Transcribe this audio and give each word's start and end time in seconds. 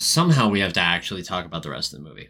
somehow 0.00 0.48
we 0.48 0.60
have 0.60 0.72
to 0.72 0.80
actually 0.80 1.22
talk 1.22 1.44
about 1.44 1.62
the 1.62 1.70
rest 1.70 1.92
of 1.92 2.02
the 2.02 2.08
movie. 2.08 2.28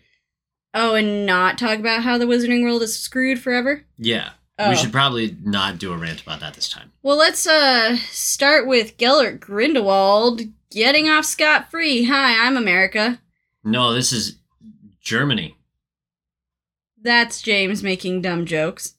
Oh, 0.75 0.95
and 0.95 1.27
not 1.27 1.59
talk 1.59 1.79
about 1.79 2.03
how 2.03 2.19
the 2.19 2.27
Wizarding 2.27 2.63
World 2.63 2.83
is 2.83 2.99
screwed 2.99 3.41
forever? 3.41 3.85
Yeah. 3.97 4.31
Oh. 4.59 4.71
We 4.71 4.77
should 4.77 4.93
probably 4.93 5.37
not 5.43 5.79
do 5.79 5.93
a 5.93 5.97
rant 5.97 6.21
about 6.23 6.41
that 6.41 6.55
this 6.55 6.69
time. 6.69 6.93
Well, 7.03 7.17
let's 7.17 7.47
uh 7.47 7.97
start 8.11 8.67
with 8.67 8.99
Gellert 8.99 9.41
Grindelwald 9.41 10.43
getting 10.71 11.09
off 11.09 11.25
scot 11.25 11.71
free. 11.71 12.05
Hi, 12.05 12.47
I'm 12.47 12.57
America. 12.57 13.21
No, 13.65 13.95
this 13.95 14.13
is 14.13 14.39
Germany. 15.01 15.57
That's 17.03 17.41
James 17.41 17.83
making 17.83 18.21
dumb 18.21 18.45
jokes. 18.45 18.95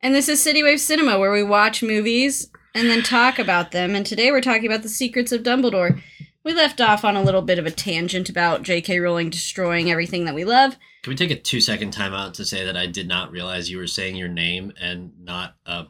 And 0.00 0.14
this 0.14 0.28
is 0.28 0.44
Citywave 0.44 0.78
Cinema, 0.78 1.18
where 1.18 1.32
we 1.32 1.42
watch 1.42 1.82
movies 1.82 2.50
and 2.74 2.88
then 2.88 3.02
talk 3.02 3.38
about 3.38 3.72
them. 3.72 3.94
And 3.94 4.06
today 4.06 4.30
we're 4.30 4.40
talking 4.40 4.66
about 4.66 4.82
The 4.82 4.88
Secrets 4.88 5.32
of 5.32 5.42
Dumbledore. 5.42 6.00
We 6.44 6.52
left 6.52 6.78
off 6.78 7.06
on 7.06 7.16
a 7.16 7.22
little 7.22 7.40
bit 7.40 7.58
of 7.58 7.64
a 7.64 7.70
tangent 7.70 8.28
about 8.28 8.62
J.K. 8.62 9.00
Rowling 9.00 9.30
destroying 9.30 9.90
everything 9.90 10.26
that 10.26 10.34
we 10.34 10.44
love. 10.44 10.76
Can 11.02 11.10
we 11.10 11.16
take 11.16 11.30
a 11.30 11.36
two 11.36 11.60
second 11.60 11.94
timeout 11.94 12.34
to 12.34 12.44
say 12.44 12.66
that 12.66 12.76
I 12.76 12.84
did 12.86 13.08
not 13.08 13.30
realize 13.30 13.70
you 13.70 13.78
were 13.78 13.86
saying 13.86 14.16
your 14.16 14.28
name 14.28 14.72
and 14.78 15.12
not 15.18 15.56
a 15.64 15.86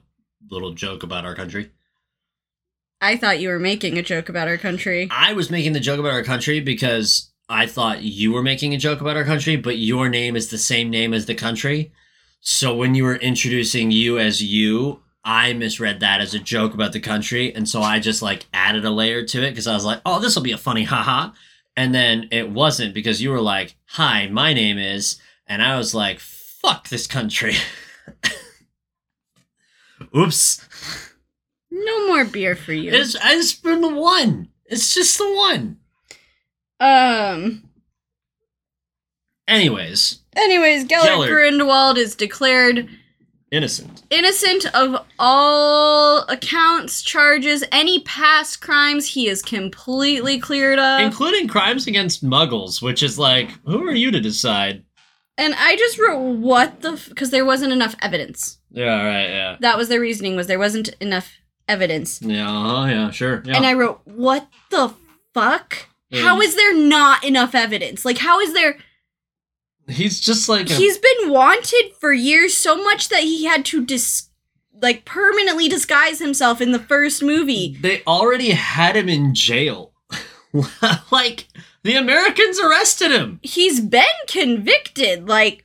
little 0.48 0.72
joke 0.72 1.02
about 1.02 1.24
our 1.24 1.34
country? 1.34 1.72
I 3.00 3.16
thought 3.16 3.40
you 3.40 3.48
were 3.48 3.58
making 3.58 3.98
a 3.98 4.02
joke 4.02 4.28
about 4.28 4.46
our 4.46 4.56
country. 4.56 5.08
I 5.10 5.32
was 5.32 5.50
making 5.50 5.72
the 5.72 5.80
joke 5.80 5.98
about 5.98 6.12
our 6.12 6.24
country 6.24 6.60
because 6.60 7.32
I 7.48 7.66
thought 7.66 8.02
you 8.02 8.32
were 8.32 8.42
making 8.42 8.74
a 8.74 8.78
joke 8.78 9.00
about 9.00 9.16
our 9.16 9.24
country, 9.24 9.56
but 9.56 9.76
your 9.76 10.08
name 10.08 10.36
is 10.36 10.48
the 10.48 10.58
same 10.58 10.88
name 10.88 11.12
as 11.12 11.26
the 11.26 11.34
country. 11.34 11.92
So 12.40 12.74
when 12.74 12.94
you 12.94 13.04
were 13.04 13.16
introducing 13.16 13.90
you 13.90 14.18
as 14.18 14.42
you, 14.42 15.03
I 15.24 15.52
misread 15.54 16.00
that 16.00 16.20
as 16.20 16.34
a 16.34 16.38
joke 16.38 16.74
about 16.74 16.92
the 16.92 17.00
country, 17.00 17.54
and 17.54 17.68
so 17.68 17.80
I 17.80 17.98
just 17.98 18.20
like 18.22 18.46
added 18.52 18.84
a 18.84 18.90
layer 18.90 19.24
to 19.24 19.42
it 19.42 19.50
because 19.50 19.66
I 19.66 19.74
was 19.74 19.84
like, 19.84 20.00
"Oh, 20.04 20.20
this 20.20 20.34
will 20.36 20.42
be 20.42 20.52
a 20.52 20.58
funny 20.58 20.84
haha," 20.84 21.30
and 21.76 21.94
then 21.94 22.28
it 22.30 22.50
wasn't 22.50 22.92
because 22.94 23.22
you 23.22 23.30
were 23.30 23.40
like, 23.40 23.76
"Hi, 23.86 24.26
my 24.26 24.52
name 24.52 24.78
is," 24.78 25.18
and 25.46 25.62
I 25.62 25.76
was 25.78 25.94
like, 25.94 26.20
"Fuck 26.20 26.88
this 26.88 27.06
country." 27.06 27.54
Oops. 30.16 30.66
No 31.70 32.06
more 32.06 32.24
beer 32.24 32.54
for 32.54 32.72
you. 32.72 32.92
It's 32.92 33.16
I 33.16 33.34
just 33.34 33.62
been 33.62 33.80
the 33.80 33.88
one. 33.88 34.48
It's 34.66 34.94
just 34.94 35.18
the 35.18 35.34
one. 35.34 35.78
um. 36.80 37.68
Anyways, 39.46 40.20
Anyways, 40.36 40.84
Gellert. 40.84 41.28
Grindelwald 41.28 41.98
is 41.98 42.14
declared 42.16 42.88
innocent. 43.50 44.02
innocent 44.10 44.66
of 44.74 45.04
all 45.18 46.20
accounts, 46.28 47.02
charges, 47.02 47.64
any 47.72 48.00
past 48.00 48.60
crimes. 48.60 49.08
He 49.08 49.28
is 49.28 49.42
completely 49.42 50.38
cleared 50.38 50.78
of. 50.78 51.00
Including 51.00 51.48
crimes 51.48 51.86
against 51.86 52.24
muggles, 52.24 52.82
which 52.82 53.02
is 53.02 53.18
like, 53.18 53.50
who 53.64 53.86
are 53.86 53.94
you 53.94 54.10
to 54.10 54.20
decide? 54.20 54.84
and 55.36 55.54
I 55.54 55.76
just 55.76 55.98
wrote 55.98 56.20
what 56.20 56.80
the 56.82 56.92
because 57.08 57.30
there 57.30 57.44
wasn't 57.44 57.72
enough 57.72 57.96
evidence. 58.00 58.58
Yeah, 58.70 59.04
right, 59.04 59.28
yeah. 59.28 59.56
That 59.60 59.76
was 59.76 59.88
their 59.88 60.00
reasoning 60.00 60.36
was 60.36 60.46
there 60.46 60.58
wasn't 60.58 60.90
enough 61.00 61.38
evidence. 61.68 62.22
Yeah, 62.22 62.50
uh, 62.50 62.86
yeah, 62.86 63.10
sure. 63.10 63.42
Yeah. 63.44 63.56
And 63.56 63.66
I 63.66 63.74
wrote 63.74 64.00
what 64.04 64.48
the 64.70 64.94
fuck? 65.32 65.88
Yeah, 66.10 66.22
How 66.22 66.40
is 66.40 66.54
there 66.54 66.76
not 66.76 67.24
enough 67.24 67.54
evidence? 67.54 68.04
Like 68.04 68.18
how 68.18 68.38
is 68.40 68.52
there 68.52 68.76
He's 69.88 70.20
just 70.20 70.48
like 70.48 70.70
a, 70.70 70.74
He's 70.74 70.98
been 70.98 71.30
wanted 71.30 71.92
for 72.00 72.12
years 72.12 72.56
so 72.56 72.82
much 72.82 73.08
that 73.10 73.22
he 73.22 73.44
had 73.44 73.64
to 73.66 73.84
dis 73.84 74.28
like 74.80 75.04
permanently 75.04 75.68
disguise 75.68 76.18
himself 76.18 76.60
in 76.60 76.72
the 76.72 76.78
first 76.78 77.22
movie. 77.22 77.76
they 77.80 78.02
already 78.06 78.50
had 78.50 78.96
him 78.96 79.08
in 79.08 79.34
jail. 79.34 79.92
like 81.10 81.46
the 81.82 81.96
Americans 81.96 82.60
arrested 82.60 83.10
him. 83.10 83.40
He's 83.42 83.80
been 83.80 84.04
convicted. 84.26 85.28
Like 85.28 85.64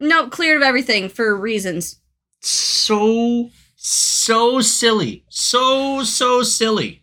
no, 0.00 0.28
cleared 0.28 0.56
of 0.58 0.62
everything 0.62 1.08
for 1.08 1.36
reasons. 1.36 2.00
So 2.40 3.50
so 3.76 4.60
silly. 4.60 5.24
So 5.28 6.02
so 6.04 6.42
silly. 6.42 7.02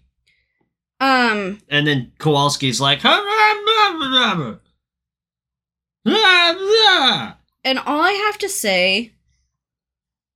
Um 1.00 1.60
And 1.70 1.88
then 1.88 2.12
Kowalski's 2.20 2.82
like 2.82 3.02
Ah, 6.06 7.38
and 7.64 7.80
all 7.80 8.02
I 8.02 8.12
have 8.14 8.38
to 8.40 8.50
say 8.50 9.14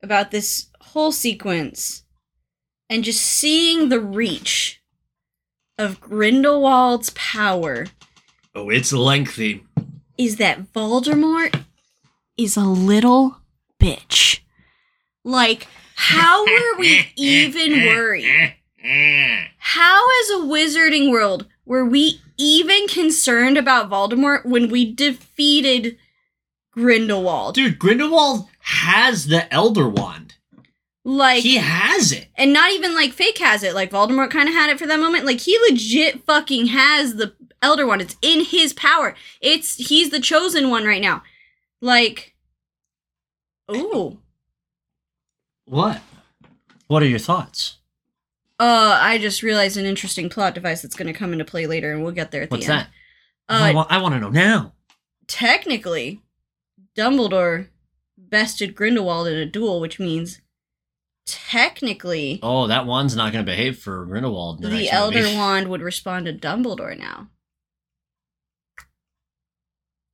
about 0.04 0.32
this 0.32 0.68
whole 0.80 1.12
sequence 1.12 2.04
and 2.90 3.04
just 3.04 3.22
seeing 3.22 3.90
the 3.90 4.00
reach 4.00 4.82
of 5.78 6.00
Grindelwald's 6.00 7.10
power 7.12 7.88
Oh, 8.54 8.70
it's 8.70 8.94
lengthy. 8.94 9.64
is 10.18 10.38
that 10.38 10.72
Voldemort 10.72 11.64
is 12.38 12.56
a 12.56 12.62
little 12.64 13.38
bitch. 13.82 14.40
Like, 15.26 15.68
how 15.96 16.46
were 16.46 16.78
we 16.80 17.08
even 17.18 17.86
worried? 17.86 18.54
How, 19.58 20.06
as 20.22 20.30
a 20.30 20.46
wizarding 20.46 21.10
world, 21.12 21.48
were 21.66 21.86
we 21.86 22.22
even 22.38 22.88
concerned 22.88 23.58
about 23.58 23.90
Voldemort 23.90 24.46
when 24.46 24.70
we 24.70 24.92
defeated 24.94 25.98
Grindelwald? 26.72 27.56
Dude, 27.56 27.80
Grindelwald 27.80 28.48
has 28.60 29.28
the 29.28 29.52
Elder 29.54 29.88
Wand. 29.90 30.36
Like, 31.08 31.44
he 31.44 31.58
has 31.58 32.12
it. 32.12 32.30
and 32.36 32.52
not 32.52 32.72
even 32.72 32.96
like 32.96 33.12
fake 33.14 33.38
has 33.38 33.62
it. 33.62 33.76
Like 33.76 33.92
Voldemort 33.92 34.32
kind 34.32 34.50
of 34.50 34.56
had 34.56 34.72
it 34.72 34.80
for 34.80 34.88
that 34.88 35.00
moment. 35.00 35.26
Like 35.26 35.40
he 35.42 35.58
legit 35.70 36.24
fucking 36.26 36.68
has 36.68 37.16
the 37.16 37.34
Elder 37.62 37.86
Wand. 37.86 38.02
It's 38.02 38.18
in 38.24 38.44
his 38.44 38.74
power. 38.74 39.16
It's 39.40 39.76
he's 39.76 40.10
the 40.10 40.20
chosen 40.20 40.70
one 40.72 40.84
right 40.86 41.02
now. 41.02 41.22
Like, 41.82 42.34
ooh, 43.72 44.20
What? 45.66 46.02
What 46.88 47.04
are 47.04 47.08
your 47.08 47.20
thoughts? 47.20 47.78
Uh, 48.60 48.98
I 49.02 49.18
just 49.18 49.44
realized 49.44 49.78
an 49.78 49.86
interesting 49.86 50.30
plot 50.30 50.54
device 50.56 50.82
that's 50.82 50.96
going 50.96 51.08
to 51.12 51.14
come 51.18 51.34
into 51.34 51.46
play 51.46 51.68
later, 51.68 51.92
and 51.94 52.04
we'll 52.04 52.12
get 52.14 52.32
there 52.32 52.44
at 52.44 52.52
What's 52.52 52.66
the 52.68 52.74
end. 52.74 52.80
What's 52.80 52.90
that? 52.90 53.64
I, 53.64 53.70
Uh, 53.72 53.74
wa- 53.74 53.88
I 53.90 54.02
want 54.02 54.14
to 54.16 54.20
know 54.20 54.30
now. 54.30 54.74
technically, 55.28 56.22
Dumbledore 56.98 57.68
bested 58.18 58.76
Grindelwald 58.76 59.28
in 59.28 59.38
a 59.38 59.46
duel, 59.46 59.80
which 59.80 60.00
means 60.00 60.42
technically 61.26 62.40
Oh, 62.44 62.68
that 62.68 62.86
wand's 62.86 63.16
not 63.16 63.34
going 63.34 63.46
to 63.46 63.52
behave 63.52 63.78
for 63.80 64.06
Grindelwald. 64.06 64.64
in 64.64 64.72
the 64.72 64.90
Elder 64.90 65.22
movie. 65.22 65.36
Wand 65.36 65.68
would 65.70 65.82
respond 65.82 66.26
to 66.28 66.34
Dumbledore 66.34 66.98
now. 66.98 67.30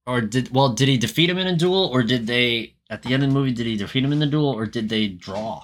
Or 0.08 0.20
did 0.22 0.54
well? 0.54 0.70
Did 0.70 0.88
he 0.88 0.98
defeat 0.98 1.30
him 1.30 1.38
in 1.38 1.48
a 1.48 1.56
duel, 1.56 1.86
or 1.94 2.02
did 2.02 2.26
they 2.28 2.76
at 2.90 3.04
the 3.04 3.14
end 3.14 3.24
of 3.24 3.30
the 3.30 3.36
movie? 3.36 3.54
Did 3.54 3.68
he 3.68 3.78
defeat 3.78 4.04
him 4.04 4.12
in 4.12 4.20
the 4.20 4.26
duel, 4.26 4.50
or 4.50 4.66
did 4.66 4.90
they 4.90 5.08
draw? 5.08 5.64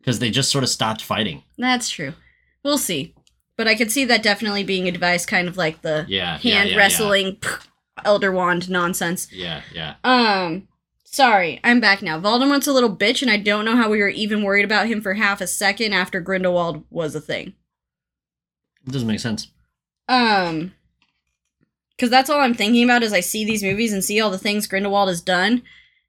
Because 0.00 0.18
they 0.18 0.30
just 0.30 0.50
sort 0.50 0.64
of 0.64 0.70
stopped 0.70 1.02
fighting. 1.02 1.42
That's 1.58 1.88
true. 1.90 2.14
We'll 2.64 2.78
see. 2.78 3.14
But 3.56 3.68
I 3.68 3.74
could 3.74 3.90
see 3.90 4.06
that 4.06 4.22
definitely 4.22 4.64
being 4.64 4.88
a 4.88 4.92
device 4.92 5.26
kind 5.26 5.46
of 5.46 5.56
like 5.58 5.82
the 5.82 6.06
Yeah, 6.08 6.38
yeah, 6.40 6.54
hand 6.54 6.70
yeah, 6.70 6.76
wrestling 6.76 7.36
Elder 8.04 8.32
Wand 8.32 8.70
nonsense. 8.70 9.30
Yeah, 9.30 9.60
yeah. 9.74 9.96
Um 10.02 10.66
sorry, 11.04 11.60
I'm 11.62 11.80
back 11.80 12.00
now. 12.00 12.18
Voldemort's 12.18 12.66
a 12.66 12.72
little 12.72 12.96
bitch 12.96 13.20
and 13.20 13.30
I 13.30 13.36
don't 13.36 13.66
know 13.66 13.76
how 13.76 13.90
we 13.90 13.98
were 13.98 14.08
even 14.08 14.42
worried 14.44 14.64
about 14.64 14.86
him 14.86 15.02
for 15.02 15.14
half 15.14 15.42
a 15.42 15.46
second 15.46 15.92
after 15.92 16.20
Grindelwald 16.20 16.84
was 16.90 17.14
a 17.14 17.20
thing. 17.20 17.52
It 18.86 18.92
doesn't 18.92 19.08
make 19.08 19.20
sense. 19.20 19.48
Um 20.08 20.72
cuz 21.98 22.08
that's 22.08 22.30
all 22.30 22.40
I'm 22.40 22.54
thinking 22.54 22.82
about 22.84 23.02
as 23.02 23.12
I 23.12 23.20
see 23.20 23.44
these 23.44 23.62
movies 23.62 23.92
and 23.92 24.02
see 24.02 24.20
all 24.22 24.30
the 24.30 24.38
things 24.38 24.66
Grindelwald 24.66 25.08
has 25.10 25.20
done 25.20 25.62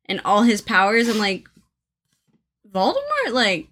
and 0.05 0.21
all 0.23 0.43
his 0.43 0.61
powers 0.61 1.09
I'm 1.09 1.17
like 1.17 1.49
Voldemort 2.73 3.33
like 3.33 3.67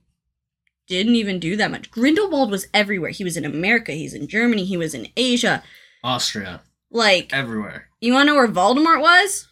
didn't 0.89 1.15
even 1.15 1.39
do 1.39 1.55
that 1.55 1.71
much. 1.71 1.89
Grindelwald 1.91 2.51
was 2.51 2.67
everywhere. 2.73 3.11
He 3.11 3.23
was 3.23 3.37
in 3.37 3.45
America, 3.45 3.93
he's 3.93 4.13
in 4.13 4.27
Germany, 4.27 4.65
he 4.65 4.75
was 4.75 4.93
in 4.93 5.07
Asia. 5.15 5.63
Austria, 6.03 6.61
Like 6.91 7.31
everywhere 7.33 7.87
You 8.01 8.13
want 8.13 8.27
to 8.27 8.33
know 8.33 8.35
where 8.35 8.47
Voldemort 8.47 8.99
was? 9.01 9.47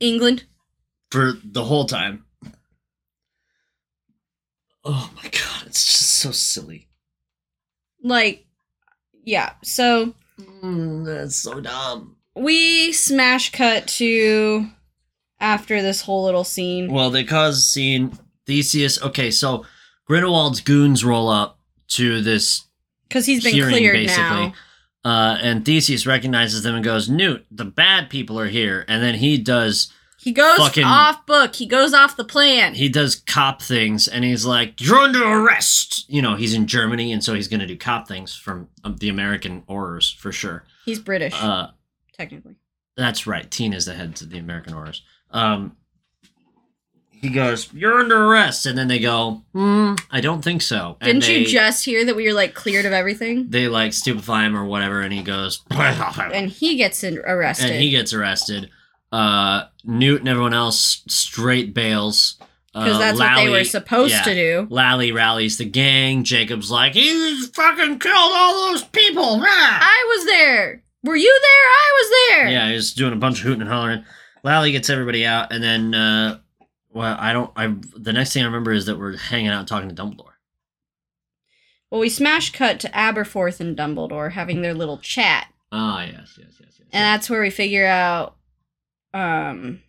England. 0.00 0.44
for 1.10 1.32
the 1.44 1.64
whole 1.64 1.86
time. 1.86 2.24
Oh 4.84 5.10
my 5.16 5.22
god, 5.22 5.66
it's 5.66 5.84
just 5.84 6.10
so 6.18 6.30
silly. 6.30 6.88
Like, 8.02 8.46
yeah. 9.24 9.52
So 9.62 10.14
Mm, 10.62 11.04
that's 11.04 11.34
so 11.36 11.60
dumb. 11.60 12.16
we 12.36 12.92
smash 12.92 13.50
cut 13.50 13.88
to 13.88 14.68
after 15.40 15.82
this 15.82 16.00
whole 16.02 16.24
little 16.24 16.44
scene. 16.44 16.90
Well, 16.92 17.10
they 17.10 17.24
cause 17.24 17.58
a 17.58 17.60
scene. 17.60 18.16
Theseus. 18.46 19.02
Okay, 19.02 19.30
so 19.32 19.66
Grindelwald's 20.08 20.60
goons 20.60 21.04
roll 21.04 21.28
up 21.28 21.58
to 21.88 22.20
this 22.22 22.64
Because 23.08 23.26
he's 23.26 23.44
been 23.44 23.52
hearing, 23.54 23.74
cleared 23.76 23.94
basically. 23.94 24.22
now. 24.24 24.52
Uh, 25.04 25.38
and 25.40 25.64
Theseus 25.64 26.06
recognizes 26.06 26.62
them 26.64 26.74
and 26.74 26.84
goes, 26.84 27.08
Newt, 27.08 27.46
the 27.50 27.64
bad 27.64 28.10
people 28.10 28.38
are 28.40 28.48
here. 28.48 28.84
And 28.88 29.02
then 29.02 29.14
he 29.14 29.38
does 29.38 29.92
He 30.18 30.32
goes 30.32 30.58
Fucking- 30.58 30.82
off 30.84 31.24
book. 31.24 31.54
He 31.54 31.66
goes 31.66 31.94
off 31.94 32.16
the 32.16 32.24
plan. 32.24 32.74
he 32.74 32.88
does 32.88 33.14
cop 33.16 33.62
things 33.62 34.08
and 34.08 34.24
he's 34.24 34.44
like 34.44 34.80
you're 34.80 34.98
under 34.98 35.22
arrest 35.22 36.04
you 36.10 36.20
know 36.20 36.34
he's 36.34 36.52
in 36.54 36.66
germany 36.66 37.12
and 37.12 37.22
so 37.22 37.34
he's 37.34 37.46
gonna 37.48 37.66
do 37.66 37.76
cop 37.76 38.08
things 38.08 38.34
from 38.34 38.68
um, 38.84 38.96
the 38.96 39.08
american 39.08 39.62
Aurors 39.68 40.14
for 40.16 40.32
sure 40.32 40.64
He's 40.84 40.98
British, 40.98 41.34
uh 41.40 41.68
technically. 42.14 42.56
that's 42.96 43.26
right 43.26 43.48
tina's 43.50 43.84
the 43.86 43.94
head 43.94 44.20
of 44.20 44.30
the 44.30 44.38
american 44.38 44.74
Aurors 44.74 45.00
um 45.30 45.76
he 47.20 47.28
goes 47.30 47.72
you're 47.72 47.98
under 47.98 48.24
arrest 48.26 48.66
and 48.66 48.76
then 48.78 48.88
they 48.88 48.98
go 48.98 49.42
hmm 49.52 49.94
i 50.10 50.20
don't 50.20 50.42
think 50.42 50.62
so 50.62 50.96
and 51.00 51.20
Didn't 51.20 51.22
they, 51.34 51.38
you 51.40 51.46
just 51.46 51.84
hear 51.84 52.04
that 52.04 52.16
we 52.16 52.26
were 52.26 52.32
like 52.34 52.54
cleared 52.54 52.84
of 52.86 52.92
everything? 52.92 53.46
they 53.50 53.68
like 53.68 53.92
stupefy 53.92 54.44
him 54.44 54.56
or 54.56 54.64
whatever 54.64 55.00
and 55.00 55.12
he 55.12 55.22
goes 55.22 55.62
And 55.70 56.50
he 56.50 56.76
gets 56.76 57.02
arrested. 57.04 57.70
and 57.70 57.80
he 57.82 57.90
gets 57.90 58.12
arrested 58.12 58.70
uh 59.12 59.64
newt 59.84 60.20
and 60.20 60.28
everyone 60.28 60.54
else 60.54 61.02
straight 61.08 61.72
bails 61.74 62.36
Because 62.72 62.96
Uh, 62.96 62.98
that's 62.98 63.18
what 63.18 63.36
they 63.36 63.48
were 63.48 63.64
supposed 63.64 64.12
yeah. 64.12 64.22
to 64.22 64.34
do. 64.34 64.66
Lally 64.70 65.10
rallies 65.12 65.56
the 65.56 65.64
gang. 65.64 66.22
Jacob's 66.24 66.70
like, 66.70 66.92
he's 66.92 67.48
fucking 67.48 67.98
killed 67.98 68.32
all 68.34 68.70
those 68.70 68.84
people. 68.84 69.40
Rah!" 69.40 69.46
I 69.48 70.04
was 70.14 70.26
there. 70.26 70.82
Were 71.02 71.16
you 71.16 71.40
there? 71.42 71.66
I 71.82 71.88
was 71.98 72.10
there. 72.28 72.48
Yeah, 72.50 72.70
he's 72.72 72.92
doing 72.92 73.14
a 73.14 73.16
bunch 73.16 73.38
of 73.40 73.44
hooting 73.46 73.62
and 73.62 73.70
hollering. 73.70 74.04
Lally 74.44 74.70
gets 74.72 74.90
everybody 74.90 75.24
out, 75.26 75.50
and 75.52 75.62
then, 75.64 75.94
uh, 75.94 76.38
well, 76.90 77.16
I 77.18 77.32
don't. 77.32 77.50
I 77.56 77.74
the 77.96 78.12
next 78.12 78.32
thing 78.32 78.42
I 78.42 78.46
remember 78.46 78.72
is 78.72 78.86
that 78.86 78.98
we're 78.98 79.16
hanging 79.16 79.48
out 79.50 79.66
talking 79.68 79.88
to 79.88 79.94
Dumbledore. 79.94 80.32
Well, 81.90 82.00
we 82.00 82.08
smash 82.10 82.52
cut 82.52 82.80
to 82.80 82.88
Aberforth 82.90 83.60
and 83.60 83.76
Dumbledore 83.76 84.32
having 84.32 84.60
their 84.62 84.74
little 84.74 84.98
chat. 84.98 85.48
Ah, 85.72 86.02
yes, 86.04 86.38
yes, 86.38 86.54
yes, 86.60 86.74
yes. 86.78 86.80
and 86.92 87.02
that's 87.04 87.28
where 87.30 87.40
we 87.42 87.50
figure 87.50 87.86
out 87.86 88.36
um 89.14 89.80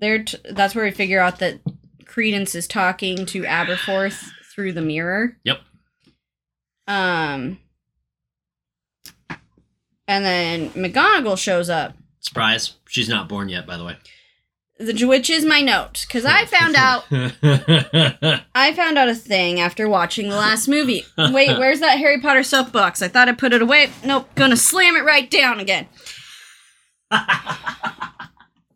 they're 0.00 0.24
t- 0.24 0.38
that's 0.50 0.74
where 0.74 0.84
we 0.84 0.90
figure 0.90 1.20
out 1.20 1.38
that 1.40 1.60
credence 2.06 2.54
is 2.54 2.66
talking 2.66 3.24
to 3.26 3.42
aberforth 3.42 4.30
through 4.54 4.72
the 4.72 4.80
mirror 4.82 5.36
Yep. 5.44 5.60
um 6.88 7.58
and 10.08 10.24
then 10.24 10.70
mcgonagall 10.70 11.38
shows 11.38 11.68
up 11.70 11.94
Surprise! 12.20 12.74
She's 12.86 13.08
not 13.08 13.28
born 13.30 13.48
yet, 13.48 13.66
by 13.66 13.78
the 13.78 13.84
way. 13.84 13.96
The 14.80 15.04
which 15.06 15.28
is 15.28 15.44
my 15.44 15.60
note 15.60 16.04
because 16.06 16.24
i 16.24 16.44
found 16.46 16.74
out 16.74 17.04
i 18.54 18.72
found 18.74 18.96
out 18.96 19.08
a 19.08 19.14
thing 19.14 19.60
after 19.60 19.88
watching 19.88 20.28
the 20.30 20.36
last 20.36 20.68
movie 20.68 21.04
wait 21.18 21.58
where's 21.58 21.80
that 21.80 21.98
harry 21.98 22.18
potter 22.20 22.42
soapbox 22.42 23.02
i 23.02 23.08
thought 23.08 23.28
i 23.28 23.32
put 23.32 23.52
it 23.52 23.60
away 23.60 23.90
nope 24.04 24.28
gonna 24.34 24.56
slam 24.56 24.96
it 24.96 25.04
right 25.04 25.30
down 25.30 25.60
again 25.60 25.86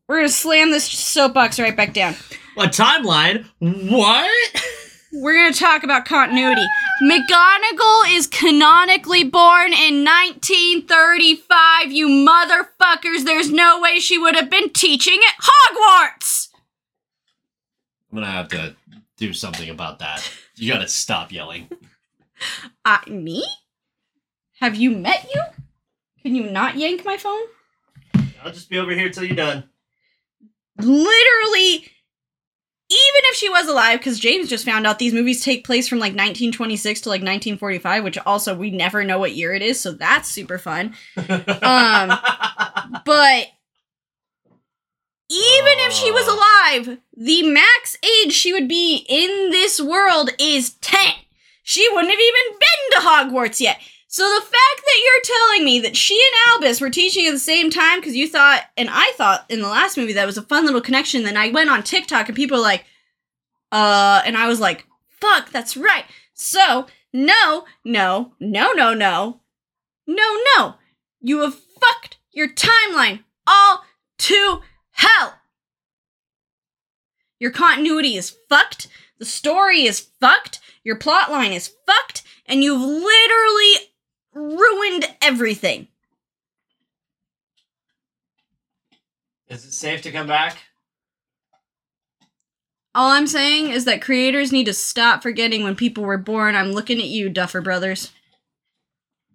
We're 0.07 0.17
gonna 0.17 0.29
slam 0.29 0.71
this 0.71 0.85
soapbox 0.85 1.59
right 1.59 1.75
back 1.77 1.95
down. 1.95 2.15
a 2.59 2.65
timeline? 2.67 3.47
What? 3.59 4.65
We're 5.17 5.35
gonna 5.37 5.55
talk 5.55 5.85
about 5.85 6.05
continuity. 6.05 6.67
McGonagall 7.03 8.17
is 8.17 8.27
canonically 8.27 9.23
born 9.23 9.73
in 9.73 10.05
1935. 10.05 11.93
You 11.93 12.09
motherfuckers! 12.09 13.25
There's 13.25 13.51
no 13.51 13.81
way 13.81 14.01
she 14.01 14.19
would 14.19 14.35
have 14.35 14.51
been 14.51 14.71
teaching 14.71 15.21
at 15.29 15.45
Hogwarts. 15.45 16.49
I'm 18.11 18.19
gonna 18.19 18.31
have 18.31 18.49
to 18.49 18.75
do 19.17 19.33
something 19.33 19.71
about 19.71 20.01
that. 20.01 20.29
You 20.57 20.73
gotta 20.73 20.89
stop 20.89 21.33
yelling. 21.33 21.69
Uh, 22.85 22.99
me? 23.09 23.43
Have 24.61 24.75
you 24.75 24.91
met 24.91 25.27
you? 25.33 25.43
Can 26.23 26.35
you 26.35 26.51
not 26.51 26.77
yank 26.77 27.03
my 27.05 27.17
phone? 27.17 27.41
I'll 28.43 28.53
just 28.53 28.69
be 28.69 28.77
over 28.79 28.91
here 28.93 29.09
till 29.09 29.25
you're 29.25 29.37
done. 29.37 29.65
Literally, 30.77 31.87
even 31.87 31.94
if 33.25 33.37
she 33.37 33.49
was 33.49 33.69
alive, 33.69 34.01
because 34.01 34.19
James 34.19 34.49
just 34.49 34.65
found 34.65 34.87
out 34.87 34.99
these 34.99 35.15
movies 35.15 35.45
take 35.45 35.65
place 35.65 35.89
from 35.89 35.99
like 35.99 36.13
1926 36.13 37.03
to 37.03 37.09
like 37.09 37.21
1945, 37.21 38.05
which 38.05 38.19
also 38.19 38.57
we 38.57 38.71
never 38.71 39.05
know 39.05 39.19
what 39.19 39.35
year 39.35 39.55
it 39.55 39.63
is, 39.63 39.81
so 39.81 39.93
that's 39.93 40.29
super 40.29 40.59
fun. 40.59 40.95
Um, 41.17 42.19
But 43.05 43.49
even 45.31 45.73
if 45.79 45.93
she 45.93 46.11
was 46.11 46.27
alive, 46.27 46.99
the 47.17 47.43
max 47.43 47.97
age 48.05 48.33
she 48.33 48.53
would 48.53 48.69
be 48.69 49.05
in 49.09 49.51
this 49.51 49.81
world 49.81 50.31
is 50.39 50.75
10. 50.75 51.01
She 51.63 51.89
wouldn't 51.91 52.11
have 52.11 52.21
even 52.21 52.59
been 52.59 53.01
to 53.01 53.07
Hogwarts 53.07 53.61
yet. 53.61 53.79
So 54.07 54.23
the 54.23 54.43
fact 54.43 54.53
that 54.53 55.03
you're 55.03 55.37
telling 55.37 55.65
me 55.65 55.81
that 55.81 55.97
she 55.97 56.15
and 56.15 56.55
Albus 56.55 56.81
were 56.81 56.91
teaching 56.91 57.27
at 57.27 57.33
the 57.33 57.39
same 57.39 57.71
time 57.71 57.99
because 57.99 58.15
you 58.15 58.29
thought, 58.29 58.63
and 58.77 58.89
I 58.91 59.13
thought 59.17 59.45
in 59.49 59.61
the 59.61 59.69
last 59.69 59.97
movie 59.97 60.13
that 60.13 60.27
was 60.27 60.39
a 60.39 60.43
fun 60.43 60.67
little 60.67 60.81
connection, 60.81 61.25
then 61.25 61.37
I 61.37 61.49
went 61.51 61.71
on 61.71 61.83
TikTok 61.83 62.29
and 62.29 62.37
people 62.37 62.59
were 62.59 62.63
like, 62.63 62.85
uh, 63.75 64.23
and 64.25 64.37
I 64.37 64.47
was 64.47 64.61
like, 64.61 64.87
fuck, 65.09 65.51
that's 65.51 65.77
right. 65.77 66.05
So, 66.33 66.87
no, 67.13 67.65
no, 67.85 68.33
no, 68.39 68.73
no, 68.73 68.95
no, 68.95 69.41
no, 70.07 70.43
no. 70.57 70.75
You 71.21 71.41
have 71.41 71.55
fucked 71.55 72.19
your 72.31 72.49
timeline 72.49 73.25
all 73.49 73.83
to 74.19 74.61
hell. 74.93 75.41
Your 77.41 77.51
continuity 77.51 78.17
is 78.17 78.37
fucked. 78.49 78.87
The 79.19 79.25
story 79.25 79.83
is 79.83 79.99
fucked. 80.21 80.61
Your 80.85 80.95
plot 80.95 81.33
line 81.33 81.53
is 81.53 81.73
fucked. 81.85 82.23
And 82.47 82.63
you've 82.63 82.81
literally 82.81 83.91
ruined 84.33 85.17
everything. 85.21 85.89
Is 89.49 89.65
it 89.65 89.73
safe 89.73 90.03
to 90.03 90.13
come 90.13 90.29
back? 90.29 90.59
All 92.95 93.11
I'm 93.11 93.27
saying 93.27 93.71
is 93.71 93.85
that 93.87 94.03
creators 94.03 94.53
need 94.53 94.67
to 94.67 94.75
stop 94.75 95.23
forgetting 95.23 95.65
when 95.65 95.75
people 95.75 96.05
were 96.05 96.19
born. 96.19 96.55
I'm 96.55 96.73
looking 96.73 96.99
at 96.99 97.07
you, 97.07 97.29
Duffer 97.29 97.61
Brothers. 97.61 98.13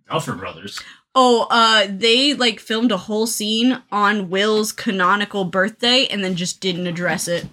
Duffer 0.10 0.34
Brothers. 0.34 0.80
Oh, 1.14 1.48
uh, 1.50 1.88
they 1.90 2.34
like 2.34 2.60
filmed 2.60 2.92
a 2.92 2.98
whole 2.98 3.28
scene 3.28 3.82
on 3.92 4.30
Will's 4.30 4.72
canonical 4.72 5.44
birthday 5.44 6.06
and 6.06 6.24
then 6.24 6.36
just 6.36 6.62
didn't 6.62 6.88
address 6.88 7.28
it. 7.28 7.48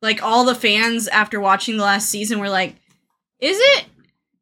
Like 0.00 0.22
all 0.22 0.44
the 0.44 0.54
fans 0.54 1.08
after 1.08 1.40
watching 1.40 1.76
the 1.76 1.84
last 1.84 2.08
season 2.08 2.38
were 2.38 2.48
like, 2.48 2.76
"Is 3.40 3.58
it 3.60 3.86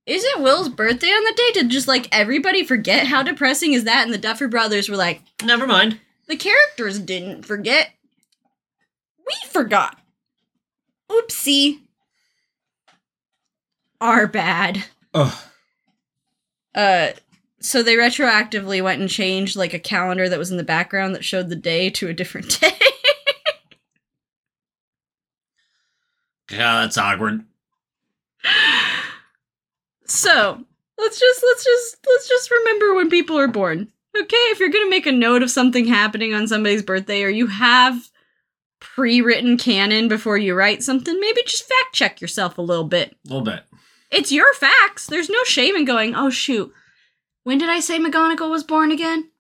is 0.06 0.22
it 0.24 0.40
Will's 0.40 0.68
birthday 0.68 1.08
on 1.08 1.24
the 1.24 1.34
day?" 1.34 1.60
Did 1.60 1.70
just 1.70 1.88
like 1.88 2.08
everybody 2.12 2.62
forget 2.64 3.06
how 3.06 3.22
depressing 3.22 3.72
is 3.72 3.84
that? 3.84 4.04
And 4.04 4.12
the 4.12 4.18
Duffer 4.18 4.48
Brothers 4.48 4.88
were 4.88 4.96
like, 4.96 5.22
Never 5.42 5.66
mind. 5.66 5.98
"The 6.28 6.36
characters 6.36 6.98
didn't 6.98 7.44
forget. 7.44 7.90
We 9.30 9.48
forgot. 9.50 9.98
Oopsie. 11.10 11.80
Our 14.00 14.26
bad." 14.26 14.84
Ugh. 15.14 15.34
Uh, 16.74 17.08
so 17.60 17.82
they 17.82 17.94
retroactively 17.96 18.82
went 18.82 19.00
and 19.00 19.10
changed 19.10 19.56
like 19.56 19.74
a 19.74 19.78
calendar 19.78 20.28
that 20.28 20.38
was 20.38 20.50
in 20.50 20.56
the 20.56 20.62
background 20.62 21.14
that 21.14 21.24
showed 21.24 21.48
the 21.48 21.56
day 21.56 21.90
to 21.90 22.08
a 22.08 22.14
different 22.14 22.60
day. 22.60 22.72
Yeah, 26.50 26.80
that's 26.80 26.98
awkward. 26.98 27.44
so 30.06 30.64
let's 30.98 31.20
just 31.20 31.44
let's 31.46 31.64
just 31.64 31.96
let's 32.08 32.28
just 32.28 32.50
remember 32.50 32.94
when 32.94 33.08
people 33.08 33.38
are 33.38 33.48
born. 33.48 33.88
Okay, 34.18 34.36
if 34.36 34.58
you're 34.58 34.70
gonna 34.70 34.90
make 34.90 35.06
a 35.06 35.12
note 35.12 35.42
of 35.42 35.50
something 35.50 35.86
happening 35.86 36.34
on 36.34 36.48
somebody's 36.48 36.82
birthday, 36.82 37.22
or 37.22 37.28
you 37.28 37.46
have 37.46 38.09
pre-written 38.94 39.56
canon 39.56 40.08
before 40.08 40.36
you 40.36 40.54
write 40.54 40.82
something, 40.82 41.18
maybe 41.20 41.42
just 41.46 41.68
fact 41.68 41.94
check 41.94 42.20
yourself 42.20 42.58
a 42.58 42.62
little 42.62 42.84
bit. 42.84 43.16
A 43.26 43.28
little 43.28 43.44
bit. 43.44 43.64
It's 44.10 44.32
your 44.32 44.52
facts. 44.54 45.06
There's 45.06 45.30
no 45.30 45.42
shame 45.44 45.76
in 45.76 45.84
going, 45.84 46.14
oh 46.14 46.30
shoot, 46.30 46.72
when 47.44 47.58
did 47.58 47.68
I 47.68 47.80
say 47.80 47.98
McGonagall 47.98 48.50
was 48.50 48.64
born 48.64 48.90
again? 48.90 49.30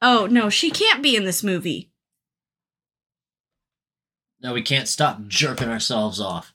Oh 0.00 0.26
no, 0.30 0.48
she 0.48 0.70
can't 0.70 1.02
be 1.02 1.16
in 1.16 1.24
this 1.24 1.42
movie. 1.42 1.90
No, 4.40 4.52
we 4.54 4.62
can't 4.62 4.86
stop 4.86 5.26
jerking 5.26 5.68
ourselves 5.68 6.20
off. 6.20 6.54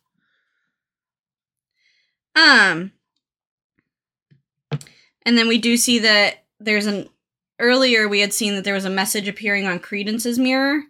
Um, 2.36 2.94
and 5.26 5.38
then 5.38 5.48
we 5.48 5.58
do 5.58 5.76
see 5.76 6.00
that 6.00 6.46
there's 6.60 6.86
an 6.86 7.10
earlier 7.60 8.08
we 8.08 8.22
had 8.22 8.34
seen 8.34 8.56
that 8.56 8.64
there 8.64 8.74
was 8.74 8.86
a 8.86 8.90
message 8.90 9.28
appearing 9.28 9.68
on 9.68 9.80
Credence's 9.80 10.40
mirror, 10.40 10.84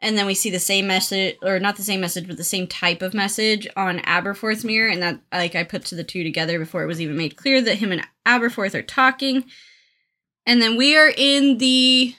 and 0.00 0.16
then 0.16 0.26
we 0.26 0.34
see 0.34 0.50
the 0.50 0.58
same 0.58 0.86
message, 0.86 1.36
or 1.42 1.58
not 1.58 1.76
the 1.76 1.82
same 1.82 2.00
message, 2.00 2.26
but 2.26 2.36
the 2.36 2.44
same 2.44 2.66
type 2.66 3.02
of 3.02 3.14
message 3.14 3.66
on 3.76 4.00
Aberforth's 4.00 4.64
mirror, 4.64 4.88
and 4.88 5.02
that 5.02 5.20
like 5.32 5.54
I 5.54 5.64
put 5.64 5.84
to 5.86 5.94
the 5.94 6.04
two 6.04 6.22
together 6.22 6.58
before 6.58 6.82
it 6.82 6.86
was 6.86 7.00
even 7.00 7.16
made 7.16 7.36
clear 7.36 7.60
that 7.62 7.78
him 7.78 7.92
and 7.92 8.06
Aberforth 8.26 8.74
are 8.74 8.82
talking, 8.82 9.44
and 10.44 10.60
then 10.60 10.76
we 10.76 10.96
are 10.96 11.12
in 11.16 11.58
the 11.58 12.14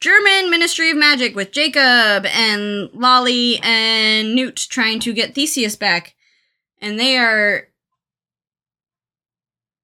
German 0.00 0.50
Ministry 0.50 0.90
of 0.90 0.96
Magic 0.96 1.36
with 1.36 1.52
Jacob 1.52 2.26
and 2.26 2.88
Lally 2.94 3.60
and 3.62 4.34
Newt 4.34 4.56
trying 4.56 4.98
to 5.00 5.12
get 5.12 5.34
Theseus 5.34 5.76
back 5.76 6.14
and 6.80 6.98
they 6.98 7.16
are 7.16 7.68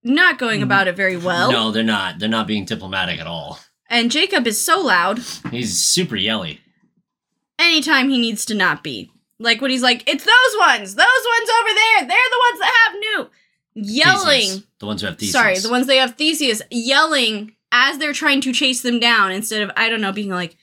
not 0.03 0.39
going 0.39 0.61
mm. 0.61 0.65
about 0.65 0.89
it 0.89 0.97
very 0.97 1.17
well. 1.17 1.51
No, 1.51 1.71
they're 1.71 1.83
not. 1.83 2.19
They're 2.19 2.29
not 2.29 2.47
being 2.47 2.65
diplomatic 2.65 3.21
at 3.21 3.27
all. 3.27 3.59
And 3.89 4.11
Jacob 4.11 4.47
is 4.47 4.61
so 4.61 4.81
loud 4.81 5.21
He's 5.51 5.77
super 5.79 6.17
yelly. 6.17 6.61
anytime 7.59 8.09
he 8.09 8.19
needs 8.19 8.45
to 8.47 8.55
not 8.55 8.83
be. 8.83 9.11
Like 9.39 9.61
when 9.61 9.71
he's 9.71 9.83
like, 9.83 10.03
it's 10.09 10.25
those 10.25 10.59
ones, 10.61 10.95
those 10.95 11.07
ones 11.07 11.51
over 11.61 11.69
there, 11.75 12.09
they're 12.09 12.09
the 12.09 12.45
ones 12.51 12.61
that 12.61 12.87
have 12.87 13.01
Newt. 13.01 13.31
Yelling. 13.75 14.41
Theseus. 14.41 14.63
The 14.81 14.87
ones 14.87 15.01
who 15.03 15.07
have 15.09 15.19
Theseus. 15.19 15.33
Sorry, 15.33 15.59
the 15.59 15.71
ones 15.71 15.87
they 15.87 15.99
have 15.99 16.15
Theseus 16.17 16.63
yelling 16.71 17.53
as 17.71 17.99
they're 17.99 18.13
trying 18.15 18.41
to 18.43 18.53
chase 18.53 18.81
them 18.83 18.99
down 18.99 19.33
instead 19.33 19.63
of, 19.63 19.71
I 19.77 19.89
don't 19.91 20.01
know, 20.01 20.13
being 20.13 20.31
like, 20.31 20.57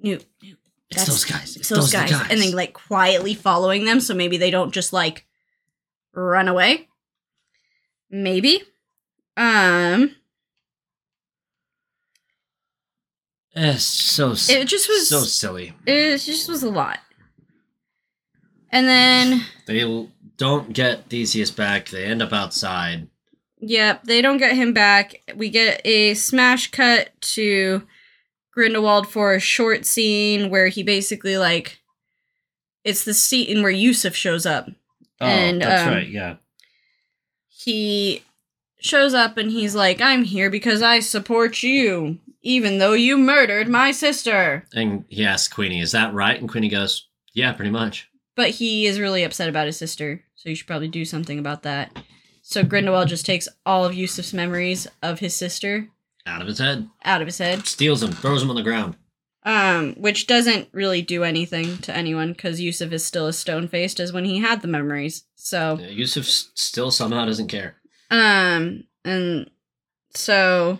Newt, 0.00 0.24
Newt. 0.42 0.58
It's 0.88 1.04
that's- 1.04 1.08
those 1.08 1.24
guys. 1.24 1.56
It's 1.56 1.68
those, 1.68 1.92
guys. 1.92 2.12
And 2.30 2.40
then 2.40 2.52
like 2.52 2.72
quietly 2.72 3.34
following 3.34 3.84
them 3.84 4.00
so 4.00 4.14
maybe 4.14 4.36
they 4.38 4.50
don't 4.50 4.72
just 4.72 4.92
like 4.92 5.26
run 6.14 6.48
away. 6.48 6.88
Maybe. 8.10 8.62
Um 9.36 10.14
It's 13.58 13.82
so 13.84 14.32
it 14.32 14.66
just 14.66 14.86
was 14.88 15.08
so 15.08 15.20
silly. 15.20 15.74
it 15.86 16.18
just 16.18 16.48
was 16.48 16.62
a 16.62 16.70
lot. 16.70 16.98
And 18.70 18.86
then 18.86 19.46
They 19.66 20.08
don't 20.36 20.72
get 20.72 21.08
Theseus 21.08 21.50
back. 21.50 21.88
They 21.88 22.04
end 22.04 22.20
up 22.20 22.32
outside. 22.32 23.08
Yep, 23.60 24.04
they 24.04 24.20
don't 24.20 24.36
get 24.36 24.54
him 24.54 24.74
back. 24.74 25.22
We 25.34 25.48
get 25.48 25.80
a 25.86 26.12
smash 26.14 26.70
cut 26.70 27.10
to 27.22 27.82
Grindelwald 28.52 29.08
for 29.08 29.32
a 29.32 29.40
short 29.40 29.86
scene 29.86 30.50
where 30.50 30.68
he 30.68 30.82
basically 30.82 31.38
like 31.38 31.78
it's 32.84 33.04
the 33.04 33.14
scene 33.14 33.62
where 33.62 33.70
Yusuf 33.70 34.14
shows 34.14 34.44
up. 34.44 34.68
Oh, 35.20 35.26
And, 35.26 35.62
that's 35.62 35.82
um, 35.88 35.94
right. 35.94 36.08
Yeah. 36.08 36.36
He 37.48 38.22
shows 38.80 39.14
up 39.14 39.36
and 39.36 39.50
he's 39.50 39.74
like, 39.74 40.00
"I'm 40.00 40.24
here 40.24 40.50
because 40.50 40.82
I 40.82 41.00
support 41.00 41.62
you, 41.62 42.18
even 42.42 42.78
though 42.78 42.92
you 42.94 43.16
murdered 43.18 43.68
my 43.68 43.90
sister." 43.92 44.64
And 44.74 45.04
he 45.08 45.24
asks 45.24 45.52
Queenie, 45.52 45.80
"Is 45.80 45.92
that 45.92 46.12
right?" 46.14 46.38
And 46.40 46.48
Queenie 46.48 46.68
goes, 46.68 47.06
"Yeah, 47.34 47.52
pretty 47.52 47.70
much." 47.70 48.08
But 48.34 48.50
he 48.50 48.86
is 48.86 49.00
really 49.00 49.24
upset 49.24 49.48
about 49.48 49.66
his 49.66 49.76
sister, 49.78 50.22
so 50.34 50.48
you 50.50 50.54
should 50.54 50.66
probably 50.66 50.88
do 50.88 51.04
something 51.04 51.38
about 51.38 51.62
that. 51.62 51.96
So 52.42 52.62
Grindelwald 52.62 53.08
just 53.08 53.26
takes 53.26 53.48
all 53.64 53.84
of 53.84 53.94
Yusuf's 53.94 54.32
memories 54.34 54.86
of 55.02 55.18
his 55.20 55.34
sister 55.34 55.88
Out 56.26 56.42
of 56.42 56.46
his 56.46 56.58
head, 56.58 56.88
out 57.04 57.20
of 57.22 57.26
his 57.26 57.38
head. 57.38 57.66
steals 57.66 58.02
them, 58.02 58.12
throws 58.12 58.40
them 58.40 58.50
on 58.50 58.56
the 58.56 58.62
ground. 58.62 58.96
Um, 59.44 59.94
which 59.94 60.26
doesn't 60.26 60.68
really 60.72 61.02
do 61.02 61.22
anything 61.22 61.78
to 61.78 61.96
anyone 61.96 62.32
because 62.32 62.60
Yusuf 62.60 62.90
is 62.92 63.04
still 63.04 63.26
as 63.28 63.38
stone 63.38 63.68
faced 63.68 64.00
as 64.00 64.12
when 64.12 64.24
he 64.24 64.38
had 64.40 64.60
the 64.60 64.66
memories. 64.68 65.24
So, 65.36 65.78
Yeah, 65.80 65.86
Yusuf 65.88 66.24
s- 66.26 66.50
still 66.54 66.90
somehow 66.90 67.24
doesn't 67.26 67.46
care. 67.48 67.76
Um, 68.10 68.84
and 69.04 69.50
so, 70.14 70.78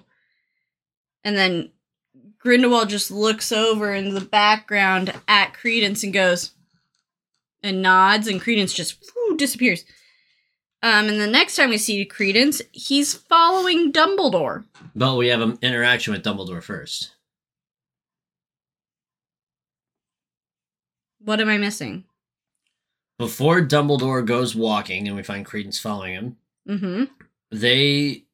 and 1.25 1.37
then 1.37 1.71
Grindelwald 2.39 2.89
just 2.89 3.11
looks 3.11 3.53
over 3.53 3.93
in 3.93 4.15
the 4.15 4.21
background 4.21 5.13
at 5.27 5.55
Credence 5.55 6.05
and 6.05 6.13
goes, 6.13 6.53
and 7.63 7.83
nods, 7.83 8.29
and 8.29 8.41
Credence 8.41 8.73
just 8.73 9.05
whew, 9.13 9.37
disappears. 9.37 9.85
Um, 10.83 11.09
and 11.09 11.21
the 11.21 11.27
next 11.27 11.57
time 11.57 11.71
we 11.71 11.79
see 11.79 12.05
Credence, 12.05 12.63
he's 12.71 13.15
following 13.15 13.93
Dumbledore. 13.93 14.65
But 14.95 15.17
we 15.17 15.29
have 15.29 15.41
an 15.41 15.59
interaction 15.63 16.13
with 16.13 16.23
Dumbledore 16.23 16.63
first. 16.63 17.13
What 21.19 21.41
am 21.41 21.49
I 21.49 21.59
missing? 21.59 22.05
Before 23.19 23.61
Dumbledore 23.61 24.25
goes 24.25 24.55
walking, 24.55 25.09
and 25.09 25.17
we 25.17 25.25
find 25.25 25.45
Credence 25.45 25.81
following 25.81 26.13
him. 26.13 26.37
Mm-hmm. 26.69 27.05
They, 27.51 28.25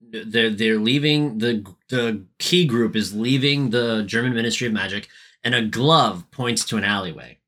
they're 0.00 0.50
they're 0.50 0.78
leaving 0.78 1.38
the 1.38 1.64
the 1.88 2.24
key 2.38 2.66
group 2.66 2.96
is 2.96 3.14
leaving 3.14 3.70
the 3.70 4.02
German 4.04 4.34
Ministry 4.34 4.66
of 4.66 4.72
Magic, 4.72 5.08
and 5.44 5.54
a 5.54 5.62
glove 5.62 6.30
points 6.30 6.64
to 6.66 6.76
an 6.76 6.84
alleyway, 6.84 7.38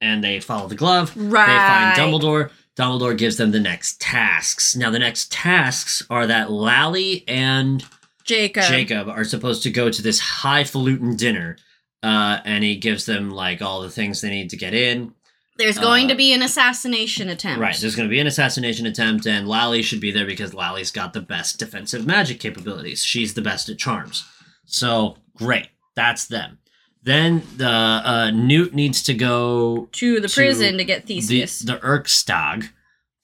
and 0.00 0.22
they 0.22 0.40
follow 0.40 0.68
the 0.68 0.74
glove. 0.74 1.12
Right. 1.16 1.46
They 1.46 2.02
find 2.02 2.12
Dumbledore. 2.12 2.50
Dumbledore 2.76 3.18
gives 3.18 3.36
them 3.36 3.50
the 3.50 3.60
next 3.60 4.00
tasks. 4.00 4.74
Now, 4.74 4.90
the 4.90 4.98
next 4.98 5.30
tasks 5.30 6.02
are 6.08 6.26
that 6.26 6.50
Lally 6.50 7.24
and 7.28 7.84
Jacob. 8.24 8.64
Jacob 8.64 9.08
are 9.08 9.24
supposed 9.24 9.62
to 9.64 9.70
go 9.70 9.90
to 9.90 10.02
this 10.02 10.20
highfalutin 10.20 11.16
dinner, 11.16 11.56
uh, 12.02 12.38
and 12.44 12.64
he 12.64 12.76
gives 12.76 13.06
them 13.06 13.30
like 13.30 13.60
all 13.60 13.82
the 13.82 13.90
things 13.90 14.20
they 14.20 14.30
need 14.30 14.50
to 14.50 14.56
get 14.56 14.72
in. 14.72 15.14
There's 15.60 15.78
going 15.78 16.06
Uh, 16.06 16.08
to 16.08 16.14
be 16.14 16.32
an 16.32 16.42
assassination 16.42 17.28
attempt. 17.28 17.60
Right, 17.60 17.76
there's 17.78 17.94
going 17.94 18.08
to 18.08 18.10
be 18.10 18.18
an 18.18 18.26
assassination 18.26 18.86
attempt, 18.86 19.26
and 19.26 19.46
Lally 19.46 19.82
should 19.82 20.00
be 20.00 20.10
there 20.10 20.24
because 20.26 20.54
Lally's 20.54 20.90
got 20.90 21.12
the 21.12 21.20
best 21.20 21.58
defensive 21.58 22.06
magic 22.06 22.40
capabilities. 22.40 23.04
She's 23.04 23.34
the 23.34 23.42
best 23.42 23.68
at 23.68 23.78
charms. 23.78 24.24
So 24.64 25.18
great, 25.36 25.68
that's 25.94 26.26
them. 26.26 26.58
Then 27.02 27.42
the 27.56 27.68
uh, 27.68 28.30
Newt 28.30 28.74
needs 28.74 29.02
to 29.04 29.14
go 29.14 29.88
to 29.92 30.20
the 30.20 30.28
to 30.28 30.34
prison 30.34 30.78
to 30.78 30.84
get 30.84 31.06
Theseus. 31.06 31.60
the 31.60 31.76
Erkstag 31.78 32.70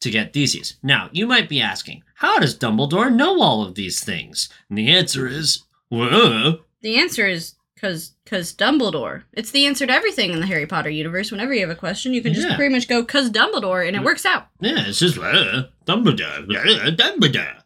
to 0.00 0.10
get 0.10 0.32
Theseus. 0.32 0.74
Now, 0.82 1.08
you 1.12 1.26
might 1.26 1.48
be 1.48 1.60
asking, 1.60 2.02
how 2.16 2.38
does 2.38 2.58
Dumbledore 2.58 3.12
know 3.12 3.40
all 3.40 3.62
of 3.62 3.74
these 3.74 4.02
things? 4.04 4.48
And 4.68 4.76
the 4.78 4.90
answer 4.90 5.26
is, 5.26 5.64
well, 5.90 6.60
the 6.82 6.96
answer 6.98 7.26
is 7.26 7.54
because 7.76 8.14
because 8.25 8.52
Dumbledore. 8.52 9.23
It's 9.35 9.52
the 9.52 9.66
answer 9.66 9.87
to 9.87 9.92
everything 9.92 10.33
in 10.33 10.40
the 10.40 10.47
Harry 10.47 10.66
Potter 10.66 10.90
universe. 10.90 11.30
Whenever 11.30 11.54
you 11.54 11.61
have 11.61 11.71
a 11.71 11.78
question, 11.78 12.12
you 12.14 12.23
can 12.23 12.35
just 12.35 12.49
Yeah. 12.49 12.56
pretty 12.56 12.75
much 12.75 12.88
go 12.88 13.04
"cause 13.04 13.30
Dumbledore" 13.30 13.87
and 13.87 13.95
it 13.95 14.02
works 14.02 14.26
out. 14.26 14.49
yeah, 14.61 14.87
it's 14.88 14.99
just 14.99 15.18
uh, 15.18 15.64
Dumbledore, 15.87 16.50
uh, 16.56 16.90
Dumbledore, 16.90 17.62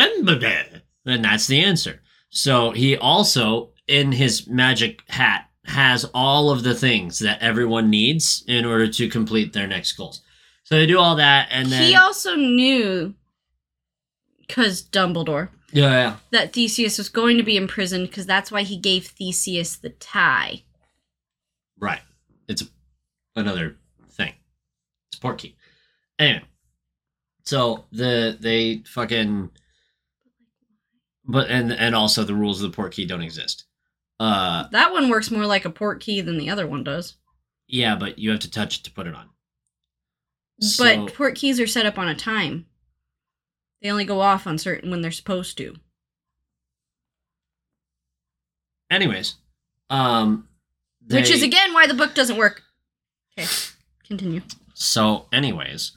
Dumbledore, 0.00 0.80
and 1.06 1.24
that's 1.24 1.46
the 1.46 1.60
answer. 1.60 2.00
So 2.30 2.72
he 2.72 2.96
also, 2.96 3.70
in 3.86 4.10
his 4.12 4.48
magic 4.48 5.02
hat, 5.08 5.48
has 5.66 6.04
all 6.14 6.50
of 6.50 6.62
the 6.64 6.74
things 6.74 7.18
that 7.20 7.40
everyone 7.40 7.88
needs 7.90 8.42
in 8.48 8.64
order 8.64 8.88
to 8.88 9.08
complete 9.08 9.52
their 9.52 9.66
next 9.68 9.92
goals. 9.92 10.20
So 10.64 10.74
they 10.76 10.86
do 10.86 10.98
all 10.98 11.16
that, 11.16 11.48
and 11.50 11.68
then 11.70 11.82
he 11.84 11.94
also 11.94 12.34
knew 12.34 13.14
because 14.46 14.82
Dumbledore 14.82 15.48
yeah, 15.74 15.90
yeah. 15.90 16.16
that 16.30 16.52
Theseus 16.52 16.96
was 16.98 17.08
going 17.08 17.36
to 17.36 17.42
be 17.42 17.56
imprisoned 17.56 18.08
because 18.08 18.26
that's 18.26 18.50
why 18.50 18.62
he 18.62 18.78
gave 18.78 19.06
Theseus 19.06 19.76
the 19.76 19.90
tie. 19.90 20.62
Right. 21.78 22.00
It's 22.48 22.62
another 23.36 23.76
thing. 24.12 24.32
It's 25.10 25.18
a 25.18 25.20
port 25.20 25.38
key. 25.38 25.56
Anyway. 26.18 26.44
So 27.44 27.84
the 27.92 28.38
they 28.40 28.82
fucking 28.86 29.50
but 31.26 31.50
and 31.50 31.72
and 31.72 31.94
also 31.94 32.24
the 32.24 32.34
rules 32.34 32.62
of 32.62 32.70
the 32.70 32.76
port 32.76 32.92
key 32.92 33.04
don't 33.04 33.20
exist. 33.22 33.64
Uh 34.20 34.66
That 34.72 34.92
one 34.92 35.10
works 35.10 35.30
more 35.30 35.44
like 35.44 35.64
a 35.66 35.70
port 35.70 36.00
key 36.00 36.20
than 36.22 36.38
the 36.38 36.48
other 36.50 36.66
one 36.66 36.84
does. 36.84 37.16
yeah, 37.68 37.96
but 37.96 38.18
you 38.18 38.30
have 38.30 38.40
to 38.40 38.50
touch 38.50 38.78
it 38.78 38.84
to 38.84 38.90
put 38.92 39.06
it 39.06 39.14
on. 39.14 39.28
So, 40.60 40.84
but 41.06 41.14
port 41.14 41.34
keys 41.34 41.58
are 41.60 41.66
set 41.66 41.84
up 41.84 41.98
on 41.98 42.08
a 42.08 42.14
time. 42.14 42.66
They 43.84 43.90
only 43.90 44.06
go 44.06 44.22
off 44.22 44.46
on 44.46 44.56
certain 44.56 44.90
when 44.90 45.02
they're 45.02 45.12
supposed 45.12 45.58
to. 45.58 45.76
anyways, 48.90 49.34
um 49.90 50.48
Which 51.10 51.30
is 51.30 51.42
again 51.42 51.74
why 51.74 51.86
the 51.86 51.94
book 51.94 52.14
doesn't 52.14 52.38
work. 52.38 52.62
Okay, 53.38 53.46
continue. 54.06 54.40
So, 54.72 55.26
anyways, 55.32 55.92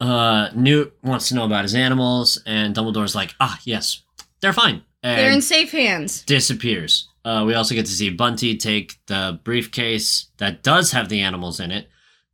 uh, 0.00 0.50
Newt 0.54 0.96
wants 1.02 1.28
to 1.28 1.34
know 1.34 1.44
about 1.44 1.64
his 1.64 1.74
animals, 1.74 2.40
and 2.46 2.74
Dumbledore's 2.74 3.14
like, 3.14 3.34
ah, 3.40 3.58
yes, 3.64 4.02
they're 4.40 4.52
fine. 4.52 4.82
They're 5.02 5.30
in 5.30 5.42
safe 5.42 5.70
hands. 5.72 6.22
disappears. 6.22 7.08
Uh, 7.24 7.44
we 7.46 7.54
also 7.54 7.74
get 7.74 7.86
to 7.86 7.92
see 7.92 8.08
Bunty 8.08 8.56
take 8.56 8.98
the 9.06 9.38
briefcase 9.44 10.28
that 10.38 10.62
does 10.62 10.92
have 10.92 11.08
the 11.10 11.20
animals 11.20 11.60
in 11.60 11.70
it 11.70 11.88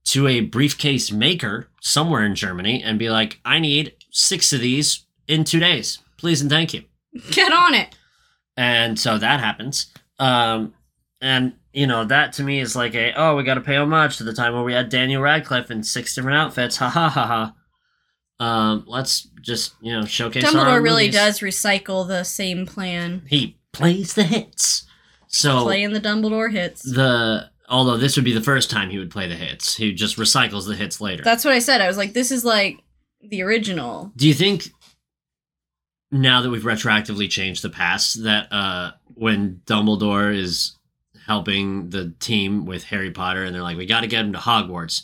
to 0.04 0.28
a 0.28 0.40
briefcase 0.40 1.10
maker 1.10 1.68
somewhere 1.80 2.24
in 2.24 2.34
Germany 2.34 2.82
and 2.82 2.98
be 2.98 3.10
like, 3.10 3.40
I 3.44 3.58
need 3.58 3.94
six 4.10 4.52
of 4.52 4.60
these 4.60 5.04
in 5.26 5.44
two 5.44 5.60
days. 5.60 5.98
Please 6.16 6.40
and 6.40 6.50
thank 6.50 6.74
you. 6.74 6.84
Get 7.30 7.52
on 7.52 7.74
it. 7.74 7.96
And 8.56 8.98
so 8.98 9.18
that 9.18 9.40
happens. 9.40 9.92
Um, 10.18 10.74
and 11.20 11.54
you 11.72 11.86
know 11.86 12.04
that 12.04 12.32
to 12.34 12.42
me 12.42 12.60
is 12.60 12.74
like 12.74 12.94
a 12.94 13.12
oh 13.14 13.36
we 13.36 13.44
got 13.44 13.54
to 13.54 13.60
pay 13.60 13.76
homage 13.76 14.16
to 14.18 14.24
the 14.24 14.32
time 14.32 14.54
where 14.54 14.62
we 14.62 14.72
had 14.72 14.88
Daniel 14.88 15.22
Radcliffe 15.22 15.70
in 15.70 15.82
six 15.82 16.14
different 16.14 16.36
outfits. 16.38 16.76
Ha 16.78 16.88
ha 16.88 17.08
ha 17.08 17.26
ha. 17.26 18.44
Um, 18.44 18.84
let's 18.86 19.28
just 19.42 19.74
you 19.80 19.92
know 19.92 20.04
showcase. 20.04 20.44
Dumbledore 20.44 20.82
really 20.82 21.04
movies. 21.06 21.14
does 21.14 21.40
recycle 21.40 22.06
the 22.08 22.24
same 22.24 22.66
plan. 22.66 23.22
He 23.28 23.58
plays 23.72 24.14
the 24.14 24.24
hits. 24.24 24.86
So 25.28 25.62
Playing 25.62 25.92
the 25.92 26.00
Dumbledore 26.00 26.50
hits. 26.50 26.82
the 26.82 27.50
although 27.68 27.96
this 27.96 28.16
would 28.16 28.24
be 28.24 28.32
the 28.32 28.40
first 28.40 28.68
time 28.70 28.90
he 28.90 28.98
would 28.98 29.10
play 29.10 29.28
the 29.28 29.36
hits, 29.36 29.76
he 29.76 29.92
just 29.92 30.16
recycles 30.16 30.66
the 30.66 30.74
hits 30.74 31.00
later. 31.00 31.22
That's 31.22 31.44
what 31.44 31.54
I 31.54 31.60
said. 31.60 31.80
I 31.80 31.86
was 31.86 31.96
like, 31.96 32.14
this 32.14 32.32
is 32.32 32.44
like 32.44 32.80
the 33.22 33.42
original. 33.42 34.12
Do 34.16 34.26
you 34.26 34.34
think 34.34 34.70
now 36.10 36.42
that 36.42 36.50
we've 36.50 36.62
retroactively 36.62 37.30
changed 37.30 37.62
the 37.62 37.70
past 37.70 38.24
that 38.24 38.52
uh 38.52 38.92
when 39.14 39.60
Dumbledore 39.66 40.34
is 40.34 40.76
helping 41.26 41.90
the 41.90 42.14
team 42.18 42.64
with 42.64 42.84
Harry 42.84 43.10
Potter 43.10 43.44
and 43.44 43.54
they're 43.54 43.62
like 43.62 43.76
we 43.76 43.86
got 43.86 44.00
to 44.00 44.06
get 44.06 44.24
him 44.24 44.32
to 44.32 44.38
Hogwarts 44.38 45.02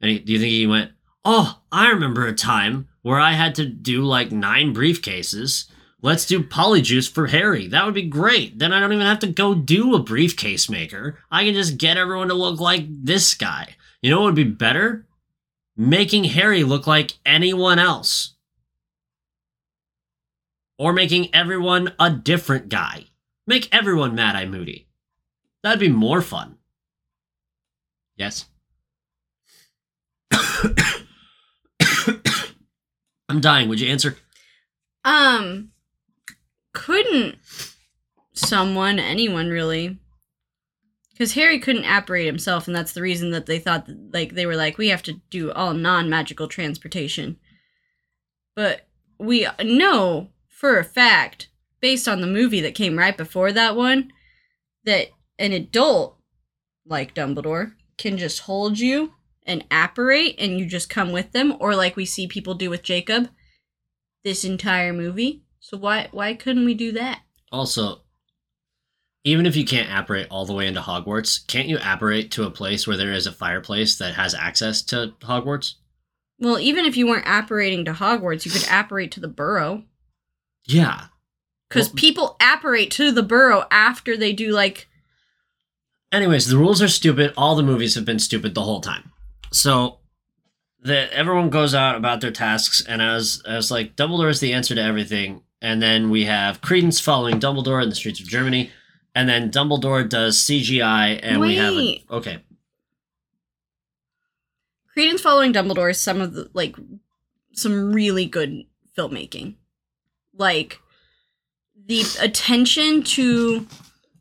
and 0.00 0.10
he, 0.10 0.18
do 0.20 0.32
you 0.32 0.38
think 0.38 0.50
he 0.50 0.66
went 0.66 0.92
oh 1.24 1.60
I 1.70 1.90
remember 1.90 2.26
a 2.26 2.32
time 2.32 2.88
where 3.02 3.20
I 3.20 3.32
had 3.32 3.54
to 3.56 3.66
do 3.66 4.02
like 4.02 4.32
nine 4.32 4.74
briefcases 4.74 5.68
Let's 6.00 6.26
do 6.26 6.44
Polyjuice 6.44 7.10
for 7.10 7.26
Harry. 7.26 7.66
That 7.66 7.84
would 7.84 7.94
be 7.94 8.04
great. 8.04 8.60
Then 8.60 8.72
I 8.72 8.78
don't 8.78 8.92
even 8.92 9.06
have 9.06 9.18
to 9.20 9.26
go 9.26 9.52
do 9.52 9.96
a 9.96 9.98
briefcase 9.98 10.70
maker. 10.70 11.18
I 11.28 11.44
can 11.44 11.54
just 11.54 11.76
get 11.76 11.96
everyone 11.96 12.28
to 12.28 12.34
look 12.34 12.60
like 12.60 12.84
this 12.88 13.34
guy. 13.34 13.74
You 14.00 14.10
know 14.10 14.20
what 14.20 14.26
would 14.26 14.34
be 14.36 14.44
better? 14.44 15.07
Making 15.80 16.24
Harry 16.24 16.64
look 16.64 16.88
like 16.88 17.14
anyone 17.24 17.78
else. 17.78 18.34
Or 20.76 20.92
making 20.92 21.32
everyone 21.32 21.94
a 22.00 22.10
different 22.10 22.68
guy. 22.68 23.04
Make 23.46 23.72
everyone 23.72 24.16
Mad 24.16 24.34
Eye 24.34 24.46
Moody. 24.46 24.88
That'd 25.62 25.78
be 25.78 25.88
more 25.88 26.20
fun. 26.20 26.56
Yes? 28.16 28.46
I'm 33.28 33.40
dying. 33.40 33.68
Would 33.68 33.80
you 33.80 33.88
answer? 33.88 34.16
Um, 35.04 35.70
couldn't 36.72 37.36
someone, 38.32 38.98
anyone 38.98 39.48
really? 39.48 39.98
Because 41.18 41.34
Harry 41.34 41.58
couldn't 41.58 41.84
apparate 41.84 42.26
himself, 42.26 42.68
and 42.68 42.76
that's 42.76 42.92
the 42.92 43.02
reason 43.02 43.32
that 43.32 43.46
they 43.46 43.58
thought, 43.58 43.88
like, 44.12 44.34
they 44.34 44.46
were 44.46 44.54
like, 44.54 44.78
we 44.78 44.90
have 44.90 45.02
to 45.02 45.14
do 45.30 45.50
all 45.50 45.74
non 45.74 46.08
magical 46.08 46.46
transportation. 46.46 47.38
But 48.54 48.86
we 49.18 49.48
know 49.64 50.28
for 50.48 50.78
a 50.78 50.84
fact, 50.84 51.48
based 51.80 52.06
on 52.06 52.20
the 52.20 52.28
movie 52.28 52.60
that 52.60 52.76
came 52.76 52.96
right 52.96 53.16
before 53.16 53.50
that 53.50 53.74
one, 53.74 54.12
that 54.84 55.08
an 55.40 55.52
adult 55.52 56.18
like 56.86 57.14
Dumbledore 57.14 57.72
can 57.96 58.16
just 58.16 58.40
hold 58.40 58.78
you 58.78 59.14
and 59.44 59.64
apparate 59.72 60.36
and 60.38 60.58
you 60.58 60.66
just 60.66 60.88
come 60.88 61.10
with 61.10 61.32
them 61.32 61.56
or 61.58 61.74
like 61.74 61.96
we 61.96 62.04
see 62.04 62.28
people 62.28 62.54
do 62.54 62.70
with 62.70 62.82
Jacob 62.82 63.28
this 64.24 64.44
entire 64.44 64.92
movie. 64.92 65.42
So 65.58 65.76
why 65.76 66.08
why 66.12 66.34
couldn't 66.34 66.64
we 66.64 66.74
do 66.74 66.92
that? 66.92 67.22
Also, 67.50 68.02
even 69.28 69.44
if 69.46 69.56
you 69.56 69.64
can't 69.64 69.90
apparate 69.92 70.26
all 70.30 70.46
the 70.46 70.54
way 70.54 70.66
into 70.66 70.80
Hogwarts, 70.80 71.46
can't 71.46 71.68
you 71.68 71.78
apparate 71.82 72.30
to 72.32 72.44
a 72.44 72.50
place 72.50 72.86
where 72.86 72.96
there 72.96 73.12
is 73.12 73.26
a 73.26 73.32
fireplace 73.32 73.98
that 73.98 74.14
has 74.14 74.34
access 74.34 74.80
to 74.82 75.12
Hogwarts? 75.20 75.74
Well, 76.38 76.58
even 76.58 76.86
if 76.86 76.96
you 76.96 77.06
weren't 77.06 77.26
apparating 77.26 77.84
to 77.84 77.92
Hogwarts, 77.92 78.44
you 78.46 78.50
could 78.50 78.66
apparate 78.70 79.12
to 79.12 79.20
the 79.20 79.28
burrow. 79.28 79.84
Yeah. 80.66 81.06
Because 81.68 81.88
Well- 81.88 81.96
people 81.96 82.36
apparate 82.40 82.90
to 82.92 83.12
the 83.12 83.22
burrow 83.22 83.66
after 83.70 84.16
they 84.16 84.32
do 84.32 84.52
like 84.52 84.88
Anyways, 86.10 86.46
the 86.46 86.56
rules 86.56 86.80
are 86.80 86.88
stupid. 86.88 87.34
All 87.36 87.54
the 87.54 87.62
movies 87.62 87.94
have 87.94 88.06
been 88.06 88.18
stupid 88.18 88.54
the 88.54 88.62
whole 88.62 88.80
time. 88.80 89.12
So 89.52 89.98
the 90.80 91.12
everyone 91.14 91.50
goes 91.50 91.74
out 91.74 91.96
about 91.96 92.22
their 92.22 92.30
tasks, 92.30 92.80
and 92.80 93.02
I 93.02 93.14
was 93.14 93.42
I 93.46 93.56
was 93.56 93.70
like, 93.70 93.94
Dumbledore 93.94 94.30
is 94.30 94.40
the 94.40 94.54
answer 94.54 94.74
to 94.74 94.80
everything. 94.82 95.42
And 95.60 95.82
then 95.82 96.08
we 96.08 96.24
have 96.24 96.62
Credence 96.62 96.98
following 96.98 97.38
Dumbledore 97.40 97.82
in 97.82 97.90
the 97.90 97.94
streets 97.94 98.20
of 98.20 98.26
Germany, 98.28 98.70
and 99.14 99.28
then 99.28 99.50
Dumbledore 99.50 100.08
does 100.08 100.38
CGI, 100.38 101.20
and 101.22 101.40
we 101.40 101.56
have 101.56 101.74
a, 101.74 102.04
okay. 102.10 102.38
Credence 104.92 105.20
following 105.20 105.52
Dumbledore 105.52 105.90
is 105.90 105.98
some 106.00 106.20
of 106.20 106.34
the 106.34 106.50
like 106.54 106.76
some 107.52 107.92
really 107.92 108.26
good 108.26 108.64
filmmaking. 108.96 109.54
Like 110.34 110.80
the 111.86 112.02
attention 112.20 113.02
to 113.02 113.66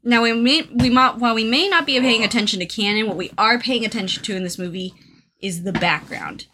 now 0.03 0.23
we 0.23 0.33
may 0.33 0.63
we 0.73 0.89
might 0.89 1.17
while 1.17 1.35
we 1.35 1.43
may 1.43 1.67
not 1.67 1.85
be 1.85 1.99
paying 1.99 2.23
attention 2.23 2.59
to 2.59 2.65
canon, 2.65 3.07
what 3.07 3.17
we 3.17 3.31
are 3.37 3.59
paying 3.59 3.85
attention 3.85 4.23
to 4.23 4.35
in 4.35 4.43
this 4.43 4.57
movie 4.57 4.93
is 5.39 5.63
the 5.63 5.73
background. 5.73 6.47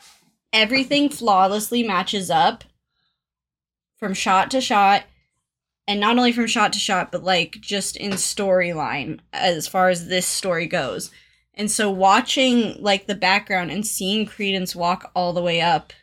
Everything 0.52 1.10
flawlessly 1.10 1.84
matches 1.84 2.30
up 2.30 2.64
from 3.98 4.14
shot 4.14 4.52
to 4.52 4.62
shot 4.62 5.04
and 5.88 6.00
not 6.00 6.18
only 6.18 6.32
from 6.32 6.48
shot 6.48 6.74
to 6.74 6.80
shot 6.80 7.12
but 7.12 7.24
like 7.24 7.58
just 7.60 7.96
in 7.98 8.12
storyline 8.12 9.20
as 9.32 9.68
far 9.68 9.90
as 9.90 10.08
this 10.08 10.26
story 10.26 10.68
goes. 10.68 11.12
And 11.56 11.70
so 11.70 11.92
watching 11.92 12.82
like 12.82 13.06
the 13.06 13.16
background 13.16 13.70
and 13.72 13.86
seeing 13.86 14.26
Credence 14.26 14.76
walk 14.76 15.12
all 15.16 15.34
the 15.34 15.42
way 15.42 15.62
up 15.62 15.94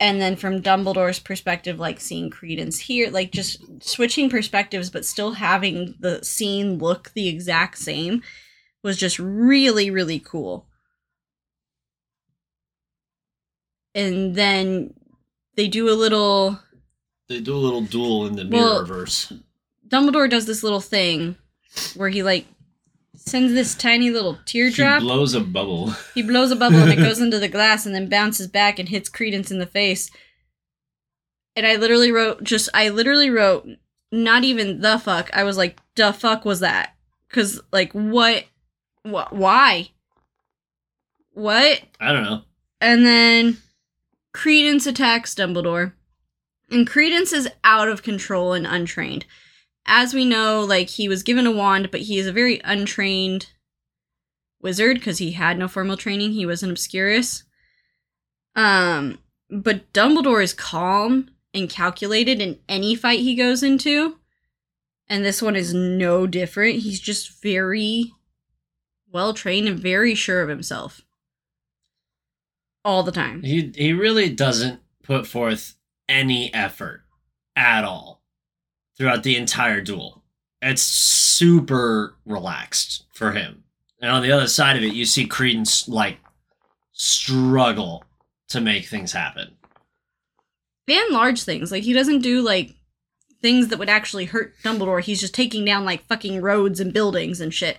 and 0.00 0.20
then 0.20 0.36
from 0.36 0.62
Dumbledore's 0.62 1.18
perspective 1.18 1.78
like 1.78 2.00
seeing 2.00 2.30
Credence 2.30 2.78
here 2.80 3.10
like 3.10 3.32
just 3.32 3.60
switching 3.82 4.30
perspectives 4.30 4.90
but 4.90 5.04
still 5.04 5.32
having 5.32 5.94
the 5.98 6.24
scene 6.24 6.78
look 6.78 7.10
the 7.14 7.28
exact 7.28 7.78
same 7.78 8.22
was 8.82 8.96
just 8.96 9.18
really 9.18 9.90
really 9.90 10.20
cool. 10.20 10.66
And 13.94 14.36
then 14.36 14.94
they 15.56 15.66
do 15.66 15.88
a 15.88 15.96
little 15.96 16.60
They 17.28 17.40
do 17.40 17.54
a 17.54 17.58
little 17.58 17.82
duel 17.82 18.26
in 18.26 18.36
the 18.36 18.46
Well- 18.48 18.84
Mirrorverse. 18.86 19.40
Dumbledore 19.86 20.28
does 20.28 20.46
this 20.46 20.62
little 20.62 20.80
thing 20.80 21.36
where 21.94 22.08
he 22.10 22.22
like 22.22 22.46
sends 23.16 23.52
this 23.52 23.74
tiny 23.74 24.10
little 24.10 24.38
teardrop 24.44 25.00
He 25.00 25.06
blows 25.06 25.34
a 25.34 25.40
bubble. 25.40 25.90
He 26.14 26.22
blows 26.22 26.50
a 26.50 26.56
bubble 26.56 26.78
and 26.78 26.92
it 26.92 26.96
goes 26.96 27.20
into 27.20 27.38
the 27.38 27.48
glass 27.48 27.86
and 27.86 27.94
then 27.94 28.08
bounces 28.08 28.46
back 28.48 28.78
and 28.78 28.88
hits 28.88 29.08
Credence 29.08 29.50
in 29.50 29.58
the 29.58 29.66
face. 29.66 30.10
And 31.56 31.66
I 31.66 31.76
literally 31.76 32.12
wrote 32.12 32.42
just 32.44 32.68
I 32.74 32.88
literally 32.90 33.30
wrote 33.30 33.66
not 34.12 34.44
even 34.44 34.80
the 34.80 34.98
fuck. 34.98 35.30
I 35.34 35.42
was 35.44 35.56
like, 35.56 35.78
"The 35.96 36.12
fuck 36.12 36.44
was 36.44 36.60
that?" 36.60 36.94
Cuz 37.30 37.60
like 37.72 37.92
what 37.92 38.44
what 39.02 39.32
why? 39.34 39.90
What? 41.32 41.82
I 42.00 42.12
don't 42.12 42.24
know. 42.24 42.42
And 42.80 43.04
then 43.04 43.58
Credence 44.32 44.86
attacks 44.86 45.34
Dumbledore. 45.34 45.92
And 46.70 46.86
Credence 46.86 47.32
is 47.32 47.48
out 47.64 47.88
of 47.88 48.02
control 48.02 48.52
and 48.52 48.66
untrained. 48.66 49.24
As 49.86 50.12
we 50.12 50.24
know, 50.24 50.62
like 50.62 50.88
he 50.88 51.08
was 51.08 51.22
given 51.22 51.46
a 51.46 51.50
wand, 51.50 51.90
but 51.90 52.02
he 52.02 52.18
is 52.18 52.26
a 52.26 52.32
very 52.32 52.60
untrained 52.62 53.50
wizard 54.60 54.98
because 54.98 55.18
he 55.18 55.32
had 55.32 55.58
no 55.58 55.66
formal 55.68 55.96
training. 55.96 56.32
He 56.32 56.44
was 56.44 56.62
an 56.62 56.70
obscurus. 56.70 57.44
Um, 58.54 59.18
but 59.50 59.92
Dumbledore 59.92 60.42
is 60.42 60.52
calm 60.52 61.30
and 61.54 61.70
calculated 61.70 62.42
in 62.42 62.58
any 62.68 62.94
fight 62.94 63.20
he 63.20 63.34
goes 63.34 63.62
into. 63.62 64.18
And 65.08 65.24
this 65.24 65.40
one 65.40 65.56
is 65.56 65.72
no 65.72 66.26
different. 66.26 66.80
He's 66.80 67.00
just 67.00 67.40
very 67.42 68.12
well 69.10 69.32
trained 69.32 69.68
and 69.68 69.78
very 69.78 70.14
sure 70.14 70.42
of 70.42 70.50
himself. 70.50 71.00
All 72.84 73.02
the 73.02 73.12
time. 73.12 73.42
He 73.42 73.72
he 73.74 73.92
really 73.92 74.28
doesn't 74.28 74.80
put 75.02 75.26
forth 75.26 75.77
any 76.08 76.52
effort 76.54 77.02
at 77.56 77.84
all 77.84 78.22
throughout 78.96 79.22
the 79.22 79.36
entire 79.36 79.80
duel. 79.80 80.24
It's 80.60 80.82
super 80.82 82.16
relaxed 82.24 83.04
for 83.12 83.32
him. 83.32 83.64
And 84.00 84.10
on 84.10 84.22
the 84.22 84.32
other 84.32 84.48
side 84.48 84.76
of 84.76 84.82
it, 84.82 84.94
you 84.94 85.04
see 85.04 85.26
Credence 85.26 85.88
like 85.88 86.18
struggle 86.92 88.04
to 88.48 88.60
make 88.60 88.86
things 88.86 89.12
happen. 89.12 89.56
and 90.88 91.12
large 91.14 91.42
things. 91.42 91.70
Like 91.70 91.82
he 91.84 91.92
doesn't 91.92 92.20
do 92.22 92.40
like 92.42 92.74
things 93.40 93.68
that 93.68 93.78
would 93.78 93.88
actually 93.88 94.24
hurt 94.24 94.54
Dumbledore. 94.64 95.02
He's 95.02 95.20
just 95.20 95.34
taking 95.34 95.64
down 95.64 95.84
like 95.84 96.06
fucking 96.06 96.40
roads 96.40 96.80
and 96.80 96.92
buildings 96.92 97.40
and 97.40 97.52
shit. 97.54 97.78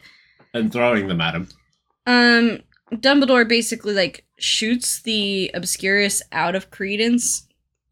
And 0.54 0.72
throwing 0.72 1.08
them 1.08 1.22
at 1.22 1.36
him. 1.36 1.50
Um 2.06 2.60
Dumbledore 2.94 3.48
basically 3.48 3.94
like 3.94 4.26
shoots 4.40 5.02
the 5.02 5.52
Obscurus 5.54 6.22
out 6.32 6.56
of 6.56 6.72
Credence 6.72 7.49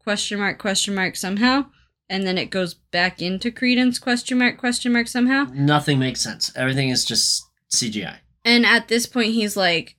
question 0.08 0.38
mark 0.38 0.58
question 0.58 0.94
mark 0.94 1.14
somehow 1.16 1.66
and 2.08 2.26
then 2.26 2.38
it 2.38 2.48
goes 2.48 2.72
back 2.72 3.20
into 3.20 3.50
Credence 3.50 3.98
question 3.98 4.38
mark 4.38 4.56
question 4.56 4.90
mark 4.94 5.06
somehow. 5.06 5.44
Nothing 5.52 5.98
makes 5.98 6.22
sense. 6.22 6.50
Everything 6.56 6.88
is 6.88 7.04
just 7.04 7.44
CGI. 7.70 8.16
And 8.42 8.64
at 8.64 8.88
this 8.88 9.04
point 9.04 9.34
he's 9.34 9.54
like 9.54 9.96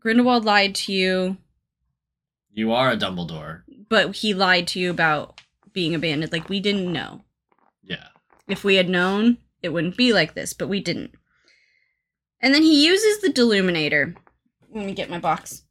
Grindelwald 0.00 0.46
lied 0.46 0.74
to 0.76 0.92
you, 0.94 1.36
You 2.50 2.72
are 2.72 2.90
a 2.90 2.96
Dumbledore. 2.96 3.60
but 3.90 4.16
he 4.16 4.32
lied 4.32 4.66
to 4.68 4.80
you 4.80 4.88
about 4.90 5.38
being 5.74 5.94
abandoned. 5.94 6.32
Like 6.32 6.48
we 6.48 6.58
didn't 6.58 6.90
know. 6.90 7.20
Yeah. 7.82 8.06
If 8.48 8.64
we 8.64 8.76
had 8.76 8.88
known, 8.88 9.36
it 9.62 9.68
wouldn't 9.68 9.98
be 9.98 10.14
like 10.14 10.32
this, 10.32 10.54
but 10.54 10.68
we 10.70 10.80
didn't. 10.80 11.10
And 12.40 12.54
then 12.54 12.62
he 12.62 12.86
uses 12.86 13.20
the 13.20 13.28
Deluminator. 13.28 14.16
Let 14.74 14.86
me 14.86 14.94
get 14.94 15.10
my 15.10 15.18
box. 15.18 15.64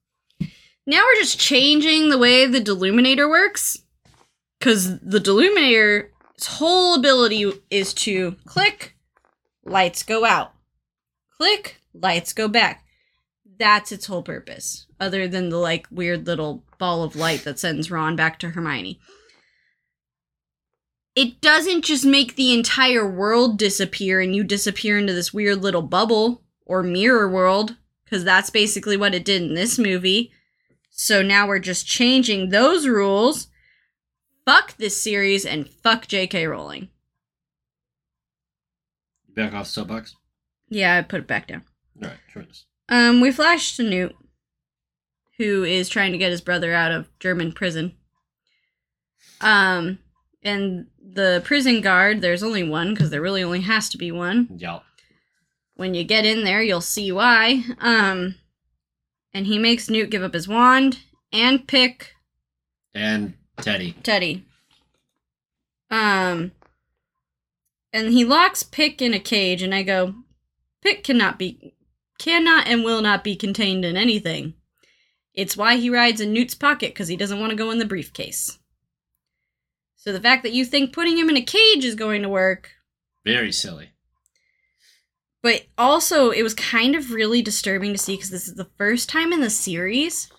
Now 0.86 1.04
we're 1.04 1.22
just 1.22 1.39
changing 1.39 2.10
the 2.10 2.17
way 2.17 2.46
the 2.46 2.60
Deluminator 2.60 3.30
works. 3.30 3.78
Because 4.60 5.00
the 5.00 5.20
Deluminator's 5.20 6.48
whole 6.48 6.96
ability 6.96 7.52
is 7.70 7.94
to 7.96 8.36
click, 8.46 8.96
lights 9.63 10.04
go 10.04 10.26
out. 10.26 10.54
Click, 11.38 11.82
lights 11.94 12.34
go 12.34 12.48
back. 12.48 12.84
That's 13.58 13.91
its 13.91 14.06
whole 14.06 14.24
purpose, 14.24 14.88
other 15.00 15.28
than 15.28 15.50
the 15.50 15.58
like 15.58 15.88
weird 15.91 16.26
little 16.28 16.63
ball 16.78 17.04
of 17.04 17.15
light 17.15 17.44
that 17.44 17.60
sends 17.60 17.91
Ron 17.91 18.15
back 18.15 18.39
to 18.39 18.50
Hermione 18.50 19.00
it 21.15 21.41
doesn't 21.41 21.84
just 21.84 22.06
make 22.06 22.36
the 22.36 22.54
entire 22.54 23.08
world 23.08 23.58
disappear 23.58 24.22
and 24.22 24.36
you 24.36 24.44
disappear 24.44 24.98
into 24.98 25.13
this 25.13 25.34
weird 25.34 25.62
little 25.62 25.82
bubble 25.82 26.41
or 26.65 26.84
mirror 26.84 27.30
world 27.30 27.76
because 28.06 28.24
that's 28.24 28.50
basically 28.50 28.96
what 28.96 29.13
it 29.13 29.26
did 29.26 29.41
in 29.41 29.54
this 29.54 29.78
movie 29.78 30.32
so 31.02 31.22
now 31.22 31.48
we're 31.48 31.60
just 31.60 31.88
changing 31.88 32.50
those 32.50 32.88
rules 32.88 33.48
fuck 34.46 34.76
this 34.78 35.02
series 35.02 35.46
and 35.46 35.68
fuck 35.68 36.08
J.K. 36.08 36.46
Rowling. 36.48 36.90
Back 39.36 39.54
off 39.54 39.68
soapbox. 39.68 40.16
Yeah, 40.70 40.98
I 40.98 41.02
put 41.02 41.22
it 41.22 41.28
back 41.28 41.48
down. 41.48 41.64
All 42.02 42.10
right, 42.10 42.18
try. 42.30 42.46
Um, 42.90 43.22
we 43.22 43.32
flash 43.32 43.76
to 43.78 43.84
Newt, 43.84 44.16
who 45.38 45.64
is 45.64 45.90
trying 45.90 46.12
to 46.12 46.18
get 46.18 46.32
his 46.32 46.42
brother 46.42 46.74
out 46.74 46.92
of 46.92 47.08
German 47.20 47.52
prison. 47.52 47.96
Um, 49.40 50.00
and 50.44 50.88
the 51.02 51.42
prison 51.44 51.82
guard, 51.82 52.22
there's 52.22 52.44
only 52.44 52.64
one 52.64 52.94
because 52.94 53.10
there 53.10 53.22
really 53.22 53.44
only 53.44 53.62
has 53.62 53.90
to 53.90 53.98
be 53.98 54.12
one. 54.12 54.50
Yeah. 54.58 54.80
When 55.76 55.94
you 55.94 56.04
get 56.04 56.26
in 56.26 56.44
there, 56.44 56.62
you'll 56.62 56.82
see 56.82 57.12
why. 57.12 57.64
Um, 57.80 58.36
and 59.34 59.48
he 59.48 59.58
makes 59.58 59.89
Newt 59.89 60.10
give 60.10 60.24
up 60.24 60.34
his 60.34 60.48
wand 60.48 61.00
and 61.32 61.67
pick 61.67 62.13
And 62.94 63.36
Teddy. 63.58 63.94
Teddy. 64.04 64.46
Um, 65.89 66.52
and 67.94 68.13
he 68.13 68.24
locks 68.24 68.63
Pick 68.63 69.02
in 69.02 69.13
a 69.13 69.20
cage, 69.20 69.62
and 69.62 69.76
I 69.76 69.84
go, 69.84 70.15
Pick 70.82 71.04
cannot 71.04 71.38
be, 71.38 71.76
cannot 72.17 72.67
and 72.67 72.84
will 72.84 73.02
not 73.02 73.24
be 73.24 73.36
contained 73.36 73.86
in 73.86 73.98
anything. 73.98 74.56
It's 75.34 75.58
why 75.58 75.76
he 75.78 75.89
rides 75.89 76.22
in 76.22 76.34
Newt's 76.34 76.56
pocket 76.56 76.91
because 76.91 77.08
he 77.08 77.17
doesn't 77.17 77.39
want 77.39 77.52
to 77.52 77.56
go 77.56 77.72
in 77.72 77.78
the 77.80 77.86
briefcase. 77.86 78.58
So 79.96 80.12
the 80.12 80.20
fact 80.20 80.44
that 80.44 80.54
you 80.54 80.65
think 80.65 80.94
putting 80.94 81.17
him 81.17 81.30
in 81.30 81.38
a 81.38 81.41
cage 81.41 81.86
is 81.86 81.96
going 81.96 82.22
to 82.24 82.30
work, 82.30 82.70
Very 83.24 83.52
silly. 83.52 83.91
But 85.41 85.65
also 85.77 86.30
it 86.30 86.43
was 86.43 86.54
kind 86.54 86.95
of 86.95 87.12
really 87.12 87.41
disturbing 87.41 87.91
to 87.91 87.97
see 87.97 88.15
because 88.15 88.30
this 88.30 88.47
is 88.47 88.56
the 88.56 88.69
first 88.77 89.10
time 89.10 89.34
in 89.34 89.41
the 89.41 89.49
series 89.49 90.32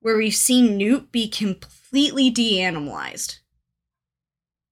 where 0.00 0.16
we've 0.16 0.34
seen 0.34 0.76
Newt 0.76 1.12
be 1.12 1.28
completely 1.28 2.30
de-animalized. 2.30 3.38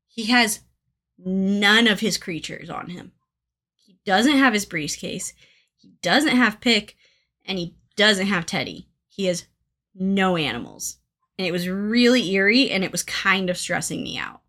He 0.07 0.27
has 0.27 0.61
none 1.19 1.87
of 1.87 2.01
his 2.01 2.17
creatures 2.17 2.71
on 2.71 2.89
him. 2.89 3.13
He 3.87 3.99
doesn't 4.05 4.37
have 4.37 4.53
his 4.53 4.65
briefcase. 4.65 5.35
He 5.77 5.93
doesn't 6.03 6.37
have 6.37 6.61
Pick, 6.61 6.97
and 7.47 7.59
he 7.59 7.77
doesn't 7.97 8.27
have 8.27 8.47
Teddy. 8.47 8.89
He 9.09 9.27
has 9.27 9.47
no 9.95 10.37
animals. 10.37 10.99
And 11.39 11.47
it 11.47 11.53
was 11.53 11.69
really 11.69 12.33
eerie 12.33 12.71
and 12.71 12.83
it 12.83 12.93
was 12.93 13.03
kind 13.05 13.49
of 13.49 13.57
stressing 13.57 14.03
me 14.03 14.19
out 14.19 14.41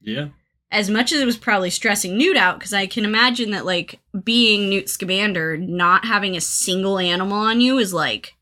Yeah. 0.00 0.28
As 0.70 0.90
much 0.90 1.12
as 1.12 1.20
it 1.20 1.24
was 1.26 1.36
probably 1.38 1.70
stressing 1.70 2.16
Newt 2.18 2.36
out, 2.36 2.58
because 2.58 2.74
I 2.74 2.86
can 2.86 3.04
imagine 3.04 3.50
that 3.52 3.64
like 3.64 4.00
being 4.22 4.68
Newt 4.68 4.88
Scamander, 4.90 5.56
not 5.56 6.04
having 6.04 6.36
a 6.36 6.40
single 6.40 6.98
animal 6.98 7.38
on 7.38 7.60
you 7.60 7.78
is 7.78 7.94
like 7.94 8.34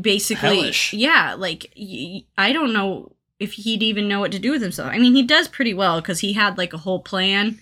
basically 0.00 0.56
Hellish. 0.56 0.92
yeah. 0.94 1.34
Like 1.36 1.72
y- 1.76 2.22
I 2.38 2.52
don't 2.52 2.72
know 2.72 3.12
if 3.38 3.52
he'd 3.54 3.82
even 3.82 4.08
know 4.08 4.20
what 4.20 4.32
to 4.32 4.38
do 4.38 4.50
with 4.52 4.62
himself. 4.62 4.90
I 4.92 4.98
mean, 4.98 5.14
he 5.14 5.22
does 5.22 5.48
pretty 5.48 5.74
well 5.74 6.00
because 6.00 6.20
he 6.20 6.32
had 6.34 6.56
like 6.58 6.72
a 6.72 6.78
whole 6.78 7.00
plan, 7.02 7.58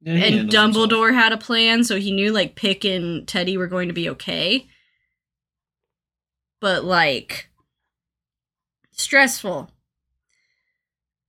Yeah, 0.00 0.12
and 0.14 0.22
handles 0.22 0.54
himself. 0.54 0.90
Dumbledore 0.90 1.14
had 1.14 1.32
a 1.32 1.36
plan, 1.36 1.84
so 1.84 1.98
he 1.98 2.10
knew 2.12 2.32
like 2.32 2.54
Pick 2.56 2.84
and 2.84 3.26
Teddy 3.28 3.56
were 3.56 3.66
going 3.66 3.88
to 3.88 3.94
be 3.94 4.08
okay. 4.10 4.66
But 6.60 6.84
like 6.84 7.48
stressful. 8.92 9.70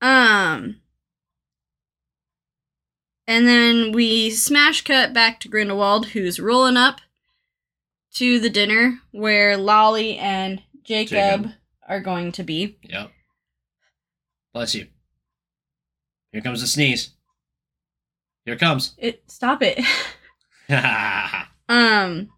Um 0.05 0.81
and 3.27 3.47
then 3.47 3.91
we 3.91 4.29
smash 4.29 4.81
cut 4.83 5.13
back 5.13 5.39
to 5.39 5.49
Grindelwald 5.49 6.07
who's 6.07 6.39
rolling 6.39 6.77
up 6.77 7.01
to 8.15 8.39
the 8.39 8.49
dinner 8.49 8.99
where 9.11 9.57
Lally 9.57 10.17
and 10.17 10.61
Jacob, 10.83 11.09
Jacob. 11.43 11.51
are 11.87 11.99
going 11.99 12.31
to 12.33 12.43
be. 12.43 12.77
Yep. 12.83 13.11
Bless 14.53 14.75
you. 14.75 14.87
Here 16.31 16.41
comes 16.41 16.61
the 16.61 16.67
sneeze. 16.67 17.11
Here 18.45 18.53
it 18.53 18.59
comes. 18.59 18.93
It 18.97 19.23
stop 19.27 19.61
it. 19.61 19.83
Um, 21.67 22.29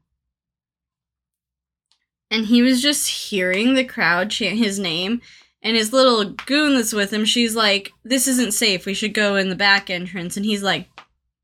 and 2.32 2.46
he 2.46 2.62
was 2.62 2.82
just 2.82 3.30
hearing 3.30 3.74
the 3.74 3.84
crowd 3.84 4.30
chant 4.30 4.58
his 4.58 4.80
name, 4.80 5.22
and 5.68 5.76
his 5.76 5.94
little 5.94 6.32
goon 6.46 6.76
that's 6.76 6.94
with 6.94 7.12
him, 7.12 7.26
she's 7.26 7.56
like, 7.56 7.92
"This 8.04 8.28
isn't 8.28 8.54
safe. 8.54 8.86
We 8.86 8.94
should 8.94 9.14
go 9.14 9.36
in 9.36 9.50
the 9.50 9.56
back 9.56 9.90
entrance." 9.90 10.38
And 10.38 10.46
he's 10.46 10.64
like, 10.64 10.88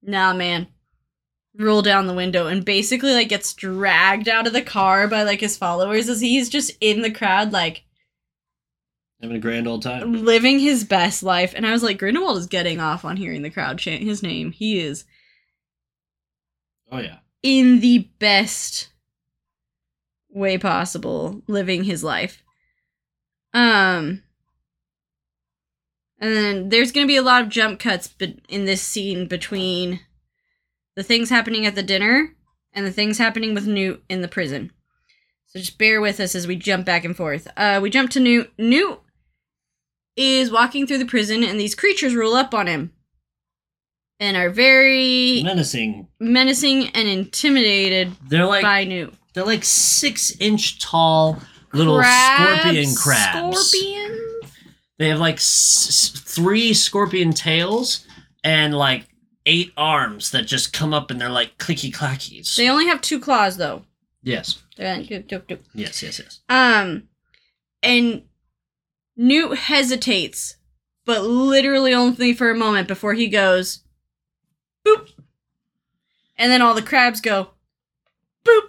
"Nah, 0.01 0.33
man." 0.33 0.67
Roll 1.55 1.83
down 1.83 2.07
the 2.07 2.15
window 2.15 2.47
and 2.47 2.65
basically 2.65 3.13
like 3.13 3.29
gets 3.29 3.53
dragged 3.53 4.27
out 4.27 4.47
of 4.47 4.53
the 4.53 4.61
car 4.63 5.07
by 5.07 5.21
like 5.21 5.39
his 5.39 5.55
followers 5.55 6.09
as 6.09 6.19
he's 6.19 6.49
just 6.49 6.71
in 6.81 7.03
the 7.03 7.11
crowd 7.11 7.51
like 7.51 7.83
Having 9.21 9.37
a 9.37 9.39
grand 9.39 9.67
old 9.67 9.83
time. 9.83 10.25
living 10.25 10.57
his 10.59 10.83
best 10.83 11.21
life. 11.21 11.53
And 11.55 11.65
I 11.67 11.71
was 11.71 11.83
like, 11.83 11.99
Grindelwald 11.99 12.39
is 12.39 12.47
getting 12.47 12.79
off 12.79 13.05
on 13.05 13.17
hearing 13.17 13.43
the 13.43 13.51
crowd 13.51 13.77
chant 13.77 14.01
his 14.01 14.23
name. 14.23 14.51
He 14.51 14.79
is 14.79 15.05
Oh 16.91 16.97
yeah. 16.99 17.19
in 17.43 17.79
the 17.79 18.09
best 18.19 18.89
way 20.29 20.57
possible 20.57 21.41
living 21.47 21.83
his 21.83 22.03
life 22.03 22.42
um 23.53 24.21
and 26.19 26.33
then 26.35 26.69
there's 26.69 26.91
going 26.91 27.05
to 27.05 27.11
be 27.11 27.17
a 27.17 27.21
lot 27.21 27.41
of 27.41 27.49
jump 27.49 27.79
cuts 27.79 28.07
be- 28.07 28.39
in 28.47 28.65
this 28.65 28.81
scene 28.81 29.27
between 29.27 29.99
the 30.95 31.03
things 31.03 31.29
happening 31.29 31.65
at 31.65 31.75
the 31.75 31.83
dinner 31.83 32.33
and 32.71 32.85
the 32.85 32.91
things 32.91 33.17
happening 33.17 33.53
with 33.53 33.67
Newt 33.67 34.03
in 34.09 34.21
the 34.21 34.27
prison. 34.27 34.71
So 35.47 35.59
just 35.59 35.77
bear 35.77 35.99
with 35.99 36.19
us 36.19 36.33
as 36.33 36.47
we 36.47 36.55
jump 36.55 36.85
back 36.85 37.03
and 37.03 37.15
forth. 37.15 37.47
Uh, 37.57 37.79
we 37.83 37.89
jump 37.89 38.09
to 38.11 38.19
Newt. 38.19 38.51
Newt 38.57 38.99
is 40.15 40.49
walking 40.51 40.87
through 40.87 40.99
the 40.99 41.05
prison, 41.05 41.43
and 41.43 41.59
these 41.59 41.75
creatures 41.75 42.15
roll 42.15 42.35
up 42.35 42.53
on 42.53 42.67
him 42.67 42.91
and 44.19 44.37
are 44.37 44.49
very 44.49 45.41
Menacing. 45.43 46.07
menacing 46.19 46.87
and 46.89 47.07
intimidated 47.07 48.13
They're 48.29 48.45
like 48.45 48.63
by 48.63 48.85
Newt. 48.85 49.13
they're 49.33 49.43
like 49.45 49.63
six 49.65 50.31
inch 50.39 50.79
tall 50.79 51.39
little 51.73 51.97
Crabs, 51.99 52.61
scorpion 52.61 52.95
crabs. 52.95 53.69
Scorpions. 53.69 54.51
They 54.99 55.09
have 55.09 55.19
like 55.19 55.35
s- 55.35 56.09
three 56.15 56.73
scorpion 56.73 57.33
tails 57.33 58.05
and 58.43 58.73
like 58.75 59.07
eight 59.45 59.73
arms 59.75 60.31
that 60.31 60.43
just 60.47 60.71
come 60.71 60.93
up 60.93 61.11
and 61.11 61.19
they're 61.19 61.29
like 61.29 61.57
clicky 61.57 61.91
clackies. 61.93 62.55
They 62.55 62.69
only 62.69 62.85
have 62.87 63.01
two 63.01 63.19
claws 63.19 63.57
though. 63.57 63.83
yes. 64.21 64.59
They're 64.77 64.97
like, 64.97 65.07
doop, 65.07 65.27
doop, 65.27 65.43
doop. 65.47 65.59
Yes. 65.75 66.01
Yes. 66.01 66.19
Yes. 66.19 66.39
Um, 66.49 67.03
and 67.83 68.23
Newt 69.15 69.55
hesitates, 69.57 70.55
but 71.05 71.21
literally 71.23 71.93
only 71.93 72.33
for 72.33 72.49
a 72.49 72.55
moment 72.55 72.87
before 72.87 73.13
he 73.13 73.27
goes, 73.27 73.83
boop, 74.85 75.09
and 76.37 76.51
then 76.51 76.61
all 76.63 76.73
the 76.73 76.81
crabs 76.81 77.21
go, 77.21 77.49
boop. 78.43 78.61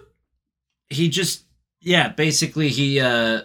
He 0.89 1.09
just 1.09 1.44
yeah. 1.85 2.09
Basically, 2.09 2.67
he 2.67 2.99
uh 2.99 3.43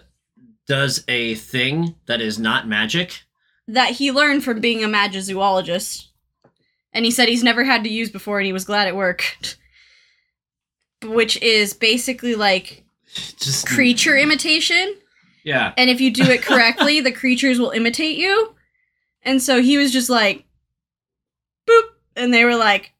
does 0.67 1.03
a 1.07 1.35
thing 1.35 1.95
that 2.07 2.19
is 2.21 2.37
not 2.37 2.67
magic. 2.67 3.21
That 3.67 3.91
he 3.91 4.11
learned 4.11 4.43
from 4.43 4.59
being 4.59 4.83
a 4.83 4.87
magizoologist, 4.87 6.07
and 6.91 7.05
he 7.05 7.11
said 7.11 7.29
he's 7.29 7.43
never 7.43 7.63
had 7.63 7.83
to 7.85 7.89
use 7.89 8.09
before, 8.09 8.39
and 8.39 8.45
he 8.45 8.53
was 8.53 8.65
glad 8.65 8.87
it 8.87 8.95
worked. 8.95 9.57
Which 11.03 11.41
is 11.41 11.73
basically 11.73 12.35
like 12.35 12.83
Just 13.37 13.67
creature 13.67 14.17
imitation. 14.17 14.97
Yeah. 15.43 15.73
and 15.75 15.89
if 15.89 15.99
you 15.99 16.11
do 16.11 16.23
it 16.23 16.41
correctly, 16.43 16.99
the 17.01 17.11
creatures 17.11 17.59
will 17.59 17.71
imitate 17.71 18.17
you. 18.17 18.55
And 19.23 19.41
so 19.41 19.61
he 19.61 19.77
was 19.77 19.91
just 19.91 20.09
like, 20.09 20.45
boop, 21.67 21.83
and 22.15 22.31
they 22.33 22.43
were 22.45 22.55
like, 22.55 22.91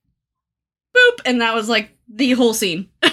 boop, 0.95 1.19
and 1.25 1.41
that 1.41 1.53
was 1.53 1.69
like 1.69 1.95
the 2.07 2.31
whole 2.31 2.53
scene. 2.55 2.89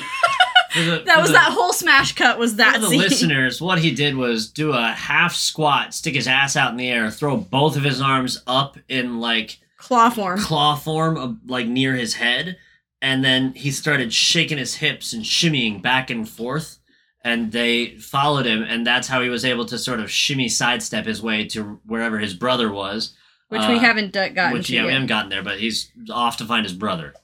The- 0.74 1.02
That 1.06 1.18
was 1.20 1.28
the- 1.28 1.34
that 1.34 1.52
whole 1.52 1.72
smash 1.72 2.12
cut 2.12 2.38
was 2.38 2.56
that 2.56 2.74
For 2.76 2.80
the 2.82 2.86
scene. 2.88 2.98
listeners, 3.00 3.60
what 3.60 3.78
he 3.78 3.90
did 3.92 4.16
was 4.16 4.48
do 4.50 4.72
a 4.72 4.88
half 4.92 5.34
squat, 5.34 5.94
stick 5.94 6.14
his 6.14 6.28
ass 6.28 6.56
out 6.56 6.70
in 6.72 6.76
the 6.76 6.88
air, 6.88 7.10
throw 7.10 7.36
both 7.36 7.76
of 7.76 7.84
his 7.84 8.00
arms 8.00 8.42
up 8.46 8.76
in 8.88 9.18
like 9.20 9.58
Claw 9.78 10.10
form. 10.10 10.38
claw 10.40 10.74
form, 10.76 11.16
of, 11.16 11.36
like 11.46 11.66
near 11.66 11.94
his 11.94 12.14
head, 12.14 12.58
and 13.00 13.24
then 13.24 13.54
he 13.54 13.70
started 13.70 14.12
shaking 14.12 14.58
his 14.58 14.74
hips 14.74 15.12
and 15.12 15.24
shimmying 15.24 15.80
back 15.80 16.10
and 16.10 16.28
forth. 16.28 16.78
And 17.24 17.50
they 17.52 17.96
followed 17.98 18.46
him, 18.46 18.62
and 18.62 18.86
that's 18.86 19.08
how 19.08 19.20
he 19.22 19.28
was 19.28 19.44
able 19.44 19.64
to 19.66 19.78
sort 19.78 20.00
of 20.00 20.10
shimmy 20.10 20.48
sidestep 20.48 21.04
his 21.06 21.20
way 21.20 21.44
to 21.48 21.80
wherever 21.84 22.18
his 22.18 22.32
brother 22.34 22.70
was. 22.72 23.14
Which 23.48 23.62
Uh, 23.62 23.68
we 23.70 23.78
haven't 23.78 24.12
d- 24.12 24.28
gotten 24.28 24.52
Which 24.52 24.66
to 24.68 24.74
yeah, 24.74 24.84
we 24.84 24.92
haven't 24.92 25.08
gotten 25.08 25.28
there, 25.30 25.42
but 25.42 25.58
he's 25.58 25.90
off 26.10 26.36
to 26.38 26.44
find 26.44 26.64
his 26.64 26.74
brother. 26.74 27.14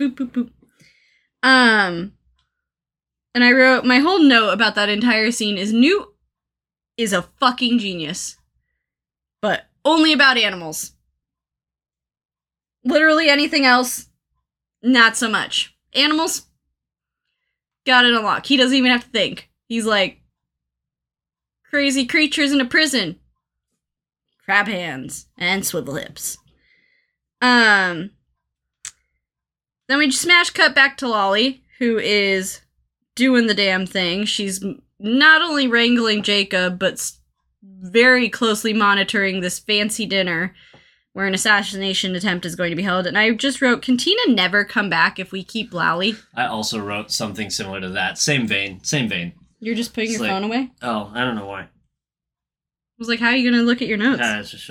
boop 0.00 0.14
boop 0.14 0.30
boop. 0.32 0.50
Um, 1.42 2.12
and 3.34 3.44
I 3.44 3.52
wrote 3.52 3.84
my 3.84 3.98
whole 3.98 4.20
note 4.20 4.50
about 4.50 4.74
that 4.74 4.88
entire 4.88 5.30
scene 5.30 5.58
is 5.58 5.72
Newt 5.72 6.08
is 6.96 7.12
a 7.12 7.22
fucking 7.22 7.78
genius, 7.78 8.36
but 9.40 9.66
only 9.84 10.12
about 10.12 10.36
animals. 10.38 10.92
Literally 12.84 13.28
anything 13.28 13.64
else, 13.64 14.08
not 14.82 15.16
so 15.16 15.28
much. 15.28 15.76
Animals, 15.94 16.46
got 17.86 18.04
it 18.04 18.14
unlocked. 18.14 18.46
He 18.48 18.56
doesn't 18.56 18.76
even 18.76 18.90
have 18.90 19.04
to 19.04 19.10
think. 19.10 19.50
He's 19.68 19.86
like 19.86 20.20
crazy 21.70 22.06
creatures 22.06 22.52
in 22.52 22.60
a 22.60 22.64
prison. 22.64 23.18
crab 24.44 24.66
hands, 24.66 25.28
and 25.38 25.64
swivel 25.64 25.94
hips. 25.94 26.38
Um. 27.40 28.10
Then 29.88 29.98
we 29.98 30.10
smash 30.10 30.50
cut 30.50 30.74
back 30.74 30.96
to 30.98 31.08
Lally, 31.08 31.62
who 31.78 31.98
is 31.98 32.61
doing 33.14 33.46
the 33.46 33.54
damn 33.54 33.86
thing. 33.86 34.24
She's 34.24 34.64
not 34.98 35.42
only 35.42 35.66
wrangling 35.68 36.22
Jacob, 36.22 36.78
but 36.78 37.10
very 37.62 38.28
closely 38.28 38.72
monitoring 38.72 39.40
this 39.40 39.58
fancy 39.58 40.06
dinner 40.06 40.54
where 41.12 41.26
an 41.26 41.34
assassination 41.34 42.14
attempt 42.14 42.46
is 42.46 42.56
going 42.56 42.70
to 42.70 42.76
be 42.76 42.82
held. 42.82 43.06
And 43.06 43.18
I 43.18 43.30
just 43.32 43.60
wrote, 43.60 43.82
Can 43.82 43.96
Tina 43.98 44.32
never 44.34 44.64
come 44.64 44.88
back 44.88 45.18
if 45.18 45.30
we 45.30 45.44
keep 45.44 45.74
Lally? 45.74 46.14
I 46.34 46.46
also 46.46 46.78
wrote 46.80 47.10
something 47.10 47.50
similar 47.50 47.80
to 47.80 47.90
that. 47.90 48.16
Same 48.18 48.46
vein. 48.46 48.82
Same 48.82 49.08
vein. 49.08 49.32
You're 49.60 49.74
just 49.74 49.92
putting 49.94 50.10
It's 50.10 50.18
your 50.18 50.28
like- 50.28 50.30
phone 50.30 50.44
away? 50.44 50.70
Oh, 50.80 51.10
I 51.14 51.20
don't 51.20 51.36
know 51.36 51.46
why. 51.46 51.62
I 51.62 51.68
was 52.98 53.08
like, 53.08 53.20
How 53.20 53.26
are 53.28 53.36
you 53.36 53.48
going 53.50 53.60
to 53.60 53.66
look 53.66 53.82
at 53.82 53.88
your 53.88 53.98
notes? 53.98 54.22
Uh, 54.22 54.38
it's 54.40 54.50
just- 54.50 54.70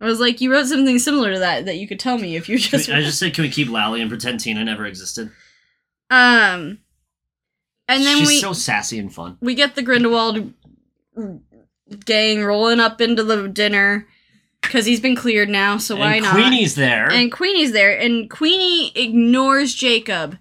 I 0.00 0.04
was 0.04 0.20
like, 0.20 0.40
You 0.40 0.52
wrote 0.52 0.66
something 0.66 0.98
similar 0.98 1.32
to 1.32 1.38
that 1.40 1.64
that 1.64 1.76
you 1.78 1.88
could 1.88 1.98
tell 2.00 2.16
me 2.18 2.36
if 2.36 2.48
you 2.48 2.58
just. 2.58 2.88
I 2.88 3.00
just 3.02 3.18
said, 3.18 3.34
can 3.34 3.42
we 3.42 3.50
keep 3.50 3.68
Lally 3.68 4.00
and 4.00 4.10
pretend 4.10 4.40
Tina 4.40 4.64
never 4.64 4.86
existed? 4.86 5.30
Um. 6.10 6.78
And 7.88 8.04
then 8.04 8.18
She's 8.18 8.28
we. 8.28 8.40
so 8.40 8.52
sassy 8.52 8.98
and 8.98 9.12
fun. 9.12 9.36
we 9.40 9.54
get 9.54 9.74
the 9.74 9.82
Grindelwald 9.82 10.52
gang 12.04 12.42
rolling 12.42 12.80
up 12.80 13.00
into 13.00 13.22
the 13.22 13.48
dinner 13.48 14.06
because 14.60 14.86
he's 14.86 15.00
been 15.00 15.16
cleared 15.16 15.48
now, 15.48 15.76
so 15.76 15.96
why 15.96 16.14
and 16.16 16.24
not? 16.24 16.34
Queenie's 16.34 16.76
there. 16.76 17.10
And 17.10 17.30
Queenie's 17.30 17.72
there, 17.72 17.98
and 17.98 18.30
Queenie 18.30 18.92
ignores 18.94 19.74
Jacob 19.74 20.38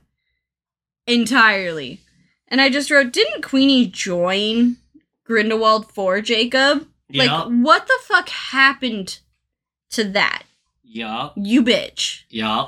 entirely. 1.08 2.00
And 2.48 2.62
I 2.62 2.70
just 2.70 2.92
wrote, 2.92 3.12
didn't 3.12 3.44
Queenie 3.44 3.88
join 3.88 4.78
Grindelwald 5.26 5.92
for 5.92 6.22
Jacob? 6.22 6.88
Like, 7.14 7.50
what 7.50 7.88
the 7.88 8.00
fuck 8.04 8.30
happened 8.30 9.20
to 9.90 10.04
that? 10.06 10.44
Yeah. 10.84 11.30
You 11.36 11.64
bitch. 11.64 12.24
Yeah. 12.30 12.68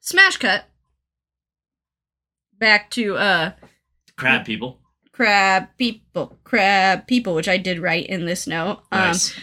Smash 0.00 0.36
cut. 0.36 0.64
Back 2.60 2.90
to 2.90 3.16
uh 3.16 3.52
Crab 4.16 4.44
people. 4.44 4.78
crab 5.12 5.68
people, 5.78 6.38
crab 6.44 7.06
people, 7.06 7.34
which 7.34 7.48
I 7.48 7.56
did 7.56 7.78
write 7.78 8.06
in 8.06 8.26
this 8.26 8.46
note. 8.46 8.82
Um, 8.92 9.00
Nice. 9.00 9.34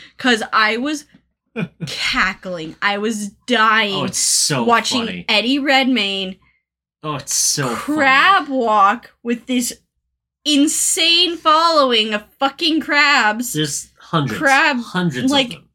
I 0.54 0.78
was 0.78 1.06
cackling. 1.88 2.76
I 2.82 2.98
was 3.00 3.30
dying 3.48 3.96
oh, 3.96 4.04
it's 4.06 4.18
so 4.20 4.64
watching 4.64 5.06
funny. 5.06 5.26
Eddie 5.28 5.60
Redmayne 5.60 6.38
Oh, 7.04 7.16
it's 7.16 7.34
so 7.34 7.76
crab 7.76 8.50
walk 8.50 9.12
with 9.24 9.46
this 9.48 9.74
insane 10.46 11.38
following 11.38 12.14
of 12.14 12.24
fucking 12.40 12.82
crabs 12.82 13.54
Funny. 13.54 13.62
There's 13.64 13.94
hundreds. 14.00 14.40
Crab, 14.40 14.78
Hundreds 14.78 15.32
like- 15.32 15.48
of 15.48 15.52
them. 15.54 15.70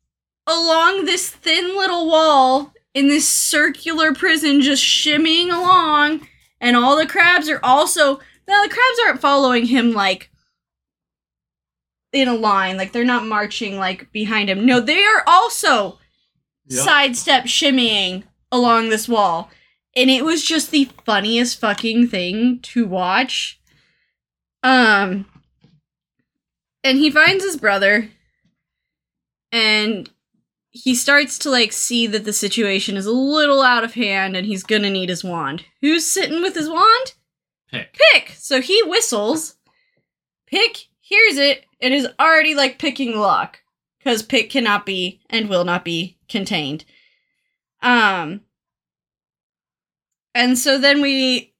along 0.47 1.05
this 1.05 1.29
thin 1.29 1.77
little 1.77 2.07
wall 2.09 2.73
in 2.95 3.09
this 3.09 3.29
circular 3.29 4.13
prison 4.15 4.61
just 4.61 4.83
shimmying 4.85 5.47
along 5.51 6.27
and 6.63 6.77
all 6.77 6.97
the 6.97 7.07
crabs 7.07 7.51
are 7.51 7.61
also 7.63 8.21
now 8.49 8.63
the 8.63 8.69
crabs 8.71 8.99
aren't 9.07 9.21
following 9.21 9.67
him 9.67 9.93
like 9.93 10.31
in 12.13 12.29
a 12.29 12.35
line. 12.35 12.77
Like 12.77 12.93
they're 12.93 13.05
not 13.05 13.27
marching 13.27 13.79
like 13.79 14.11
behind 14.13 14.49
him. 14.49 14.65
No 14.65 14.81
they 14.81 15.03
are 15.05 15.23
also 15.27 15.99
Yep. 16.67 16.85
sidestep 16.85 17.45
shimmying 17.45 18.23
along 18.53 18.89
this 18.89 19.09
wall. 19.09 19.51
And 19.97 20.09
it 20.09 20.25
was 20.25 20.45
just 20.45 20.71
the 20.71 20.89
funniest 21.05 21.59
fucking 21.61 22.07
thing 22.07 22.61
to 22.63 22.87
watch. 22.87 23.61
Um 24.63 25.27
and 26.85 26.99
he 26.99 27.11
finds 27.11 27.45
his 27.45 27.57
brother. 27.57 28.11
And 29.51 30.09
he 30.75 30.95
starts 30.95 31.39
to 31.41 31.51
like 31.51 31.71
see 31.73 32.07
that 32.07 32.25
the 32.25 32.33
situation 32.33 32.97
is 32.97 33.05
a 33.07 33.13
little 33.13 33.61
out 33.63 33.85
of 33.85 33.93
hand 33.95 34.35
and 34.37 34.47
he's 34.47 34.63
gonna 34.65 34.89
need 34.91 35.11
his 35.11 35.23
wand. 35.23 35.65
Who's 35.83 36.07
sitting 36.11 36.41
with 36.43 36.55
his 36.55 36.69
wand? 36.69 37.13
Pick. 37.71 37.93
pick! 38.13 38.31
So 38.39 38.61
he 38.61 38.83
whistles. 38.85 39.57
Pick 40.47 40.87
hears 41.01 41.37
it 41.37 41.65
and 41.81 41.93
is 41.95 42.09
already 42.19 42.55
like 42.55 42.79
picking 42.79 43.17
lock 43.19 43.61
because 43.99 44.23
pick 44.23 44.51
cannot 44.51 44.85
be 44.87 45.21
and 45.31 45.49
will 45.49 45.65
not 45.65 45.85
be 45.85 46.19
contained. 46.29 46.85
Um 47.83 48.41
and 50.35 50.59
so 50.59 50.79
then 50.79 51.03
we 51.03 51.53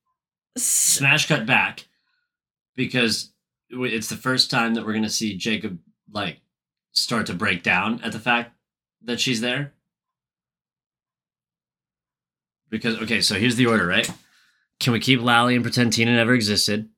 s- 0.57 0.63
Smash 0.65 1.27
cut 1.29 1.45
back 1.47 1.87
because 2.77 3.31
it's 3.71 4.09
the 4.09 4.17
first 4.17 4.51
time 4.51 4.75
that 4.75 4.87
we're 4.87 4.95
gonna 4.95 5.09
see 5.11 5.37
Jacob 5.37 5.79
like 6.11 6.41
start 6.93 7.27
to 7.27 7.35
break 7.35 7.63
down 7.63 8.01
at 8.03 8.13
the 8.13 8.19
fact 8.19 8.52
that 9.05 9.21
she's 9.21 9.41
there. 9.41 9.73
Because 12.71 12.97
okay, 13.03 13.21
so 13.21 13.35
here's 13.35 13.57
the 13.57 13.67
order, 13.67 13.87
right? 13.87 14.11
Can 14.81 14.93
we 14.93 15.01
keep 15.01 15.21
Lally 15.21 15.55
and 15.55 15.63
pretend 15.65 15.93
Tina 15.93 16.15
never 16.15 16.35
existed? 16.35 16.89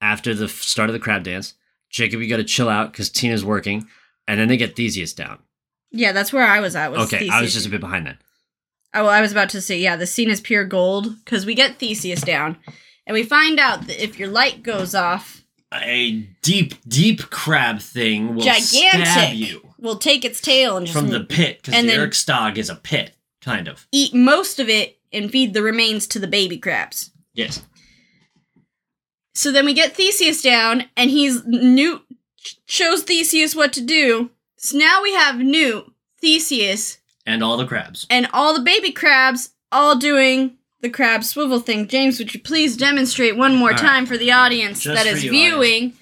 After 0.00 0.32
the 0.32 0.48
start 0.48 0.88
of 0.88 0.92
the 0.92 1.00
crab 1.00 1.24
dance, 1.24 1.54
Jacob, 1.90 2.20
you 2.20 2.28
got 2.28 2.36
to 2.36 2.44
chill 2.44 2.68
out 2.68 2.92
because 2.92 3.10
Tina's 3.10 3.44
working, 3.44 3.88
and 4.28 4.38
then 4.38 4.46
they 4.48 4.56
get 4.56 4.76
Theseus 4.76 5.12
down. 5.12 5.38
yeah 5.90 6.12
that's 6.12 6.32
where 6.32 6.46
i 6.46 6.60
was 6.60 6.76
at 6.76 6.92
was 6.92 7.12
okay, 7.12 7.28
I 7.28 7.40
was 7.40 7.52
just 7.52 7.66
a 7.66 7.70
bit 7.70 7.80
behind 7.80 8.06
that. 8.06 8.18
Oh, 8.94 9.02
well, 9.04 9.12
I 9.12 9.20
was 9.20 9.32
about 9.32 9.50
to 9.50 9.60
say, 9.60 9.78
yeah, 9.78 9.96
the 9.96 10.06
scene 10.06 10.30
is 10.30 10.40
pure 10.40 10.64
gold 10.64 11.16
because 11.24 11.44
we 11.44 11.54
get 11.54 11.78
Theseus 11.78 12.20
down, 12.22 12.56
and 13.06 13.14
we 13.14 13.22
find 13.24 13.58
out 13.58 13.86
that 13.88 14.02
if 14.02 14.18
your 14.18 14.28
light 14.28 14.62
goes 14.62 14.94
off, 14.94 15.42
A 15.74 16.12
deep, 16.42 16.74
deep 16.86 17.22
crab 17.28 17.80
thing 17.80 18.36
will 18.36 18.42
Gigantic. 18.44 19.06
stab 19.06 19.34
you 19.34 19.67
we'll 19.78 19.98
take 19.98 20.24
its 20.24 20.40
tail 20.40 20.76
and 20.76 20.86
just 20.86 20.98
from 20.98 21.08
the 21.08 21.20
pit 21.24 21.58
because 21.62 21.74
and 21.74 21.88
the 21.88 21.92
then- 21.96 22.08
Erkstag 22.10 22.56
is 22.58 22.68
a 22.70 22.74
pit, 22.74 23.12
kind 23.40 23.68
of. 23.68 23.86
eat 23.92 24.14
most 24.14 24.58
of 24.58 24.68
it 24.68 24.98
and 25.12 25.30
feed 25.30 25.54
the 25.54 25.62
remains 25.62 26.06
to 26.08 26.18
the 26.18 26.26
baby 26.26 26.58
crabs. 26.58 27.10
Yes. 27.34 27.64
So 29.34 29.52
then 29.52 29.64
we 29.66 29.72
get 29.74 29.94
Theseus 29.94 30.42
down, 30.42 30.84
and 30.96 31.10
he's 31.10 31.44
Newt 31.46 32.02
shows 32.66 33.02
Theseus 33.02 33.54
what 33.54 33.72
to 33.74 33.80
do. 33.80 34.30
So 34.56 34.76
now 34.76 35.02
we 35.02 35.14
have 35.14 35.38
Newt, 35.38 35.86
Theseus, 36.20 36.98
And 37.24 37.42
all 37.44 37.56
the 37.56 37.66
crabs. 37.66 38.06
and 38.10 38.26
all 38.32 38.52
the 38.54 38.62
baby 38.64 38.90
crabs 38.90 39.50
all 39.70 39.96
doing 39.96 40.56
the 40.80 40.90
crab 40.90 41.22
swivel 41.22 41.60
thing. 41.60 41.86
James, 41.86 42.18
would 42.18 42.34
you 42.34 42.40
please 42.40 42.76
demonstrate 42.76 43.36
one 43.36 43.54
more 43.54 43.68
All 43.70 43.76
right. 43.76 43.80
time 43.80 44.06
for 44.06 44.16
the 44.18 44.32
audience 44.32 44.80
Just 44.82 44.96
that 44.96 45.08
for 45.10 45.16
is 45.16 45.24
you, 45.24 45.30
viewing 45.30 45.92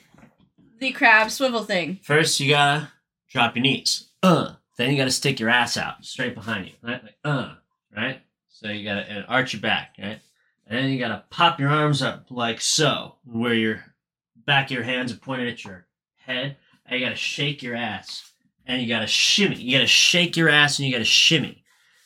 the 0.81 0.93
crab 0.93 1.31
swivel 1.31 1.65
thing? 1.65 1.99
First, 2.03 2.41
you 2.41 2.51
gotta 2.51 2.91
drop 3.37 3.55
your 3.55 3.63
knees. 3.63 4.09
Uh. 4.23 4.55
Then 4.79 4.91
you 4.91 4.97
gotta 4.97 5.11
stick 5.11 5.39
your 5.39 5.51
ass 5.51 5.77
out 5.77 6.03
straight 6.05 6.35
behind 6.35 6.67
you. 6.67 6.73
Right? 6.83 7.03
Like, 7.03 7.17
uh. 7.23 7.55
Right? 7.95 8.23
So 8.49 8.69
you 8.69 8.83
gotta 8.83 9.25
arch 9.29 9.53
your 9.53 9.61
back, 9.61 9.95
right? 9.99 10.21
And 10.67 10.79
then 10.79 10.91
you 10.91 10.99
gotta 10.99 11.25
pop 11.29 11.61
your 11.61 11.69
arms 11.69 12.01
up 12.01 12.27
like 12.31 12.63
so, 12.63 13.17
where 13.25 13.53
your 13.53 13.85
back 14.47 14.67
of 14.67 14.71
your 14.71 14.85
hands 14.85 15.13
are 15.13 15.17
pointed 15.17 15.49
at 15.49 15.65
your 15.65 15.87
head. 16.17 16.57
And 16.87 16.99
you 16.99 17.07
gotta 17.07 17.17
shake 17.17 17.63
your 17.63 17.77
ass. 17.77 18.31
And 18.67 18.81
you 18.81 18.89
gotta 18.89 19.07
shimmy. 19.07 19.57
You 19.57 19.73
gotta 19.73 19.87
shake 19.87 20.35
your 20.35 20.49
ass 20.49 20.79
and 20.79 20.87
you 20.87 20.93
gotta 20.93 21.05
shimmy. 21.05 21.63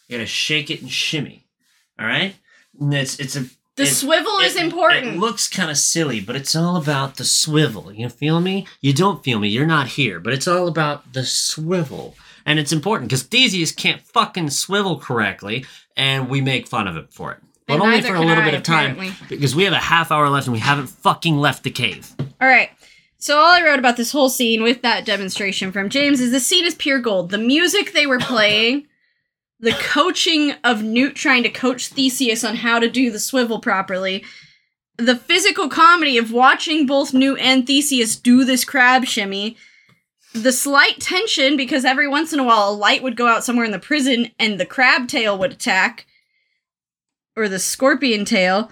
You 0.08 0.18
gotta 0.18 0.26
shake 0.26 0.68
it 0.68 0.82
and 0.82 0.90
shimmy. 0.90 1.46
Alright? 2.00 2.34
And 2.80 2.92
it's 2.92 3.20
it's 3.20 3.36
a 3.36 3.44
The 3.80 3.90
It- 3.90 3.94
swivel 3.94 4.38
is 4.40 4.56
important. 4.56 5.06
It 5.06 5.18
looks 5.18 5.48
kind 5.48 5.70
of 5.70 5.76
silly, 5.78 6.20
but 6.20 6.36
it's 6.36 6.54
all 6.54 6.76
about 6.76 7.16
the 7.16 7.24
swivel. 7.24 7.92
You 7.92 8.08
feel 8.08 8.40
me? 8.40 8.66
You 8.80 8.92
don't 8.92 9.24
feel 9.24 9.38
me. 9.38 9.48
You're 9.48 9.66
not 9.66 9.88
here, 9.88 10.20
but 10.20 10.32
it's 10.32 10.46
all 10.46 10.68
about 10.68 11.12
the 11.14 11.24
swivel. 11.24 12.14
And 12.46 12.58
it's 12.58 12.72
important 12.72 13.08
because 13.08 13.22
Theseus 13.22 13.72
can't 13.72 14.02
fucking 14.02 14.50
swivel 14.50 14.98
correctly, 14.98 15.64
and 15.96 16.28
we 16.28 16.40
make 16.40 16.66
fun 16.66 16.86
of 16.88 16.96
him 16.96 17.08
for 17.10 17.32
it. 17.32 17.38
But 17.66 17.74
And 17.74 17.82
only 17.82 18.00
for 18.02 18.14
a 18.14 18.20
little 18.20 18.42
I, 18.42 18.44
bit 18.44 18.54
of 18.54 18.62
time 18.62 18.92
apparently. 18.92 19.26
because 19.28 19.54
we 19.54 19.64
have 19.64 19.72
a 19.72 19.78
half 19.78 20.10
hour 20.10 20.28
left 20.28 20.46
and 20.46 20.52
we 20.54 20.58
haven't 20.60 20.88
fucking 20.88 21.38
left 21.38 21.62
the 21.62 21.70
cave. 21.70 22.08
All 22.40 22.48
right. 22.48 22.70
So 23.18 23.36
all 23.38 23.52
I 23.52 23.62
wrote 23.62 23.78
about 23.78 23.96
this 23.96 24.12
whole 24.12 24.28
scene 24.30 24.62
with 24.62 24.82
that 24.82 25.04
demonstration 25.04 25.70
from 25.72 25.88
James 25.90 26.20
is 26.20 26.32
the 26.32 26.40
scene 26.40 26.64
is 26.64 26.74
pure 26.74 26.98
gold. 26.98 27.30
The 27.30 27.38
music 27.38 27.92
they 27.92 28.06
were 28.06 28.18
playing, 28.18 28.86
the 29.60 29.72
coaching 29.72 30.52
of 30.64 30.82
Newt 30.82 31.14
trying 31.14 31.42
to 31.42 31.50
coach 31.50 31.88
Theseus 31.88 32.42
on 32.44 32.56
how 32.56 32.78
to 32.78 32.88
do 32.88 33.10
the 33.10 33.18
swivel 33.18 33.60
properly, 33.60 34.24
the 34.96 35.16
physical 35.16 35.68
comedy 35.68 36.16
of 36.16 36.32
watching 36.32 36.86
both 36.86 37.12
Newt 37.12 37.38
and 37.40 37.66
Theseus 37.66 38.16
do 38.16 38.44
this 38.44 38.64
crab 38.64 39.04
shimmy, 39.04 39.56
the 40.32 40.52
slight 40.52 41.00
tension 41.00 41.56
because 41.56 41.84
every 41.84 42.08
once 42.08 42.32
in 42.32 42.40
a 42.40 42.44
while 42.44 42.70
a 42.70 42.72
light 42.72 43.02
would 43.02 43.16
go 43.16 43.26
out 43.26 43.44
somewhere 43.44 43.64
in 43.64 43.72
the 43.72 43.78
prison 43.78 44.30
and 44.38 44.58
the 44.58 44.66
crab 44.66 45.08
tail 45.08 45.36
would 45.38 45.52
attack 45.52 46.06
or 47.36 47.48
the 47.48 47.58
scorpion 47.58 48.24
tail. 48.24 48.70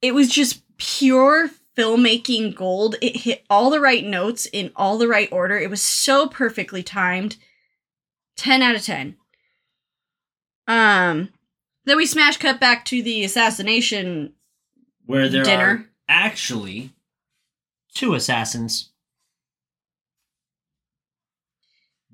It 0.00 0.14
was 0.14 0.28
just 0.28 0.62
pure 0.76 1.50
filmmaking 1.76 2.54
gold. 2.54 2.96
It 3.00 3.16
hit 3.16 3.44
all 3.50 3.70
the 3.70 3.80
right 3.80 4.04
notes 4.04 4.46
in 4.46 4.70
all 4.76 4.98
the 4.98 5.08
right 5.08 5.28
order. 5.32 5.58
It 5.58 5.70
was 5.70 5.82
so 5.82 6.28
perfectly 6.28 6.82
timed. 6.82 7.36
10 8.36 8.62
out 8.62 8.74
of 8.74 8.82
10. 8.82 9.16
Um 10.66 11.30
then 11.84 11.96
we 11.96 12.06
smash 12.06 12.38
cut 12.38 12.60
back 12.60 12.84
to 12.86 13.02
the 13.02 13.24
assassination 13.24 14.32
Where 15.06 15.28
there 15.28 15.44
dinner. 15.44 15.66
are 15.66 15.84
actually 16.08 16.92
two 17.94 18.14
assassins. 18.14 18.90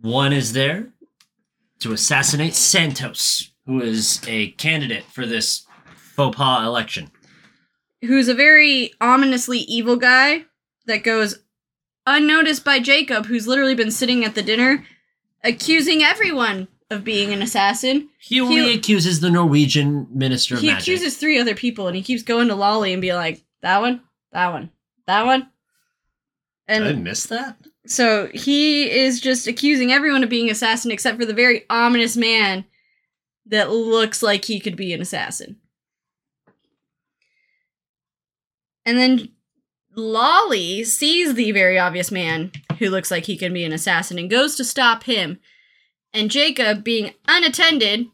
One 0.00 0.32
is 0.32 0.52
there 0.54 0.88
to 1.80 1.92
assassinate 1.92 2.54
Santos, 2.54 3.52
who 3.66 3.80
is 3.80 4.20
a 4.26 4.50
candidate 4.52 5.04
for 5.04 5.26
this 5.26 5.66
faux 5.94 6.36
pas 6.36 6.64
election. 6.66 7.10
Who's 8.02 8.28
a 8.28 8.34
very 8.34 8.92
ominously 9.00 9.58
evil 9.58 9.96
guy 9.96 10.46
that 10.86 11.04
goes 11.04 11.40
unnoticed 12.06 12.64
by 12.64 12.80
Jacob, 12.80 13.26
who's 13.26 13.46
literally 13.46 13.74
been 13.74 13.90
sitting 13.90 14.24
at 14.24 14.34
the 14.34 14.42
dinner, 14.42 14.84
accusing 15.44 16.02
everyone 16.02 16.68
of 16.90 17.04
being 17.04 17.32
an 17.32 17.40
assassin. 17.42 18.08
He 18.18 18.40
only 18.40 18.70
He- 18.70 18.74
accuses 18.74 19.20
the 19.20 19.30
Norwegian 19.30 20.06
minister 20.12 20.56
of 20.56 20.60
he 20.60 20.68
magic. 20.68 20.82
accuses 20.82 21.16
three 21.16 21.38
other 21.38 21.54
people, 21.54 21.86
and 21.86 21.96
he 21.96 22.02
keeps 22.02 22.22
going 22.22 22.48
to 22.48 22.54
Lally 22.54 22.92
and 22.92 23.00
be 23.00 23.14
like, 23.14 23.42
"That 23.62 23.80
one, 23.80 24.02
that 24.32 24.52
one, 24.52 24.70
that 25.06 25.24
one," 25.26 25.48
Did 26.68 26.82
I 26.82 26.88
and 26.90 27.04
miss 27.04 27.24
that? 27.26 27.56
so 27.86 28.28
he 28.34 28.90
is 28.90 29.20
just 29.20 29.46
accusing 29.46 29.92
everyone 29.92 30.22
of 30.22 30.28
being 30.30 30.46
an 30.46 30.52
assassin 30.52 30.90
except 30.90 31.18
for 31.18 31.24
the 31.26 31.32
very 31.34 31.64
ominous 31.70 32.16
man 32.16 32.64
that 33.46 33.70
looks 33.70 34.22
like 34.22 34.44
he 34.44 34.60
could 34.60 34.76
be 34.76 34.92
an 34.92 35.00
assassin. 35.00 35.56
And 38.86 38.98
then 38.98 39.28
Lally 39.94 40.84
sees 40.84 41.34
the 41.34 41.52
very 41.52 41.78
obvious 41.78 42.10
man 42.10 42.52
who 42.78 42.90
looks 42.90 43.10
like 43.10 43.26
he 43.26 43.36
can 43.36 43.52
be 43.52 43.64
an 43.64 43.72
assassin 43.72 44.18
and 44.18 44.30
goes 44.30 44.56
to 44.56 44.64
stop 44.64 45.04
him. 45.04 45.38
And 46.12 46.30
Jacob, 46.30 46.82
being 46.82 47.14
unattended, 47.28 48.06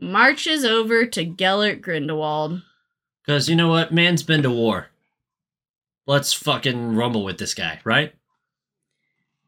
marches 0.00 0.64
over 0.64 1.04
to 1.06 1.24
Gellert 1.24 1.80
Grindelwald. 1.82 2.62
Because 3.24 3.48
you 3.48 3.56
know 3.56 3.68
what? 3.68 3.92
Man's 3.92 4.22
been 4.22 4.42
to 4.42 4.50
war. 4.50 4.88
Let's 6.06 6.32
fucking 6.32 6.94
rumble 6.94 7.24
with 7.24 7.38
this 7.38 7.54
guy, 7.54 7.80
right? 7.84 8.14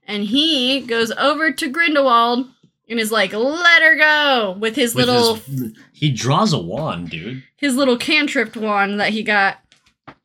And 0.06 0.24
he 0.24 0.80
goes 0.80 1.10
over 1.12 1.50
to 1.52 1.68
Grindelwald 1.68 2.48
and 2.88 2.98
is 2.98 3.12
like, 3.12 3.32
let 3.32 3.82
her 3.82 3.96
go 3.96 4.56
with 4.58 4.74
his 4.76 4.94
With 4.94 5.06
little 5.06 5.34
his- 5.34 5.72
he 5.92 6.10
draws 6.10 6.52
a 6.52 6.58
wand, 6.58 7.10
dude. 7.10 7.42
his 7.56 7.74
little 7.76 7.96
cantrip 7.98 8.56
wand 8.56 8.98
that 9.00 9.10
he 9.10 9.22
got. 9.22 9.58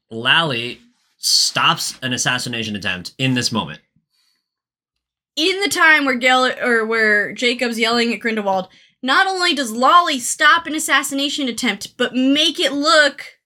Lally 0.10 0.80
stops 1.18 1.98
an 2.02 2.14
assassination 2.14 2.76
attempt 2.76 3.14
in 3.18 3.34
this 3.34 3.52
moment. 3.52 3.82
In 5.36 5.62
the 5.62 5.70
time 5.70 6.06
where 6.06 6.16
Gell 6.16 6.52
or 6.62 6.86
where 6.86 7.32
Jacob's 7.34 7.80
yelling 7.80 8.14
at 8.14 8.20
Grindelwald, 8.20 8.68
not 9.02 9.28
only 9.28 9.54
does 9.54 9.72
Lally 9.72 10.20
stop 10.20 10.68
an 10.68 10.76
assassination 10.76 11.48
attempt, 11.48 11.96
but 11.98 12.14
make 12.14 12.60
it 12.60 12.74
look 12.74 13.40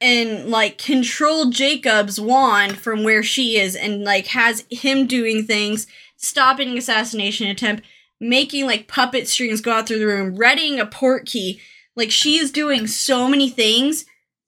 and 0.00 0.48
like 0.48 0.78
control 0.78 1.50
Jacob's 1.50 2.20
wand 2.20 2.76
from 2.76 3.04
where 3.04 3.22
she 3.22 3.56
is 3.56 3.76
and 3.76 4.02
like 4.02 4.26
has 4.28 4.64
him 4.70 5.06
doing 5.06 5.44
things, 5.44 5.86
stopping 6.16 6.70
an 6.70 6.78
assassination 6.78 7.46
attempt, 7.48 7.84
making 8.20 8.66
like 8.66 8.88
puppet 8.88 9.28
strings 9.28 9.60
go 9.60 9.72
out 9.72 9.86
through 9.86 10.00
the 10.00 10.06
room, 10.06 10.36
readying 10.36 10.80
a 10.80 10.86
port 10.86 11.26
key. 11.26 11.60
Like 11.94 12.10
she 12.10 12.38
is 12.38 12.50
doing 12.50 12.86
so 12.86 13.28
many 13.28 13.48
things 13.48 14.04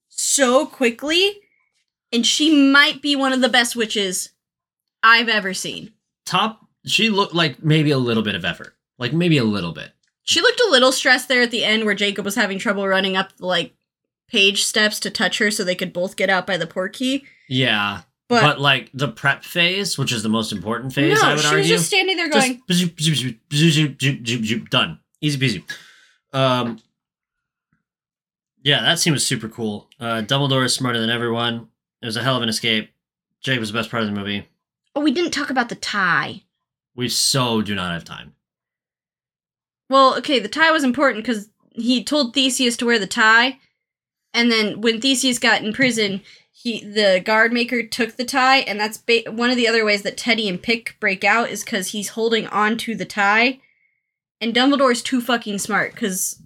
so 0.08 0.64
quickly, 0.64 1.40
and 2.12 2.24
she 2.24 2.70
might 2.70 3.02
be 3.02 3.14
one 3.14 3.32
of 3.32 3.40
the 3.40 3.48
best 3.48 3.76
witches 3.76 4.30
I've 5.04 5.28
ever 5.28 5.54
seen. 5.54 5.92
Top, 6.26 6.66
she 6.86 7.10
looked 7.10 7.34
like 7.34 7.62
maybe 7.62 7.90
a 7.92 7.98
little 7.98 8.22
bit 8.22 8.34
of 8.34 8.44
effort. 8.44 8.74
Like 8.98 9.12
maybe 9.12 9.38
a 9.38 9.44
little 9.44 9.72
bit. 9.72 9.92
She 10.24 10.40
looked 10.40 10.60
a 10.60 10.70
little 10.70 10.90
stressed 10.90 11.28
there 11.28 11.42
at 11.42 11.50
the 11.50 11.64
end 11.64 11.84
where 11.84 11.94
Jacob 11.94 12.24
was 12.24 12.34
having 12.34 12.58
trouble 12.58 12.88
running 12.88 13.16
up 13.16 13.36
the 13.36 13.46
like 13.46 13.74
page 14.28 14.64
steps 14.64 14.98
to 15.00 15.10
touch 15.10 15.38
her 15.38 15.50
so 15.50 15.62
they 15.62 15.74
could 15.74 15.92
both 15.92 16.16
get 16.16 16.30
out 16.30 16.46
by 16.46 16.56
the 16.56 16.66
port 16.66 16.94
key. 16.94 17.24
Yeah. 17.48 18.00
But, 18.28 18.40
But, 18.40 18.60
like 18.60 18.90
the 18.94 19.08
prep 19.08 19.44
phase, 19.44 19.98
which 19.98 20.10
is 20.10 20.22
the 20.22 20.30
most 20.30 20.50
important 20.50 20.94
phase, 20.94 21.20
no, 21.20 21.28
I 21.28 21.32
would 21.34 21.40
she 21.40 21.46
argue. 21.46 21.58
was 21.60 21.68
just 21.68 21.86
standing 21.86 22.16
there 22.16 22.30
going, 22.30 22.62
bzz, 22.68 24.70
done. 24.70 24.98
Easy 25.20 25.38
peasy. 25.38 25.62
Um, 26.32 26.80
yeah, 28.62 28.80
that 28.80 28.98
scene 28.98 29.12
was 29.12 29.26
super 29.26 29.48
cool. 29.50 29.90
Uh, 30.00 30.22
Dumbledore 30.22 30.64
is 30.64 30.74
smarter 30.74 30.98
than 30.98 31.10
everyone. 31.10 31.68
It 32.00 32.06
was 32.06 32.16
a 32.16 32.22
hell 32.22 32.36
of 32.36 32.42
an 32.42 32.48
escape. 32.48 32.90
Jake 33.42 33.60
was 33.60 33.70
the 33.70 33.78
best 33.78 33.90
part 33.90 34.02
of 34.02 34.08
the 34.08 34.18
movie. 34.18 34.48
"Oh, 34.94 35.00
we 35.00 35.10
didn't 35.12 35.32
talk 35.32 35.50
about 35.50 35.68
the 35.68 35.74
tie." 35.74 36.42
We 36.94 37.08
so 37.08 37.60
do 37.62 37.74
not 37.74 37.92
have 37.92 38.04
time. 38.04 38.34
Well, 39.90 40.16
okay, 40.18 40.38
the 40.38 40.48
tie 40.48 40.70
was 40.70 40.84
important 40.84 41.24
because 41.24 41.48
he 41.72 42.02
told 42.02 42.32
Theseus 42.34 42.76
to 42.78 42.86
wear 42.86 42.98
the 42.98 43.06
tie, 43.06 43.58
and 44.32 44.50
then 44.50 44.80
when 44.80 45.00
Theseus 45.00 45.38
got 45.38 45.62
in 45.62 45.72
prison, 45.72 46.22
he 46.52 46.84
the 46.84 47.20
guard 47.24 47.52
maker 47.52 47.82
took 47.82 48.16
the 48.16 48.24
tie, 48.24 48.58
and 48.58 48.78
that's 48.80 48.96
ba- 48.98 49.24
one 49.30 49.50
of 49.50 49.56
the 49.56 49.68
other 49.68 49.84
ways 49.84 50.02
that 50.02 50.16
Teddy 50.16 50.48
and 50.48 50.62
Pick 50.62 50.96
break 51.00 51.24
out 51.24 51.50
is 51.50 51.64
because 51.64 51.88
he's 51.88 52.10
holding 52.10 52.46
on 52.46 52.78
to 52.78 52.94
the 52.94 53.04
tie, 53.04 53.60
and 54.40 54.54
Dumbledore's 54.54 55.02
too 55.02 55.20
fucking 55.20 55.58
smart 55.58 55.92
because 55.92 56.40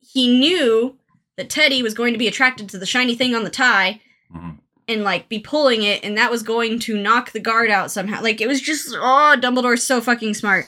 he 0.00 0.38
knew 0.38 0.96
that 1.36 1.50
Teddy 1.50 1.82
was 1.82 1.94
going 1.94 2.12
to 2.12 2.18
be 2.18 2.28
attracted 2.28 2.68
to 2.70 2.78
the 2.78 2.86
shiny 2.86 3.14
thing 3.14 3.34
on 3.34 3.44
the 3.44 3.50
tie. 3.50 4.00
Mhm. 4.34 4.58
And 4.86 5.02
like 5.02 5.28
be 5.28 5.38
pulling 5.38 5.82
it, 5.82 6.04
and 6.04 6.16
that 6.18 6.30
was 6.30 6.42
going 6.42 6.78
to 6.80 7.00
knock 7.00 7.32
the 7.32 7.40
guard 7.40 7.70
out 7.70 7.90
somehow. 7.90 8.22
Like 8.22 8.40
it 8.40 8.48
was 8.48 8.60
just 8.60 8.94
oh, 8.94 9.36
Dumbledore's 9.38 9.82
so 9.82 10.00
fucking 10.00 10.34
smart. 10.34 10.66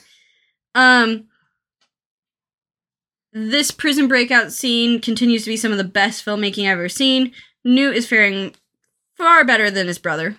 Um, 0.75 1.27
this 3.33 3.71
prison 3.71 4.09
breakout 4.09 4.53
scene 4.53 5.01
continues 5.01 5.45
to 5.45 5.51
be 5.51 5.59
some 5.59 5.73
of 5.73 5.79
the 5.79 5.85
best 5.85 6.25
filmmaking 6.25 6.65
I've 6.65 6.79
ever 6.79 6.89
seen. 6.89 7.33
Newt 7.65 7.97
is 7.97 8.07
faring 8.07 8.55
far 9.15 9.45
better 9.45 9.71
than 9.71 9.87
his 9.87 9.99
brother 9.99 10.37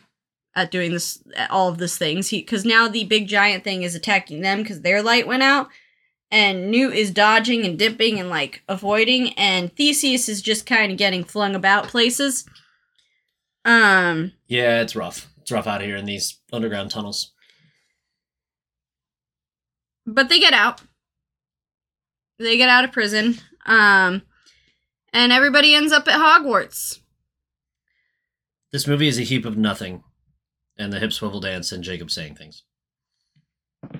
at 0.55 0.71
doing 0.71 0.91
this, 0.91 1.21
at 1.35 1.51
all 1.51 1.69
of 1.69 1.77
these 1.77 1.97
things. 1.97 2.29
He 2.29 2.39
because 2.39 2.65
now 2.65 2.87
the 2.87 3.03
big 3.03 3.27
giant 3.27 3.63
thing 3.63 3.83
is 3.83 3.93
attacking 3.93 4.41
them 4.41 4.63
because 4.63 4.81
their 4.81 5.03
light 5.03 5.27
went 5.27 5.43
out, 5.43 5.69
and 6.31 6.71
Newt 6.71 6.95
is 6.95 7.11
dodging 7.11 7.63
and 7.63 7.77
dipping 7.77 8.19
and 8.19 8.29
like 8.29 8.63
avoiding, 8.67 9.33
and 9.33 9.71
Theseus 9.75 10.27
is 10.27 10.41
just 10.41 10.65
kind 10.65 10.91
of 10.91 10.97
getting 10.97 11.23
flung 11.23 11.53
about 11.53 11.87
places. 11.87 12.45
Um, 13.67 14.31
Yeah, 14.47 14.81
it's 14.81 14.95
rough. 14.95 15.27
It's 15.41 15.51
rough 15.51 15.67
out 15.67 15.81
here 15.81 15.95
in 15.97 16.05
these 16.05 16.39
underground 16.51 16.89
tunnels. 16.91 17.33
but 20.09 20.29
they 20.29 20.39
get 20.39 20.53
out. 20.53 20.81
They 22.39 22.55
get 22.55 22.69
out 22.69 22.85
of 22.85 22.93
prison. 22.93 23.39
Um, 23.65 24.21
and 25.11 25.31
everybody 25.33 25.75
ends 25.75 25.91
up 25.91 26.07
at 26.07 26.19
Hogwarts. 26.19 26.99
This 28.71 28.87
movie 28.87 29.09
is 29.09 29.19
a 29.19 29.23
heap 29.23 29.45
of 29.45 29.57
nothing, 29.57 30.03
and 30.77 30.93
the 30.93 30.99
hip 30.99 31.11
swivel 31.11 31.41
dance 31.41 31.71
and 31.73 31.83
Jacob 31.83 32.09
saying 32.09 32.35
things. 32.35 32.63
That's 33.81 33.97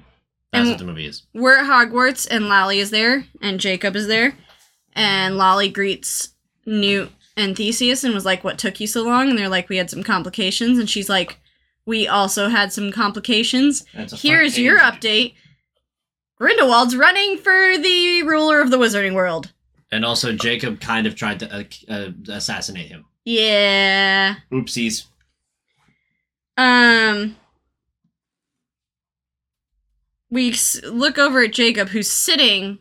And- 0.53 0.69
what 0.69 0.77
the 0.77 0.85
movie 0.85 1.05
is. 1.05 1.23
We're 1.33 1.57
at 1.57 1.65
Hogwarts, 1.65 2.25
and 2.29 2.47
Lally 2.47 2.79
is 2.79 2.89
there, 2.91 3.25
and 3.41 3.59
Jacob 3.59 3.95
is 3.97 4.07
there, 4.07 4.37
and 4.93 5.37
Lally 5.37 5.67
greets 5.69 6.29
Newt 6.65 7.11
and 7.37 7.55
Theseus 7.55 8.03
and 8.03 8.13
was 8.13 8.25
like, 8.25 8.43
"What 8.43 8.57
took 8.57 8.79
you 8.81 8.87
so 8.87 9.03
long?" 9.03 9.29
And 9.29 9.37
they're 9.37 9.47
like, 9.47 9.69
"We 9.69 9.77
had 9.77 9.89
some 9.89 10.03
complications," 10.03 10.77
and 10.77 10.89
she's 10.89 11.07
like, 11.07 11.39
"We 11.85 12.07
also 12.07 12.49
had 12.49 12.73
some 12.73 12.91
complications. 12.91 13.85
Here's 13.93 14.55
front 14.55 14.57
your 14.57 14.79
update." 14.79 15.35
Grindelwald's 16.37 16.95
running 16.95 17.37
for 17.37 17.77
the 17.77 18.23
ruler 18.23 18.61
of 18.61 18.69
the 18.69 18.77
Wizarding 18.77 19.13
World. 19.13 19.53
And 19.91 20.03
also, 20.03 20.33
Jacob 20.33 20.81
kind 20.81 21.07
of 21.07 21.15
tried 21.15 21.39
to 21.39 21.55
uh, 21.55 21.63
uh, 21.89 22.09
assassinate 22.27 22.87
him. 22.89 23.05
Yeah. 23.23 24.35
Oopsies. 24.51 25.05
Um, 26.57 27.37
we 30.29 30.55
look 30.83 31.17
over 31.17 31.43
at 31.43 31.53
Jacob, 31.53 31.89
who's 31.89 32.11
sitting 32.11 32.79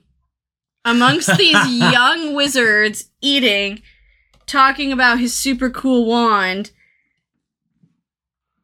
amongst 0.85 1.37
these 1.37 1.67
young 1.93 2.35
wizards 2.35 3.11
eating, 3.21 3.83
talking 4.47 4.93
about 4.93 5.19
his 5.19 5.35
super 5.35 5.69
cool 5.71 6.07
wand. 6.07 6.71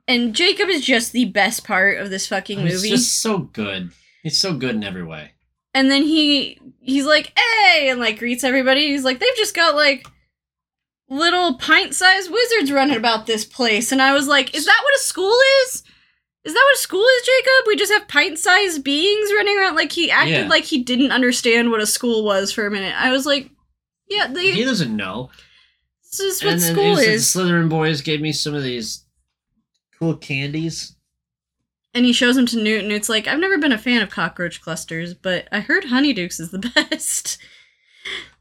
And 0.09 0.35
Jacob 0.35 0.69
is 0.69 0.85
just 0.85 1.13
the 1.13 1.27
best 1.27 1.65
part 1.65 1.99
of 1.99 2.11
this 2.11 2.27
fucking 2.27 2.61
He's 2.61 2.75
movie. 2.75 2.91
just 2.91 3.21
so 3.21 3.39
good. 3.39 3.93
He's 4.23 4.39
so 4.39 4.55
good 4.55 4.75
in 4.75 4.85
every 4.85 5.05
way. 5.05 5.33
And 5.75 5.91
then 5.91 6.03
he 6.03 6.61
he's 6.81 7.07
like, 7.07 7.33
"Hey!" 7.39 7.89
and 7.89 7.99
like 8.01 8.19
greets 8.19 8.45
everybody. 8.45 8.89
He's 8.89 9.05
like, 9.05 9.21
"They've 9.21 9.37
just 9.37 9.55
got 9.55 9.75
like 9.75 10.07
little 11.09 11.55
pint-sized 11.57 12.31
wizards 12.31 12.71
running 12.73 12.97
about 12.97 13.27
this 13.27 13.45
place." 13.45 13.91
And 13.91 14.03
I 14.03 14.13
was 14.13 14.27
like, 14.29 14.55
"Is 14.55 14.67
that 14.67 14.81
what 14.83 14.95
a 14.97 15.03
school 15.03 15.35
is? 15.65 15.83
Is 16.45 16.53
that 16.53 16.61
what 16.65 16.77
a 16.77 16.79
school 16.81 17.05
is, 17.07 17.23
Jacob? 17.27 17.67
We 17.69 17.77
just 17.77 17.93
have 17.93 18.07
pint-sized 18.09 18.85
beings 18.85 19.31
running 19.35 19.57
around." 19.59 19.77
Like 19.77 19.93
he 19.93 20.11
acted 20.11 20.33
Yeah. 20.43 20.49
like 20.49 20.65
he 20.65 20.83
didn't 20.83 21.13
understand 21.13 21.71
what 21.71 21.81
a 21.81 21.87
school 21.87 22.23
was 22.25 22.53
for 22.53 22.67
a 22.67 22.71
minute. 22.71 22.95
I 23.01 23.11
was 23.11 23.25
like, 23.25 23.49
"Yeah, 24.11 24.27
they, 24.27 24.51
He 24.51 24.65
doesn't 24.65 24.95
know. 24.95 25.31
This 26.19 26.37
is 26.37 26.45
what 26.45 26.53
and 26.55 26.63
then 26.63 26.75
school 26.75 26.99
is." 26.99 27.33
The 27.33 27.41
Slytherin 27.41 27.69
boys 27.69 28.01
gave 28.01 28.21
me 28.21 28.33
some 28.33 28.55
of 28.55 28.63
these 28.63 29.05
cool 29.99 30.17
candies. 30.17 30.97
And 31.95 32.05
he 32.07 32.13
shows 32.15 32.37
them 32.37 32.47
to 32.47 32.63
Newt, 32.63 32.81
and 32.81 32.89
Newt's 32.89 33.09
like, 33.11 33.27
"I've 33.27 33.39
never 33.39 33.59
been 33.59 33.73
a 33.73 33.79
fan 33.79 34.01
of 34.03 34.09
cockroach 34.11 34.61
clusters, 34.63 35.13
but 35.15 35.47
I 35.53 35.61
heard 35.61 35.85
Honeydukes 35.85 36.41
is 36.41 36.51
the 36.51 36.59
best." 36.91 37.39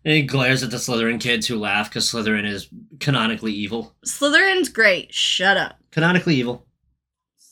And 0.03 0.13
he 0.15 0.23
glares 0.23 0.63
at 0.63 0.71
the 0.71 0.77
Slytherin 0.77 1.19
kids 1.19 1.45
who 1.47 1.57
laugh 1.59 1.89
because 1.89 2.09
Slytherin 2.11 2.45
is 2.49 2.67
canonically 2.99 3.53
evil. 3.53 3.95
Slytherin's 4.05 4.69
great. 4.69 5.13
Shut 5.13 5.57
up. 5.57 5.77
Canonically 5.91 6.35
evil. 6.35 6.65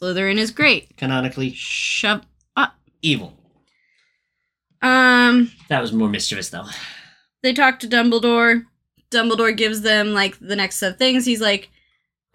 Slytherin 0.01 0.37
is 0.37 0.49
great. 0.49 0.95
Canonically 0.97 1.51
Shove 1.53 2.21
up. 2.55 2.73
evil. 3.03 3.37
Um, 4.81 5.51
That 5.67 5.81
was 5.81 5.91
more 5.91 6.09
mischievous 6.09 6.49
though. 6.49 6.65
they 7.43 7.53
talk 7.53 7.79
to 7.81 7.87
Dumbledore. 7.87 8.63
Dumbledore 9.11 9.55
gives 9.55 9.81
them 9.81 10.13
like 10.13 10.37
the 10.39 10.55
next 10.55 10.77
set 10.77 10.91
of 10.93 10.97
things. 10.97 11.25
He's 11.25 11.41
like, 11.41 11.69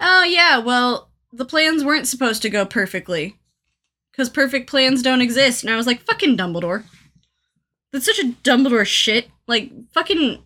"Oh 0.01 0.25
yeah, 0.25 0.59
well, 0.59 1.11
the 1.33 1.45
plans 1.45 1.85
weren't 1.85 2.07
supposed 2.09 2.43
to 2.43 2.51
go 2.51 2.65
perfectly, 2.67 3.37
because 4.13 4.29
perfect 4.29 4.69
plans 4.69 5.03
don't 5.03 5.21
exist." 5.21 5.63
And 5.65 5.73
I 5.73 5.77
was 5.77 5.87
like, 5.87 6.03
"Fucking 6.05 6.37
Dumbledore." 6.37 6.85
That's 7.93 8.07
such 8.07 8.19
a 8.19 8.35
Dumbledore 8.43 8.87
shit. 8.87 9.29
Like 9.47 9.71
fucking 9.93 10.43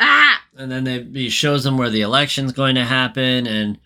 ah. 0.00 0.40
And 0.56 0.70
then 0.70 0.84
they, 0.84 1.02
he 1.02 1.28
shows 1.28 1.64
them 1.64 1.76
where 1.78 1.90
the 1.90 2.02
election's 2.02 2.52
going 2.52 2.76
to 2.76 2.84
happen, 2.84 3.46
and 3.46 3.78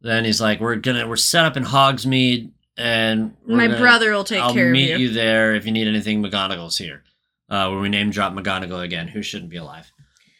then 0.00 0.24
he's 0.24 0.40
like, 0.40 0.60
"We're 0.60 0.76
gonna 0.76 1.06
we're 1.06 1.16
set 1.16 1.44
up 1.44 1.56
in 1.58 1.64
Hogsmeade, 1.64 2.50
and 2.78 3.34
My 3.46 3.66
gonna- 3.66 3.78
brother 3.78 4.12
will 4.12 4.24
take 4.24 4.40
I'll 4.42 4.54
care 4.54 4.70
of 4.70 4.76
you. 4.76 4.86
meet 4.96 4.98
you. 5.00 5.10
there 5.10 5.54
if 5.54 5.66
you 5.66 5.72
need 5.72 5.86
anything. 5.88 6.22
McGonagall's 6.22 6.78
here." 6.78 7.02
Uh, 7.48 7.68
where 7.68 7.78
we 7.80 7.88
name 7.88 8.10
drop 8.10 8.32
McGonagall 8.32 8.82
again, 8.82 9.06
who 9.06 9.22
shouldn't 9.22 9.50
be 9.50 9.56
alive. 9.56 9.92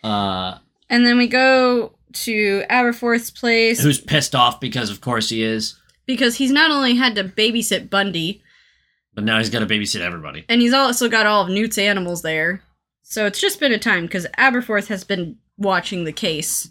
Uh, 0.02 0.58
And 0.88 1.04
then 1.06 1.18
we 1.18 1.26
go 1.26 1.92
to 2.12 2.62
Aberforth's 2.70 3.30
place 3.30 3.82
who's 3.82 4.00
pissed 4.00 4.34
off 4.34 4.60
because 4.60 4.90
of 4.90 5.00
course 5.00 5.28
he 5.28 5.42
is, 5.42 5.78
because 6.06 6.36
he's 6.36 6.52
not 6.52 6.70
only 6.70 6.94
had 6.94 7.14
to 7.16 7.24
babysit 7.24 7.90
Bunty, 7.90 8.42
but 9.14 9.24
now 9.24 9.38
he's 9.38 9.50
got 9.50 9.60
to 9.60 9.66
babysit 9.66 10.00
everybody. 10.00 10.44
and 10.48 10.60
he's 10.60 10.72
also 10.72 11.08
got 11.08 11.26
all 11.26 11.42
of 11.42 11.48
Newt's 11.50 11.78
animals 11.78 12.22
there. 12.22 12.62
So 13.02 13.26
it's 13.26 13.40
just 13.40 13.60
been 13.60 13.72
a 13.72 13.78
time 13.78 14.06
because 14.06 14.26
Aberforth 14.38 14.88
has 14.88 15.04
been 15.04 15.36
watching 15.56 16.04
the 16.04 16.12
case. 16.12 16.70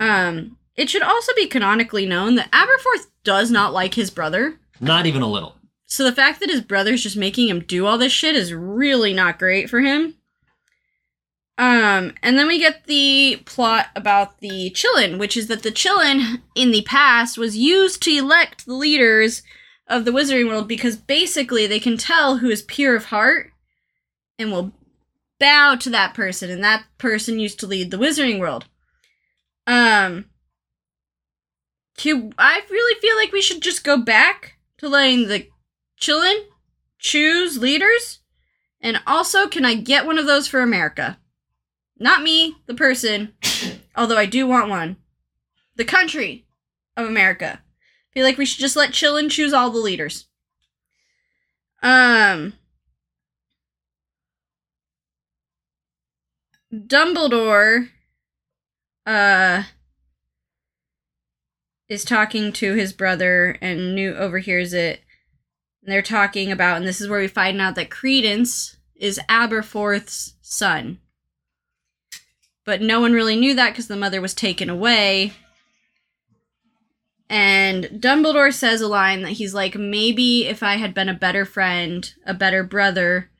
Um, 0.00 0.56
it 0.76 0.90
should 0.90 1.02
also 1.02 1.32
be 1.36 1.46
canonically 1.46 2.06
known 2.06 2.34
that 2.36 2.50
Aberforth 2.50 3.06
does 3.22 3.50
not 3.50 3.72
like 3.72 3.94
his 3.94 4.10
brother. 4.10 4.58
Not 4.80 5.06
even 5.06 5.22
a 5.22 5.28
little. 5.30 5.56
So 5.86 6.04
the 6.04 6.12
fact 6.12 6.40
that 6.40 6.50
his 6.50 6.62
brother's 6.62 7.02
just 7.02 7.16
making 7.16 7.48
him 7.48 7.60
do 7.60 7.86
all 7.86 7.98
this 7.98 8.12
shit 8.12 8.34
is 8.34 8.52
really 8.52 9.12
not 9.12 9.38
great 9.38 9.70
for 9.70 9.80
him. 9.80 10.14
Um, 11.56 12.14
and 12.22 12.36
then 12.36 12.48
we 12.48 12.58
get 12.58 12.84
the 12.86 13.40
plot 13.44 13.86
about 13.94 14.40
the 14.40 14.74
Qilin, 14.74 15.18
which 15.18 15.36
is 15.36 15.46
that 15.46 15.62
the 15.62 15.70
Qilin 15.70 16.42
in 16.56 16.72
the 16.72 16.82
past 16.82 17.38
was 17.38 17.56
used 17.56 18.02
to 18.02 18.10
elect 18.10 18.66
the 18.66 18.74
leaders 18.74 19.42
of 19.86 20.04
the 20.04 20.10
Wizarding 20.10 20.48
World 20.48 20.66
because 20.66 20.96
basically 20.96 21.66
they 21.66 21.78
can 21.78 21.96
tell 21.96 22.38
who 22.38 22.50
is 22.50 22.62
pure 22.62 22.96
of 22.96 23.06
heart 23.06 23.52
and 24.36 24.50
will 24.50 24.72
bow 25.38 25.76
to 25.76 25.90
that 25.90 26.14
person, 26.14 26.50
and 26.50 26.64
that 26.64 26.84
person 26.98 27.38
used 27.38 27.60
to 27.60 27.66
lead 27.66 27.90
the 27.90 27.98
Wizarding 27.98 28.40
World. 28.40 28.64
Um, 29.66 30.26
I 31.96 32.62
really 32.70 33.00
feel 33.00 33.16
like 33.16 33.32
we 33.32 33.42
should 33.42 33.62
just 33.62 33.84
go 33.84 33.96
back 33.96 34.54
to 34.78 34.88
letting 34.88 35.28
the 35.28 35.46
Qilin 36.00 36.46
choose 36.98 37.58
leaders, 37.58 38.20
and 38.80 39.00
also, 39.06 39.46
can 39.46 39.64
I 39.64 39.74
get 39.76 40.06
one 40.06 40.18
of 40.18 40.26
those 40.26 40.48
for 40.48 40.60
America? 40.60 41.18
Not 41.98 42.22
me, 42.22 42.56
the 42.66 42.74
person, 42.74 43.34
although 43.96 44.16
I 44.16 44.26
do 44.26 44.46
want 44.46 44.68
one. 44.68 44.96
The 45.76 45.84
country 45.84 46.46
of 46.96 47.06
America. 47.06 47.60
I 47.62 48.12
Feel 48.12 48.24
like 48.24 48.38
we 48.38 48.46
should 48.46 48.60
just 48.60 48.76
let 48.76 48.90
Qilin 48.90 49.30
choose 49.30 49.52
all 49.52 49.70
the 49.70 49.78
leaders. 49.78 50.26
Um. 51.82 52.54
Dumbledore, 56.72 57.88
uh, 59.06 59.64
is 61.88 62.04
talking 62.04 62.52
to 62.52 62.74
his 62.74 62.92
brother, 62.92 63.56
and 63.60 63.94
Newt 63.94 64.16
overhears 64.16 64.72
it. 64.72 65.02
And 65.82 65.92
they're 65.92 66.02
talking 66.02 66.50
about, 66.50 66.78
and 66.78 66.86
this 66.86 67.00
is 67.00 67.08
where 67.08 67.20
we 67.20 67.28
find 67.28 67.60
out 67.60 67.74
that 67.76 67.90
Credence 67.90 68.76
is 68.96 69.20
Aberforth's 69.28 70.34
son. 70.40 70.98
But 72.64 72.80
no 72.80 73.00
one 73.00 73.12
really 73.12 73.36
knew 73.36 73.54
that 73.54 73.70
because 73.70 73.88
the 73.88 73.96
mother 73.96 74.20
was 74.20 74.34
taken 74.34 74.70
away. 74.70 75.32
And 77.28 77.84
Dumbledore 77.86 78.52
says 78.52 78.80
a 78.80 78.88
line 78.88 79.22
that 79.22 79.32
he's 79.32 79.54
like, 79.54 79.74
maybe 79.76 80.46
if 80.46 80.62
I 80.62 80.76
had 80.76 80.94
been 80.94 81.08
a 81.08 81.14
better 81.14 81.44
friend, 81.44 82.12
a 82.26 82.34
better 82.34 82.62
brother, 82.62 83.30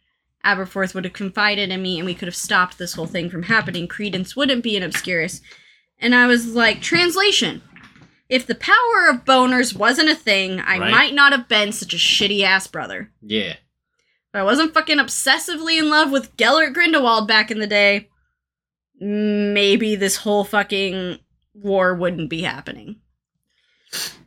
Aberforth 0.45 0.95
would 0.95 1.05
have 1.05 1.13
confided 1.13 1.71
in 1.71 1.83
me 1.83 1.99
and 1.99 2.07
we 2.07 2.15
could 2.15 2.29
have 2.29 2.35
stopped 2.37 2.79
this 2.79 2.95
whole 2.95 3.07
thing 3.07 3.31
from 3.31 3.45
happening. 3.45 3.87
Credence 3.89 4.35
wouldn't 4.35 4.63
be 4.65 4.77
an 4.77 4.83
Obscurus. 4.83 5.41
And 5.99 6.15
I 6.15 6.27
was 6.27 6.55
like, 6.55 6.81
translation. 6.81 7.63
If 8.29 8.47
the 8.47 8.55
power 8.55 9.09
of 9.11 9.25
boners 9.25 9.77
wasn't 9.77 10.09
a 10.09 10.15
thing, 10.15 10.61
I 10.61 10.79
Right. 10.79 10.91
might 10.91 11.15
not 11.15 11.33
have 11.33 11.47
been 11.49 11.73
such 11.73 11.93
a 11.95 11.99
shitty 11.99 12.43
ass 12.43 12.67
brother. 12.67 13.11
Yeah. 13.23 13.53
If 13.53 14.35
I 14.35 14.43
wasn't 14.43 14.75
fucking 14.75 14.99
obsessively 14.99 15.79
in 15.79 15.89
love 15.91 16.11
with 16.11 16.37
Gellert 16.37 16.73
Grindelwald 16.73 17.29
back 17.29 17.51
in 17.51 17.59
the 17.61 17.67
day, 17.67 18.09
maybe 19.05 19.97
this 19.97 20.17
whole 20.17 20.45
fucking 20.45 21.19
war 21.53 21.95
wouldn't 21.95 22.31
be 22.31 22.43
happening. 22.43 22.97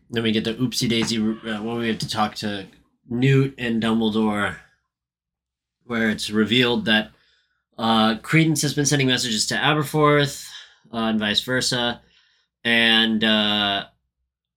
Then 0.10 0.24
we 0.24 0.32
get 0.32 0.44
the 0.44 0.54
oopsie 0.54 0.88
daisy 0.88 1.18
uh, 1.20 1.62
we 1.62 1.88
have 1.90 1.98
to 2.00 2.08
talk 2.08 2.36
to 2.36 2.68
Newt 3.10 3.56
and 3.58 3.82
Dumbledore, 3.82 4.56
where 5.86 6.10
it's 6.10 6.30
revealed 6.30 6.86
that 6.86 7.12
uh, 7.78 8.18
Credence 8.20 8.62
has 8.62 8.74
been 8.74 8.86
sending 8.86 9.08
messages 9.08 9.48
to 9.48 9.56
Aberforth 9.56 10.48
uh, 10.94 10.98
and 10.98 11.20
vice 11.20 11.42
versa, 11.42 12.02
and 12.64 13.24
uh, 13.24 13.86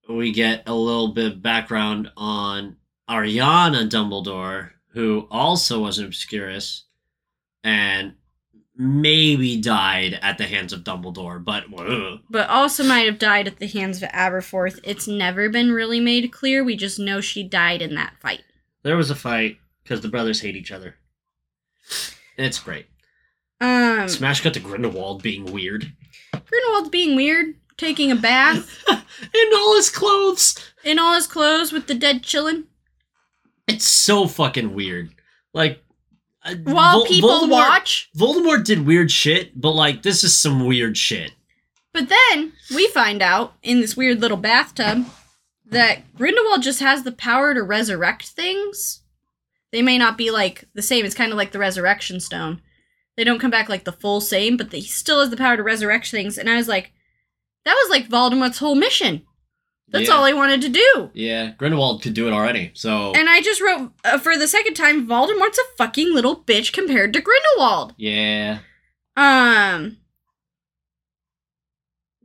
we 0.09 0.33
get 0.33 0.69
a 0.69 0.75
little 0.75 1.09
bit 1.09 1.33
of 1.33 1.43
background 1.43 2.11
on 2.17 2.77
Ariana 3.09 3.89
Dumbledore, 3.89 4.71
who 4.93 5.27
also 5.31 5.81
was 5.81 5.99
an 5.99 6.07
Obscurus, 6.07 6.83
and 7.65 8.15
maybe 8.81 9.61
died 9.61 10.19
at 10.23 10.39
the 10.39 10.47
hands 10.47 10.73
of 10.73 10.81
Dumbledore, 10.85 11.45
but 11.45 11.65
ugh. 11.79 12.21
But 12.31 12.49
also 12.49 12.83
might 12.83 13.05
have 13.07 13.19
died 13.19 13.47
at 13.47 13.59
the 13.59 13.67
hands 13.67 14.03
of 14.03 14.09
Aberforth. 14.09 14.81
It's 14.83 15.07
never 15.07 15.51
been 15.51 15.71
really 15.71 16.01
made 16.01 16.33
clear. 16.33 16.65
We 16.65 16.77
just 16.77 16.99
know 16.99 17.21
she 17.21 17.43
died 17.43 17.83
in 17.83 17.95
that 17.97 18.15
fight. 18.21 18.43
there 18.83 18.97
was 18.97 19.11
a 19.11 19.15
fight 19.15 19.59
because 19.83 20.01
the 20.01 20.09
brothers 20.09 20.41
hate 20.41 20.57
each 20.57 20.73
other. 20.73 20.95
It's 22.39 22.59
great. 22.59 22.87
Um, 23.61 24.09
Smash 24.09 24.41
cut 24.41 24.55
to 24.55 24.61
Grindelwald 24.61 25.23
being 25.23 25.45
weird. 25.53 25.93
Grindelwald's 26.33 26.89
being 26.89 27.15
weird, 27.17 27.57
taking 27.77 28.11
a 28.11 28.17
bath 28.17 28.83
In 28.89 29.51
all 29.55 29.77
his 29.77 29.91
clothes. 29.91 30.57
in 30.83 30.99
all 30.99 31.15
his 31.15 31.27
clothes 31.27 31.71
with 31.73 31.87
the 31.87 31.95
dead 31.95 32.23
qilin. 32.23 32.65
It's 33.69 33.85
so 33.87 34.27
fucking 34.27 34.73
weird. 34.75 35.11
Like 35.53 35.85
uh, 36.45 36.55
While 36.65 37.01
Vol- 37.01 37.07
people 37.07 37.31
Voldemort, 37.31 37.51
watch. 37.51 38.11
Voldemort 38.17 38.65
did 38.65 38.87
weird 38.87 39.11
shit, 39.11 39.61
but 39.61 39.73
like 39.73 40.03
this 40.03 40.25
is 40.25 40.37
some 40.37 40.67
weird 40.67 40.97
shit. 40.97 41.33
But 41.93 42.09
then 42.09 42.53
we 42.75 42.87
find 42.89 43.21
out 43.21 43.55
in 43.63 43.81
this 43.81 43.97
weird 43.97 44.21
little 44.21 44.37
bathtub 44.37 45.07
that 45.67 46.15
Grindelwald 46.17 46.63
just 46.63 46.81
has 46.81 47.03
the 47.03 47.13
power 47.13 47.53
to 47.55 47.63
resurrect 47.63 48.29
things. 48.29 49.03
They 49.73 49.83
may 49.83 49.99
not 49.99 50.17
be 50.19 50.31
like 50.31 50.65
the 50.75 50.83
same. 50.83 51.05
It's 51.05 51.15
kind 51.15 51.33
of 51.33 51.39
like 51.39 51.53
the 51.53 51.59
resurrection 51.59 52.21
stone. 52.21 52.61
They 53.17 53.25
don't 53.25 53.39
come 53.39 53.51
back 53.51 53.69
like 53.69 53.85
the 53.85 53.93
full 53.93 54.21
same, 54.21 54.57
but 54.57 54.73
he 54.73 54.83
still 54.83 55.21
has 55.21 55.31
the 55.31 55.37
power 55.37 55.57
to 55.57 55.63
resurrect 55.63 56.11
things. 56.11 56.39
And 56.39 56.49
I 56.49 56.57
was 56.57 56.69
like, 56.69 56.93
that 57.65 57.75
was 57.75 57.91
like 57.91 58.09
Voldemort's 58.09 58.59
whole 58.59 58.75
mission. 58.75 59.27
That's 59.93 60.09
Yeah. 60.09 60.15
all 60.15 60.25
I 60.25 60.33
wanted 60.33 60.61
to 60.63 60.69
do. 60.69 61.11
Yeah, 61.15 61.53
Grindelwald 61.59 62.03
could 62.03 62.15
do 62.15 62.29
it 62.29 62.33
already. 62.33 62.71
So 62.75 63.13
And 63.15 63.29
I 63.29 63.41
just 63.41 63.61
wrote 63.61 63.93
uh, 64.05 64.19
for 64.19 64.37
the 64.39 64.47
second 64.49 64.75
time, 64.75 65.07
Voldemort's 65.09 65.59
a 65.59 65.77
fucking 65.77 66.15
little 66.15 66.37
bitch 66.45 66.73
compared 66.73 67.13
to 67.13 67.21
Grindelwald. 67.21 67.95
yeah, 67.99 68.59
Um, 69.17 69.97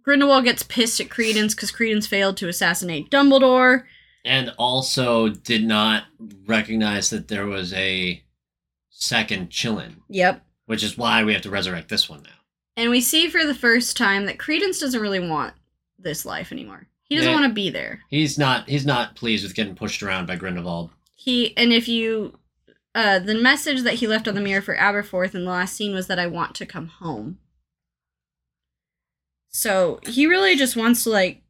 Grindelwald 0.03 0.43
gets 0.43 0.63
pissed 0.63 0.99
at 0.99 1.09
Credence 1.09 1.55
because 1.55 1.71
Credence 1.71 2.05
failed 2.07 2.37
to 2.37 2.47
assassinate 2.47 3.09
Dumbledore. 3.09 3.83
and 4.23 4.51
also 4.57 5.29
did 5.29 5.63
not 5.63 6.05
recognize 6.45 7.09
that 7.11 7.27
there 7.27 7.45
was 7.47 7.73
a 7.73 8.23
second 8.89 9.49
Qilin, 9.49 9.97
Yep. 10.09 10.43
which 10.65 10.83
is 10.83 10.97
why 10.97 11.23
we 11.23 11.33
have 11.33 11.41
to 11.43 11.49
resurrect 11.49 11.89
this 11.89 12.07
one 12.09 12.23
now. 12.23 12.29
And 12.77 12.89
we 12.91 13.01
see 13.01 13.29
for 13.29 13.45
the 13.45 13.53
first 13.55 13.95
time 13.97 14.25
that 14.25 14.39
Credence 14.39 14.79
doesn't 14.79 14.99
really 15.01 15.19
want 15.19 15.53
this 15.97 16.25
life 16.25 16.51
anymore. 16.51 16.87
He 17.05 17.15
doesn't 17.15 17.31
Yeah. 17.31 17.39
want 17.39 17.49
to 17.49 17.53
be 17.53 17.69
there. 17.69 18.01
He's 18.09 18.37
not. 18.37 18.67
He's 18.67 18.85
not 18.85 19.15
pleased 19.15 19.43
with 19.43 19.55
getting 19.55 19.75
pushed 19.75 20.01
around 20.03 20.25
by 20.25 20.35
Grindelwald. 20.35 20.89
He 21.15 21.55
and 21.57 21.71
if 21.71 21.87
you 21.87 22.37
uh 22.95 23.19
the 23.19 23.35
message 23.35 23.81
that 23.83 23.95
he 23.95 24.07
left 24.07 24.27
on 24.27 24.35
the 24.35 24.41
mirror 24.41 24.61
for 24.61 24.75
Aberforth 24.75 25.35
in 25.35 25.45
the 25.45 25.51
last 25.51 25.75
scene 25.75 25.93
was 25.93 26.07
that 26.07 26.19
I 26.19 26.27
want 26.27 26.55
to 26.55 26.65
come 26.65 26.87
home. 26.87 27.37
So 29.49 29.99
he 30.07 30.25
really 30.27 30.55
just 30.55 30.75
wants 30.75 31.03
to 31.03 31.09
like 31.09 31.41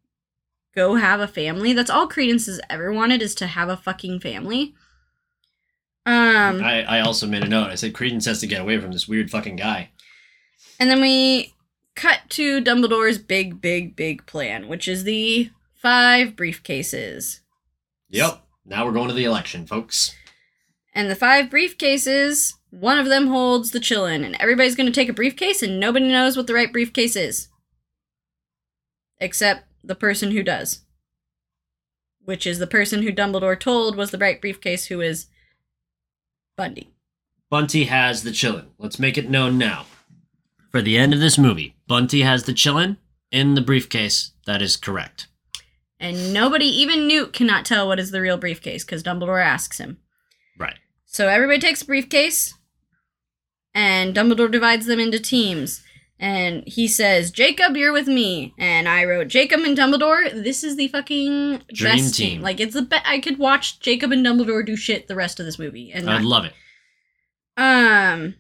go 0.75 0.95
have 0.95 1.19
a 1.19 1.27
family. 1.27 1.73
That's 1.73 1.89
all 1.89 2.07
Credence 2.07 2.45
has 2.47 2.59
ever 2.69 2.91
wanted 2.91 3.21
is 3.21 3.33
to 3.35 3.47
have 3.47 3.69
a 3.69 3.77
fucking 3.77 4.19
family. 4.19 4.75
Um 6.05 6.61
I, 6.63 6.83
I 6.83 6.99
also 6.99 7.25
made 7.27 7.43
a 7.43 7.47
note. 7.49 7.69
I 7.71 7.75
said 7.75 7.93
Credence 7.93 8.25
has 8.25 8.39
to 8.41 8.47
get 8.47 8.61
away 8.61 8.79
from 8.79 8.91
this 8.91 9.07
weird 9.07 9.31
fucking 9.31 9.55
guy. 9.55 9.89
And 10.79 10.89
then 10.89 11.01
we 11.01 11.54
cut 11.95 12.21
to 12.29 12.61
Dumbledore's 12.61 13.17
big, 13.17 13.61
big, 13.61 13.95
big 13.95 14.25
plan, 14.25 14.67
which 14.67 14.87
is 14.87 15.03
the 15.03 15.49
five 15.73 16.35
briefcases. 16.35 17.39
Yep. 18.09 18.41
Now 18.65 18.85
we're 18.85 18.91
going 18.91 19.07
to 19.09 19.13
the 19.13 19.25
election, 19.25 19.65
folks. 19.65 20.15
And 20.93 21.09
the 21.09 21.15
five 21.15 21.47
briefcases, 21.47 22.53
one 22.69 22.97
of 22.97 23.07
them 23.07 23.27
holds 23.27 23.71
the 23.71 23.79
qilin, 23.79 24.25
and 24.25 24.35
everybody's 24.39 24.75
going 24.75 24.87
to 24.87 24.93
take 24.93 25.09
a 25.09 25.13
briefcase, 25.13 25.61
and 25.61 25.79
nobody 25.79 26.07
knows 26.07 26.37
what 26.37 26.47
the 26.47 26.53
right 26.53 26.71
briefcase 26.71 27.15
is. 27.15 27.49
Except 29.19 29.65
the 29.83 29.95
person 29.95 30.31
who 30.31 30.41
does. 30.41 30.81
Which 32.23 32.47
is 32.47 32.59
the 32.59 32.67
person 32.67 33.03
who 33.03 33.11
Dumbledore 33.11 33.59
told 33.59 33.95
was 33.95 34.11
the 34.11 34.17
right 34.17 34.41
briefcase, 34.41 34.85
who 34.85 35.01
is 35.01 35.27
Bundy. 36.57 36.91
Bunty 37.49 37.83
has 37.83 38.23
the 38.23 38.31
qilin. 38.31 38.67
Let's 38.79 38.99
make 38.99 39.17
it 39.17 39.29
known 39.29 39.57
now. 39.57 39.85
For 40.71 40.81
the 40.81 40.97
end 40.97 41.13
of 41.13 41.19
this 41.19 41.37
movie, 41.37 41.74
Bunty 41.87 42.21
has 42.21 42.43
the 42.43 42.53
qilin 42.53 42.97
in 43.31 43.53
the 43.55 43.61
briefcase. 43.61 44.31
That 44.45 44.61
is 44.61 44.77
correct. 44.77 45.27
And 45.99 46.33
nobody, 46.33 46.65
even 46.65 47.07
Newt, 47.07 47.33
cannot 47.33 47.65
tell 47.65 47.87
what 47.87 47.99
is 47.99 48.11
the 48.11 48.21
real 48.21 48.37
briefcase 48.37 48.83
because 48.83 49.01
Dumbledore 49.03 49.43
asks 49.43 49.77
him. 49.79 49.97
Right. 50.59 50.75
So 51.05 51.27
everybody 51.29 51.59
takes 51.59 51.81
a 51.81 51.85
briefcase, 51.85 52.53
and 53.73 54.13
Dumbledore 54.15 54.51
divides 54.51 54.85
them 54.85 54.99
into 54.99 55.19
teams. 55.19 55.81
And 56.19 56.63
he 56.65 56.87
says, 56.87 57.29
Jacob, 57.31 57.75
you're 57.75 57.91
with 57.91 58.07
me. 58.07 58.53
And 58.57 58.87
I 58.87 59.03
wrote, 59.03 59.27
Jacob 59.27 59.61
and 59.61 59.77
Dumbledore, 59.77 60.31
this 60.43 60.63
is 60.63 60.77
the 60.77 60.87
fucking 60.87 61.61
Dream 61.73 61.91
best 61.97 62.15
team. 62.15 62.29
team. 62.29 62.41
Like, 62.41 62.59
it's 62.61 62.73
the 62.73 62.83
best. 62.83 63.03
I 63.05 63.19
could 63.19 63.37
watch 63.37 63.79
Jacob 63.81 64.11
and 64.13 64.25
Dumbledore 64.25 64.65
do 64.65 64.77
shit 64.77 65.07
the 65.09 65.15
rest 65.15 65.39
of 65.41 65.45
this 65.45 65.59
movie. 65.59 65.91
And 65.93 66.09
I'd 66.09 66.21
not- 66.21 66.23
love 66.23 66.45
it. 66.45 66.53
um, 67.57 68.35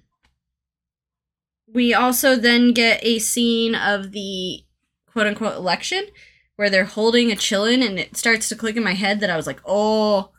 we 1.75 1.93
also 1.93 2.35
then 2.35 2.71
get 2.73 2.99
a 3.03 3.19
scene 3.19 3.75
of 3.75 4.11
the 4.11 4.63
quote 5.05 5.27
unquote 5.27 5.55
election 5.55 6.07
where 6.55 6.69
they're 6.69 6.85
holding 6.85 7.31
a 7.31 7.35
qilin, 7.35 7.85
and 7.85 7.99
it 7.99 8.15
starts 8.17 8.47
to 8.49 8.55
click 8.55 8.75
in 8.77 8.83
my 8.83 8.93
head 8.93 9.19
that 9.19 9.29
I 9.29 9.35
was 9.35 9.45
like, 9.45 9.59
oh, 9.65 10.31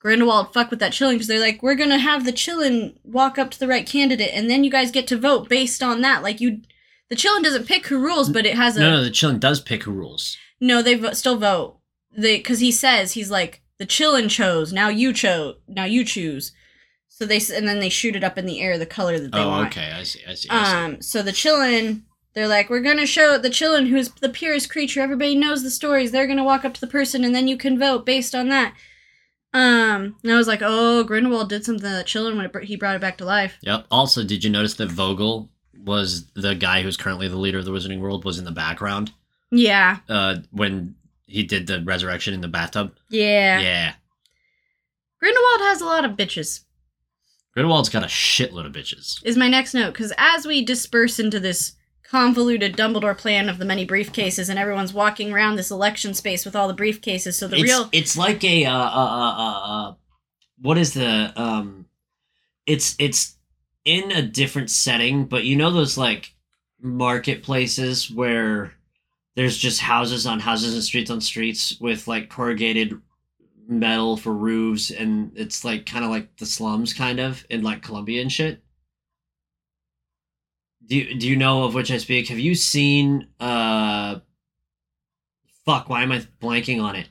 Grindelwald, 0.00 0.52
fuck 0.52 0.68
with 0.70 0.80
that 0.80 0.92
qilin, 0.92 1.12
because 1.12 1.28
they're 1.28 1.40
like, 1.40 1.62
we're 1.62 1.74
gonna 1.76 1.98
have 1.98 2.24
the 2.24 2.32
qilin 2.32 2.96
walk 3.04 3.38
up 3.38 3.50
to 3.52 3.58
the 3.58 3.68
right 3.68 3.86
candidate, 3.86 4.30
and 4.34 4.50
then 4.50 4.62
you 4.64 4.70
guys 4.70 4.90
get 4.90 5.06
to 5.08 5.16
vote 5.18 5.48
based 5.48 5.82
on 5.82 6.02
that. 6.02 6.22
Like 6.22 6.40
you, 6.40 6.60
the 7.08 7.16
qilin 7.16 7.42
doesn't 7.42 7.66
pick 7.68 7.86
who 7.86 7.98
rules, 7.98 8.28
but 8.28 8.44
it 8.44 8.56
has 8.56 8.76
a 8.76 8.80
No, 8.80 8.90
no, 8.96 9.04
the 9.04 9.10
qilin 9.10 9.40
does 9.40 9.60
pick 9.60 9.84
who 9.84 9.92
rules. 9.92 10.36
no, 10.60 10.82
they 10.82 10.94
vo- 10.96 11.12
still 11.12 11.38
vote. 11.38 11.78
They 12.16 12.36
because 12.36 12.60
he 12.60 12.70
says 12.72 13.12
he's 13.12 13.30
like 13.30 13.62
the 13.78 13.86
qilin 13.86 14.28
chose. 14.30 14.72
Now 14.72 14.88
you 14.88 15.12
chose. 15.12 15.56
Now 15.66 15.84
you 15.84 16.04
choose. 16.04 16.52
So 17.16 17.24
they 17.26 17.40
and 17.54 17.68
then 17.68 17.78
they 17.78 17.88
shoot 17.90 18.16
it 18.16 18.24
up 18.24 18.36
in 18.38 18.44
the 18.46 18.60
air 18.60 18.76
the 18.76 18.86
color 18.86 19.20
that 19.20 19.30
they 19.30 19.38
want. 19.38 19.46
oh, 19.46 19.50
want. 19.50 19.66
okay. 19.76 19.92
I 19.92 20.02
see. 20.02 20.20
I 20.28 20.34
see. 20.34 20.48
I 20.50 20.64
see. 20.64 20.76
Um. 20.94 21.00
So 21.00 21.22
the 21.22 21.30
qilin, 21.30 22.02
they're 22.34 22.48
like, 22.48 22.68
we're 22.68 22.80
gonna 22.80 23.06
show 23.06 23.38
the 23.38 23.50
qilin 23.50 23.88
who's 23.88 24.08
the 24.20 24.28
purest 24.28 24.68
creature. 24.68 25.00
Everybody 25.00 25.36
knows 25.36 25.62
the 25.62 25.70
stories. 25.70 26.10
They're 26.10 26.26
gonna 26.26 26.42
walk 26.42 26.64
up 26.64 26.74
to 26.74 26.80
the 26.80 26.88
person 26.88 27.22
and 27.22 27.32
then 27.32 27.46
you 27.46 27.56
can 27.56 27.78
vote 27.78 28.04
based 28.04 28.34
on 28.34 28.48
that. 28.48 28.74
Um. 29.52 30.16
And 30.24 30.32
I 30.32 30.36
was 30.36 30.48
like, 30.48 30.60
oh, 30.62 31.04
Grindelwald 31.04 31.48
did 31.48 31.64
something 31.64 31.82
to 31.84 31.88
that 31.88 32.06
qilin 32.06 32.36
when 32.36 32.46
it, 32.46 32.64
he 32.64 32.74
brought 32.74 32.96
it 32.96 33.00
back 33.00 33.16
to 33.18 33.24
life. 33.24 33.58
Yep. 33.62 33.86
Also, 33.92 34.24
did 34.24 34.42
you 34.42 34.50
notice 34.50 34.74
that 34.74 34.90
Vogel 34.90 35.50
was 35.84 36.26
the 36.34 36.56
guy 36.56 36.82
who's 36.82 36.96
currently 36.96 37.28
the 37.28 37.36
leader 37.36 37.58
of 37.58 37.64
the 37.64 37.70
Wizarding 37.70 38.00
World 38.00 38.24
was 38.24 38.38
in 38.38 38.44
the 38.44 38.50
background 38.50 39.12
Yeah. 39.52 39.98
uh, 40.08 40.36
when 40.50 40.96
he 41.26 41.42
did 41.44 41.66
the 41.68 41.80
resurrection 41.84 42.34
in 42.34 42.40
the 42.40 42.48
bathtub? 42.48 42.96
Yeah. 43.10 43.60
Yeah. 43.60 43.92
Grindelwald 45.20 45.60
has 45.60 45.80
a 45.80 45.86
lot 45.86 46.04
of 46.04 46.12
bitches. 46.12 46.63
Grindelwald's 47.54 47.88
got 47.88 48.02
a 48.02 48.06
shitload 48.06 48.66
of 48.66 48.72
bitches. 48.72 49.24
is 49.24 49.36
my 49.36 49.48
next 49.48 49.74
note 49.74 49.92
because 49.92 50.12
as 50.18 50.46
we 50.46 50.64
disperse 50.64 51.18
into 51.18 51.38
this 51.38 51.74
convoluted 52.02 52.76
Dumbledore 52.76 53.16
plan 53.16 53.48
of 53.48 53.58
the 53.58 53.64
many 53.64 53.86
briefcases, 53.86 54.48
and 54.48 54.58
everyone's 54.58 54.92
walking 54.92 55.32
around 55.32 55.56
this 55.56 55.70
election 55.70 56.14
space 56.14 56.44
with 56.44 56.54
all 56.54 56.68
the 56.68 56.74
briefcases, 56.74 57.34
so 57.34 57.48
the 57.48 57.56
it's, 57.56 57.62
real 57.62 57.88
it's 57.92 58.16
like 58.16 58.42
a 58.44 58.66
uh, 58.66 58.72
uh, 58.72 58.76
uh, 58.76 59.34
uh, 59.36 59.88
uh, 59.88 59.94
what 60.60 60.78
is 60.78 60.94
the 60.94 61.32
um 61.40 61.86
it's 62.66 62.96
it's 62.98 63.36
in 63.84 64.10
a 64.12 64.22
different 64.22 64.70
setting 64.70 65.26
but 65.26 65.44
you 65.44 65.56
know 65.56 65.70
those 65.70 65.98
like 65.98 66.34
marketplaces 66.80 68.10
where 68.10 68.72
there's 69.36 69.56
just 69.56 69.80
houses 69.80 70.26
on 70.26 70.40
houses 70.40 70.74
and 70.74 70.82
streets 70.82 71.10
on 71.10 71.20
streets 71.20 71.78
with 71.80 72.06
like 72.08 72.30
corrugated 72.30 73.00
metal 73.66 74.16
for 74.16 74.32
roofs 74.32 74.90
and 74.90 75.32
it's 75.36 75.64
like 75.64 75.86
kind 75.86 76.04
of 76.04 76.10
like 76.10 76.36
the 76.36 76.46
slums 76.46 76.92
kind 76.92 77.20
of 77.20 77.44
in 77.50 77.62
like 77.62 77.82
Colombia 77.82 78.20
and 78.20 78.30
shit. 78.30 78.62
Do 80.86 80.96
you, 80.96 81.18
do 81.18 81.26
you 81.26 81.36
know 81.36 81.64
of 81.64 81.74
which 81.74 81.90
I 81.90 81.96
speak? 81.98 82.28
Have 82.28 82.38
you 82.38 82.54
seen 82.54 83.28
uh 83.40 84.20
fuck 85.64 85.88
why 85.88 86.02
am 86.02 86.12
I 86.12 86.26
blanking 86.40 86.82
on 86.82 86.96
it? 86.96 87.08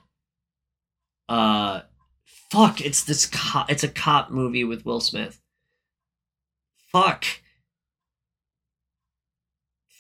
Uh 1.28 1.82
fuck 2.26 2.82
it's 2.82 3.04
this 3.04 3.26
cop 3.26 3.72
it's 3.72 3.84
a 3.84 3.90
cop 3.90 4.30
movie 4.30 4.64
with 4.64 4.86
will 4.86 5.02
smith. 5.02 5.42
Fuck 6.92 7.26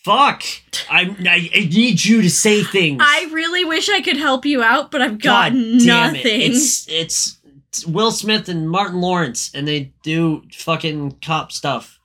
fuck. 0.03 0.43
I, 0.89 1.15
I 1.25 1.49
i 1.55 1.59
need 1.65 2.03
you 2.03 2.21
to 2.21 2.29
say 2.29 2.63
things. 2.63 3.01
I 3.03 3.29
really 3.31 3.65
wish 3.65 3.89
I 3.89 4.01
could 4.01 4.17
help 4.17 4.45
you 4.45 4.61
out, 4.61 4.91
but 4.91 5.01
I've 5.01 5.19
got 5.19 5.51
God 5.51 5.53
damn 5.53 5.85
nothing. 5.85 6.41
it. 6.41 6.51
it's 6.51 6.87
it's 6.89 7.37
it's 7.67 7.85
will 7.87 8.11
smith 8.11 8.49
and 8.49 8.69
martin 8.69 9.01
lawrence 9.01 9.51
and 9.55 9.67
they 9.67 9.93
do 10.03 10.43
fucking 10.51 11.17
cop 11.21 11.51
stuff. 11.51 11.99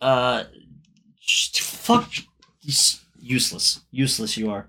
Uh 0.00 0.44
just 1.20 1.60
fuck. 1.60 2.10
Useless. 3.20 3.80
Useless 3.90 4.36
you 4.36 4.50
are. 4.50 4.66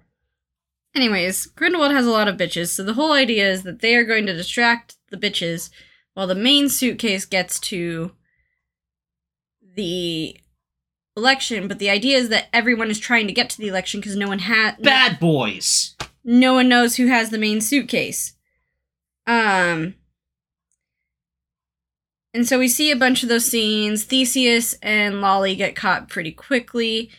Anyways, 0.94 1.48
Grindelwald 1.48 1.92
has 1.92 2.06
a 2.06 2.12
lot 2.12 2.28
of 2.28 2.38
bitches, 2.38 2.68
so 2.70 2.84
the 2.84 2.94
whole 2.94 3.14
idea 3.14 3.50
is 3.50 3.64
that 3.64 3.80
they 3.80 3.96
are 3.96 4.04
going 4.04 4.26
to 4.26 4.34
distract 4.34 4.98
the 5.10 5.18
bitches 5.18 5.70
while 6.14 6.28
the 6.28 6.36
main 6.36 6.70
suitcase 6.70 7.26
gets 7.26 7.60
to 7.60 8.12
the 9.76 10.38
election. 11.18 11.68
But 11.68 11.80
the 11.80 11.90
idea 11.90 12.18
is 12.18 12.30
that 12.30 12.48
everyone 12.54 12.90
is 12.90 13.00
trying 13.00 13.28
to 13.28 13.34
get 13.34 13.50
to 13.52 13.58
the 13.58 13.68
election 13.68 14.00
because 14.00 14.16
no 14.16 14.28
one 14.28 14.40
has 14.40 14.76
bad 14.80 15.20
boys 15.20 15.96
no 16.24 16.54
one 16.54 16.70
knows 16.70 16.96
who 16.96 17.08
has 17.08 17.30
the 17.30 17.38
main 17.38 17.62
suitcase. 17.62 18.34
Um 19.28 19.96
and 22.34 22.48
so 22.48 22.58
we 22.60 22.68
see 22.70 22.92
a 22.92 22.96
bunch 22.96 23.24
of 23.24 23.30
those 23.30 23.46
scenes. 23.46 24.06
Theseus 24.06 24.74
and 24.82 25.22
Lally 25.22 25.56
get 25.56 25.76
caught 25.76 26.10
pretty 26.10 26.32
quickly. 26.32 27.10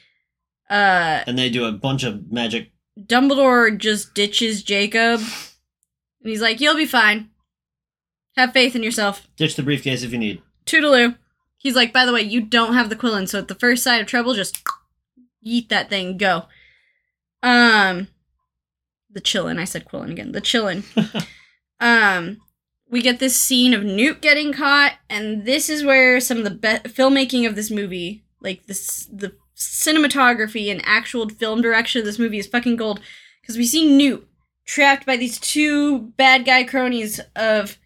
Uh 0.71 1.23
and 1.27 1.39
they 1.39 1.51
do 1.51 1.65
a 1.65 1.73
bunch 1.73 2.05
of 2.05 2.31
magic 2.31 2.71
Dumbledore 2.99 3.77
just 3.77 4.15
ditches 4.15 4.63
Jacob. 4.63 5.21
And 5.21 6.31
he's 6.31 6.43
like, 6.43 6.61
You'll 6.61 6.77
be 6.77 6.87
fine. 6.87 7.31
Have 8.37 8.53
faith 8.53 8.75
in 8.75 8.83
yourself. 8.83 9.27
ditch 9.37 9.57
the 9.57 9.63
briefcase 9.63 10.03
if 10.03 10.13
you 10.13 10.19
need 10.19 10.43
Toodaloo. 10.67 11.17
He's 11.63 11.77
like, 11.77 11.93
by 11.93 12.05
the 12.05 12.13
way, 12.13 12.23
you 12.23 12.41
don't 12.41 12.75
have 12.75 12.91
the 12.91 12.97
Quillen, 12.97 13.29
so 13.29 13.39
at 13.39 13.47
the 13.47 13.55
first 13.55 13.85
sign 13.85 14.01
of 14.01 14.09
trouble, 14.09 14.35
just 14.35 14.63
eat 15.41 15.69
that 15.69 15.89
thing, 15.89 16.17
go. 16.17 16.47
Um 17.43 18.09
the 19.11 19.21
qilin, 19.21 19.59
I 19.59 19.65
said 19.65 19.85
Quillen 19.85 20.11
again. 20.11 20.33
The 20.33 20.41
qilin. 20.41 20.85
um 21.81 22.39
we 22.91 23.01
get 23.01 23.21
this 23.21 23.37
scene 23.37 23.75
of 23.75 23.85
Newt 23.85 24.21
getting 24.21 24.53
caught, 24.53 24.95
and 25.09 25.47
this 25.47 25.71
is 25.71 25.85
where 25.85 26.21
some 26.21 26.39
of 26.39 26.45
the 26.45 26.51
be- 26.51 26.89
filmmaking 26.91 27.47
of 27.47 27.55
this 27.55 27.71
movie, 27.71 28.25
like 28.41 28.67
this 28.67 29.07
the 29.13 29.35
cinematography 29.57 30.71
and 30.71 30.83
actual 30.85 31.29
film 31.29 31.63
direction 31.63 32.01
of 32.01 32.05
this 32.05 32.19
movie 32.19 32.39
is 32.39 32.47
fucking 32.47 32.77
gold. 32.77 33.01
Because 33.41 33.57
we 33.57 33.67
see 33.67 33.97
Newt 33.97 34.27
trapped 34.65 35.07
by 35.07 35.17
these 35.17 35.39
two 35.39 36.01
bad 36.17 36.45
guy 36.45 36.65
cronies 36.65 37.21
of 37.35 37.79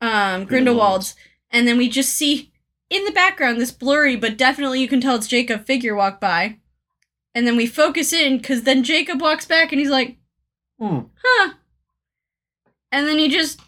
um 0.00 0.44
Grindelwald's, 0.44 1.14
and 1.50 1.66
then 1.66 1.78
we 1.78 1.88
just 1.88 2.14
see 2.14 2.51
in 2.92 3.04
the 3.04 3.12
background 3.12 3.60
this 3.60 3.70
blurry, 3.72 4.16
but 4.16 4.36
definitely 4.36 4.80
you 4.80 4.88
can 4.88 5.00
tell 5.00 5.16
it's 5.16 5.26
Jacob 5.26 5.64
figure 5.66 5.94
walk 5.94 6.20
by. 6.20 6.58
And 7.34 7.46
then 7.46 7.56
we 7.56 7.66
focus 7.66 8.12
in 8.12 8.36
because 8.38 8.62
then 8.64 8.84
Jacob 8.84 9.20
walks 9.20 9.46
back 9.46 9.72
and 9.72 9.80
he's 9.80 9.90
like, 9.90 10.16
Hmm. 10.78 11.00
huh. 11.24 11.52
And 12.90 13.06
then 13.06 13.18
he 13.18 13.28
just 13.28 13.60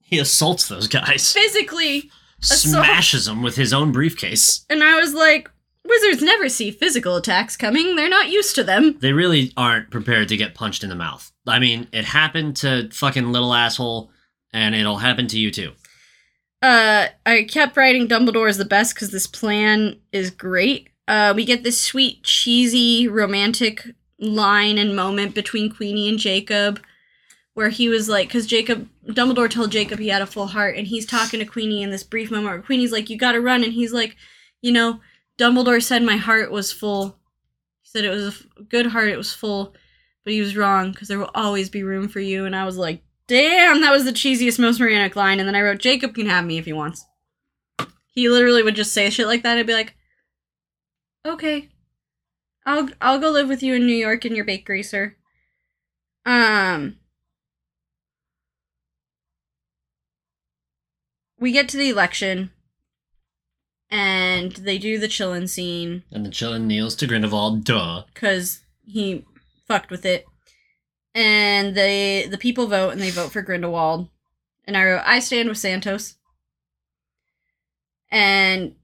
He 0.00 0.18
assaults 0.18 0.68
those 0.68 0.88
guys, 0.88 1.32
physically, 1.32 2.10
Assault. 2.42 2.84
smashes 2.84 3.24
them 3.26 3.42
with 3.42 3.56
his 3.56 3.72
own 3.72 3.92
briefcase. 3.92 4.64
and 4.68 4.82
I 4.84 5.00
was 5.00 5.14
like, 5.14 5.50
wizards 5.86 6.22
never 6.22 6.48
see 6.50 6.70
physical 6.70 7.16
attacks 7.16 7.56
coming. 7.56 7.96
They're 7.96 8.08
not 8.08 8.30
used 8.30 8.54
to 8.56 8.64
them. 8.64 8.98
They 9.00 9.12
really 9.14 9.52
aren't 9.56 9.90
prepared 9.90 10.28
to 10.28 10.36
get 10.36 10.54
punched 10.54 10.82
in 10.82 10.90
the 10.90 10.94
mouth. 10.94 11.32
I 11.46 11.58
mean, 11.58 11.88
it 11.92 12.04
happened 12.04 12.56
to 12.56 12.90
fucking 12.92 13.32
little 13.32 13.54
asshole, 13.54 14.10
and 14.52 14.74
it'll 14.74 14.98
happen 14.98 15.26
to 15.28 15.38
you 15.38 15.50
too. 15.50 15.72
Uh, 16.60 17.08
I 17.24 17.44
kept 17.44 17.76
writing 17.76 18.08
Dumbledore 18.08 18.48
is 18.48 18.58
the 18.58 18.64
best 18.64 18.94
because 18.94 19.10
this 19.10 19.26
plan 19.26 19.96
is 20.12 20.30
great. 20.30 20.88
Uh, 21.06 21.32
we 21.34 21.44
get 21.44 21.62
this 21.62 21.80
sweet, 21.80 22.22
cheesy, 22.24 23.06
romantic 23.06 23.86
line 24.18 24.76
and 24.78 24.96
moment 24.96 25.34
between 25.34 25.72
Queenie 25.72 26.08
and 26.08 26.18
Jacob, 26.18 26.80
where 27.54 27.68
he 27.68 27.88
was 27.88 28.08
like, 28.08 28.28
because 28.28 28.46
Jacob, 28.46 28.88
Dumbledore 29.06 29.50
told 29.50 29.70
Jacob 29.70 29.98
he 30.00 30.08
had 30.08 30.22
a 30.22 30.26
full 30.26 30.48
heart, 30.48 30.76
and 30.76 30.88
he's 30.88 31.06
talking 31.06 31.38
to 31.40 31.46
Queenie 31.46 31.82
in 31.82 31.90
this 31.90 32.02
brief 32.02 32.30
moment 32.30 32.52
where 32.52 32.62
Queenie's 32.62 32.92
like, 32.92 33.08
"You 33.08 33.16
got 33.16 33.32
to 33.32 33.40
run," 33.40 33.62
and 33.62 33.72
he's 33.72 33.92
like, 33.92 34.16
"You 34.60 34.72
know, 34.72 35.00
Dumbledore 35.38 35.82
said 35.82 36.02
my 36.02 36.16
heart 36.16 36.50
was 36.50 36.72
full. 36.72 37.18
He 37.82 37.88
said 37.90 38.04
it 38.04 38.10
was 38.10 38.44
a 38.58 38.62
good 38.64 38.86
heart, 38.86 39.08
it 39.08 39.16
was 39.16 39.32
full, 39.32 39.74
but 40.24 40.32
he 40.32 40.40
was 40.40 40.56
wrong 40.56 40.90
because 40.90 41.08
there 41.08 41.18
will 41.18 41.30
always 41.34 41.70
be 41.70 41.84
room 41.84 42.08
for 42.08 42.20
you." 42.20 42.44
And 42.44 42.54
I 42.56 42.64
was 42.64 42.76
like, 42.76 43.02
damn, 43.28 43.80
that 43.82 43.92
was 43.92 44.04
the 44.04 44.12
cheesiest, 44.12 44.58
most 44.58 44.80
moronic 44.80 45.14
line. 45.14 45.38
And 45.38 45.46
then 45.46 45.54
I 45.54 45.62
wrote, 45.62 45.78
Jacob 45.78 46.14
can 46.14 46.26
have 46.26 46.44
me 46.44 46.58
if 46.58 46.64
he 46.64 46.72
wants. 46.72 47.04
He 48.12 48.28
literally 48.28 48.62
would 48.64 48.74
just 48.74 48.92
say 48.92 49.08
shit 49.10 49.28
like 49.28 49.42
that. 49.44 49.56
I'd 49.56 49.66
be 49.66 49.72
like, 49.74 49.94
okay, 51.24 51.68
I'll 52.66 52.88
I'll 53.00 53.20
go 53.20 53.30
live 53.30 53.48
with 53.48 53.62
you 53.62 53.74
in 53.74 53.86
New 53.86 53.94
York 53.94 54.24
in 54.24 54.34
your 54.34 54.44
bakery, 54.44 54.82
sir. 54.82 55.14
Um, 56.26 56.96
we 61.38 61.52
get 61.52 61.68
to 61.70 61.76
the 61.76 61.88
election, 61.88 62.50
and 63.90 64.52
they 64.52 64.78
do 64.78 64.98
the 64.98 65.06
qilin 65.06 65.48
scene 65.48 66.02
And 66.10 66.26
the 66.26 66.30
qilin 66.30 66.64
kneels 66.64 66.96
to 66.96 67.06
Grindelwald. 67.06 67.64
Duh. 67.64 68.02
because 68.12 68.60
he 68.84 69.24
fucked 69.66 69.90
with 69.90 70.04
it. 70.04 70.26
And 71.14 71.74
they 71.74 72.26
the 72.30 72.38
people 72.38 72.66
vote 72.66 72.90
and 72.90 73.00
they 73.00 73.10
vote 73.10 73.32
for 73.32 73.42
Grindelwald. 73.42 74.08
And 74.64 74.76
I 74.76 74.84
wrote, 74.84 75.02
I 75.04 75.20
stand 75.20 75.48
with 75.48 75.58
Santos. 75.58 76.16
And 78.10 78.74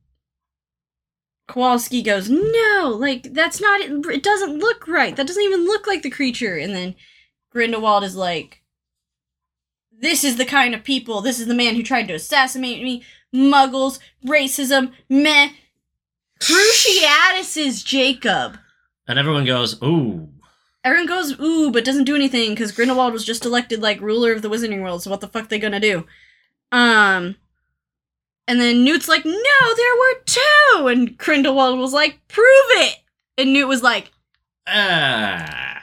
Kowalski 1.46 2.02
goes, 2.02 2.28
No, 2.30 2.96
like 2.98 3.32
that's 3.34 3.60
not 3.60 3.80
it. 3.80 4.06
It 4.06 4.22
doesn't 4.22 4.58
look 4.58 4.88
right. 4.88 5.14
That 5.14 5.26
doesn't 5.26 5.42
even 5.42 5.64
look 5.64 5.86
like 5.86 6.02
the 6.02 6.10
creature. 6.10 6.56
And 6.56 6.74
then 6.74 6.94
Grindelwald 7.50 8.04
is 8.04 8.16
like, 8.16 8.62
This 9.92 10.24
is 10.24 10.36
the 10.36 10.44
kind 10.46 10.74
of 10.74 10.84
people. 10.84 11.20
This 11.20 11.38
is 11.38 11.46
the 11.46 11.54
man 11.54 11.74
who 11.74 11.82
tried 11.82 12.08
to 12.08 12.14
assassinate 12.14 12.82
me. 12.82 13.02
Muggles, 13.34 13.98
racism, 14.24 14.92
meh. 15.08 15.50
Cruciatus 16.40 17.56
is 17.56 17.82
Jacob. 17.82 18.58
And 19.06 19.18
everyone 19.18 19.44
goes, 19.44 19.82
ooh. 19.82 20.28
Everyone 20.84 21.06
goes 21.06 21.40
ooh, 21.40 21.70
but 21.72 21.84
doesn't 21.84 22.04
do 22.04 22.14
anything 22.14 22.50
because 22.50 22.70
Grindelwald 22.72 23.12
was 23.12 23.24
just 23.24 23.44
elected 23.46 23.80
like 23.80 24.00
ruler 24.00 24.32
of 24.32 24.42
the 24.42 24.50
Wizarding 24.50 24.82
World. 24.82 25.02
So 25.02 25.10
what 25.10 25.20
the 25.20 25.28
fuck 25.28 25.48
they 25.48 25.58
gonna 25.58 25.80
do? 25.80 26.06
Um, 26.70 27.36
and 28.46 28.60
then 28.60 28.84
Newt's 28.84 29.08
like, 29.08 29.24
no, 29.24 29.32
there 29.76 29.96
were 29.98 30.20
two, 30.26 30.86
and 30.88 31.16
Grindelwald 31.16 31.78
was 31.78 31.92
like, 31.94 32.20
prove 32.28 32.46
it, 32.46 32.96
and 33.38 33.52
Newt 33.52 33.68
was 33.68 33.82
like, 33.82 34.10
Ah. 34.66 35.82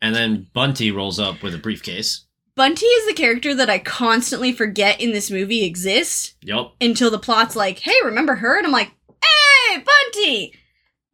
And 0.00 0.14
then 0.14 0.46
Bunty 0.52 0.90
rolls 0.90 1.18
up 1.18 1.42
with 1.42 1.54
a 1.54 1.58
briefcase. 1.58 2.24
Bunty 2.54 2.86
is 2.86 3.06
the 3.06 3.14
character 3.14 3.54
that 3.54 3.70
I 3.70 3.78
constantly 3.78 4.52
forget 4.52 5.00
in 5.00 5.12
this 5.12 5.30
movie 5.30 5.64
exists 5.64 6.34
Yup. 6.42 6.74
until 6.80 7.10
the 7.10 7.18
plot's 7.18 7.54
like, 7.54 7.78
hey, 7.80 7.94
remember 8.04 8.36
her? 8.36 8.56
And 8.58 8.66
I'm 8.66 8.72
like, 8.72 8.92
hey, 9.22 9.84
Bunty. 9.84 10.54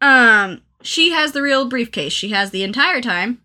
Um, 0.00 0.62
she 0.84 1.10
has 1.10 1.32
the 1.32 1.42
real 1.42 1.68
briefcase. 1.68 2.12
She 2.12 2.30
has 2.30 2.50
the 2.50 2.62
entire 2.62 3.00
time. 3.00 3.40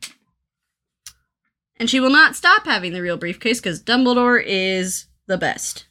And 1.77 1.89
she 1.89 1.99
will 1.99 2.09
not 2.09 2.35
stop 2.35 2.65
having 2.65 2.91
the 2.91 3.01
real 3.01 3.17
briefcase 3.17 3.59
because 3.59 3.81
Dumbledore 3.81 4.43
is 4.45 5.05
the 5.27 5.37
best. 5.37 5.85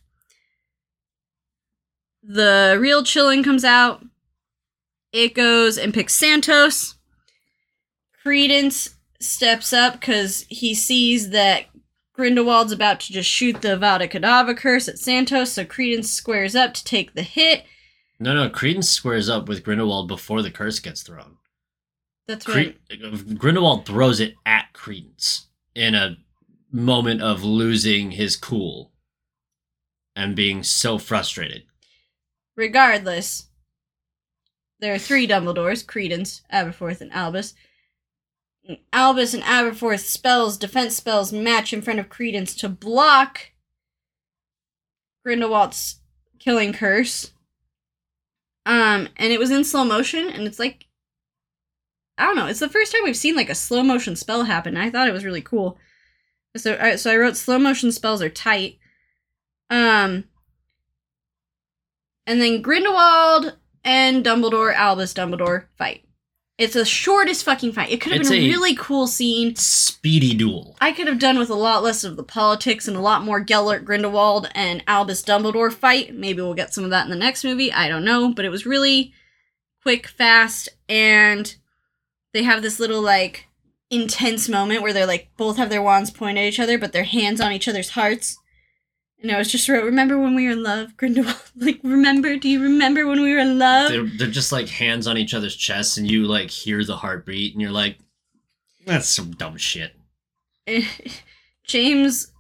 The 2.23 2.77
real 2.79 3.03
qilin 3.03 3.43
comes 3.43 3.65
out. 3.65 4.05
It 5.13 5.35
goes 5.35 5.79
and 5.79 5.95
picks 5.95 6.15
Santos. 6.15 6.97
Credence 8.23 8.97
steps 9.19 9.73
up 9.73 9.95
because 9.95 10.45
he 10.51 10.75
sees 10.75 11.31
that 11.31 11.65
Grindelwald's 12.13 12.73
about 12.73 13.01
to 13.01 13.13
just 13.13 13.31
shoot 13.31 13.63
the 13.63 13.69
Avada 13.69 14.11
Kedavra 14.11 14.55
curse 14.55 14.89
at 14.89 14.99
Santos, 14.99 15.53
so 15.53 15.65
Credence 15.65 16.13
squares 16.13 16.55
up 16.55 16.75
to 16.75 16.85
take 16.85 17.15
the 17.15 17.23
hit. 17.23 17.65
No, 18.21 18.35
no. 18.35 18.51
Credence 18.51 18.89
squares 18.89 19.29
up 19.29 19.49
with 19.49 19.63
Grindelwald 19.63 20.09
before 20.09 20.43
the 20.43 20.51
curse 20.51 20.81
gets 20.81 21.03
thrown. 21.03 21.37
That's 22.27 22.49
right. 22.49 22.77
Grindelwald 23.39 23.87
throws 23.87 24.21
it 24.21 24.35
at 24.45 24.73
Credence 24.73 25.47
in 25.75 25.95
a 25.95 26.19
moment 26.71 27.23
of 27.23 27.43
losing 27.43 28.11
his 28.11 28.37
cool 28.37 28.93
and 30.15 30.37
being 30.37 30.63
so 30.63 30.99
frustrated. 30.99 31.63
Regardless, 32.57 33.47
there 34.81 34.93
are 34.93 34.99
three 34.99 35.27
Dumbledores 35.27 35.87
Credence, 35.87 36.43
Aberforth, 36.53 37.01
and 37.01 37.13
Albus. 37.13 37.55
Albus 38.93 39.33
and 39.33 39.43
Aberforth 39.45 40.01
spells, 40.01 40.59
defense 40.59 40.97
spells, 40.97 41.33
match 41.33 41.73
in 41.73 41.81
front 41.81 42.01
of 42.01 42.09
Credence 42.09 42.55
to 42.57 42.69
block 42.69 43.53
Grindelwald's 45.25 46.01
killing 46.39 46.73
curse. 46.73 47.33
Um, 48.69 49.09
and 49.17 49.33
it 49.33 49.41
was 49.41 49.51
in 49.51 49.65
slow 49.65 49.83
motion, 49.83 50.29
and 50.29 50.47
it's 50.47 50.59
like, 50.59 50.87
I 52.19 52.27
don't 52.27 52.37
know, 52.37 52.47
it's 52.47 52.61
the 52.61 52.69
first 52.69 52.93
time 52.93 53.03
we've 53.03 53.17
seen 53.17 53.35
like 53.35 53.49
a 53.49 53.55
slow 53.55 53.83
motion 53.83 54.15
spell 54.15 54.45
happen. 54.45 54.77
I 54.77 54.91
thought 54.91 55.09
it 55.09 55.13
was 55.13 55.25
really 55.25 55.41
cool. 55.41 55.79
So, 56.55 56.77
I, 56.79 56.97
so 56.97 57.11
I 57.11 57.17
wrote 57.17 57.37
slow 57.39 57.59
motion 57.59 57.93
spells 57.93 58.21
are 58.21 58.29
tight. 58.29 58.79
Um, 59.71 60.25
and 62.27 62.43
then 62.43 62.61
Grindelwald 62.61 63.57
and 63.85 64.23
Dumbledore, 64.23 64.75
Albus 64.75 65.15
Dumbledore 65.15 65.65
fight. 65.79 66.05
It's 66.59 66.75
the 66.75 66.85
shortest 66.85 67.45
fucking 67.45 67.73
fight. 67.73 67.91
It 67.91 68.01
could 68.01 68.11
have 68.13 68.23
It's 68.23 68.31
been 68.31 68.43
a 68.43 68.47
a- 68.47 68.49
really 68.51 68.75
cool 68.75 69.07
scene. 69.07 69.55
Speedy 69.55 70.35
duel. 70.35 70.77
I 70.81 70.91
could 70.91 71.07
have 71.07 71.21
done 71.21 71.39
with 71.39 71.51
a 71.51 71.55
lot 71.55 71.85
less 71.85 72.03
of 72.03 72.17
the 72.17 72.25
politics 72.25 72.89
and 72.89 72.97
a 72.97 73.01
lot 73.01 73.23
more 73.25 73.41
Gellert 73.41 73.85
Grindelwald 73.85 74.49
and 74.57 74.83
Albus 74.89 75.23
Dumbledore 75.23 75.73
fight. 75.73 76.15
Maybe 76.15 76.43
we'll 76.43 76.55
get 76.55 76.75
some 76.75 76.83
of 76.83 76.91
that 76.91 77.05
in 77.05 77.11
the 77.11 77.17
next 77.17 77.45
movie. 77.45 77.73
I 77.73 77.89
don't 77.89 78.05
know, 78.05 78.33
but 78.35 78.45
it 78.45 78.51
was 78.51 78.67
really 78.67 79.13
quick, 79.83 80.09
fast, 80.09 80.69
and 80.89 81.55
they 82.35 82.43
have 82.43 82.61
this 82.63 82.81
little 82.81 83.01
like 83.01 83.47
intense 83.91 84.49
moment 84.49 84.83
where 84.83 84.93
they're 84.93 85.07
like 85.07 85.31
both 85.37 85.57
have 85.59 85.71
their 85.71 85.81
wands 85.81 86.11
pointed 86.11 86.43
at 86.43 86.49
each 86.49 86.61
other, 86.61 86.77
but 86.77 86.93
their 86.93 87.05
hands 87.05 87.41
on 87.41 87.53
each 87.53 87.69
other's 87.69 87.91
hearts. 87.91 88.37
And 89.21 89.33
I 89.33 89.39
was 89.39 89.51
just 89.51 89.69
wrote, 89.69 89.85
remember 89.85 90.19
when 90.19 90.37
we 90.37 90.47
were 90.47 90.53
in 90.53 90.63
love, 90.63 90.97
Grindelwald? 90.97 91.37
Like, 91.57 91.81
remember? 91.83 92.37
Do 92.37 92.49
you 92.49 92.63
remember 92.63 93.07
when 93.07 93.21
we 93.21 93.33
were 93.33 93.41
in 93.41 93.59
love? 93.59 93.91
They're, 93.91 94.07
they're 94.07 94.29
just 94.29 94.53
like 94.53 94.69
hands 94.69 95.09
on 95.09 95.19
each 95.19 95.35
other's 95.35 95.57
chests, 95.57 95.97
and 95.97 96.09
you 96.09 96.25
like 96.25 96.51
hear 96.51 96.85
the 96.85 96.97
heartbeat, 96.97 97.53
and 97.53 97.61
you're 97.61 97.73
like, 97.73 97.99
that's 98.87 99.09
some 99.09 99.33
dumb 99.33 99.57
shit. 99.57 99.95
James 101.65 102.33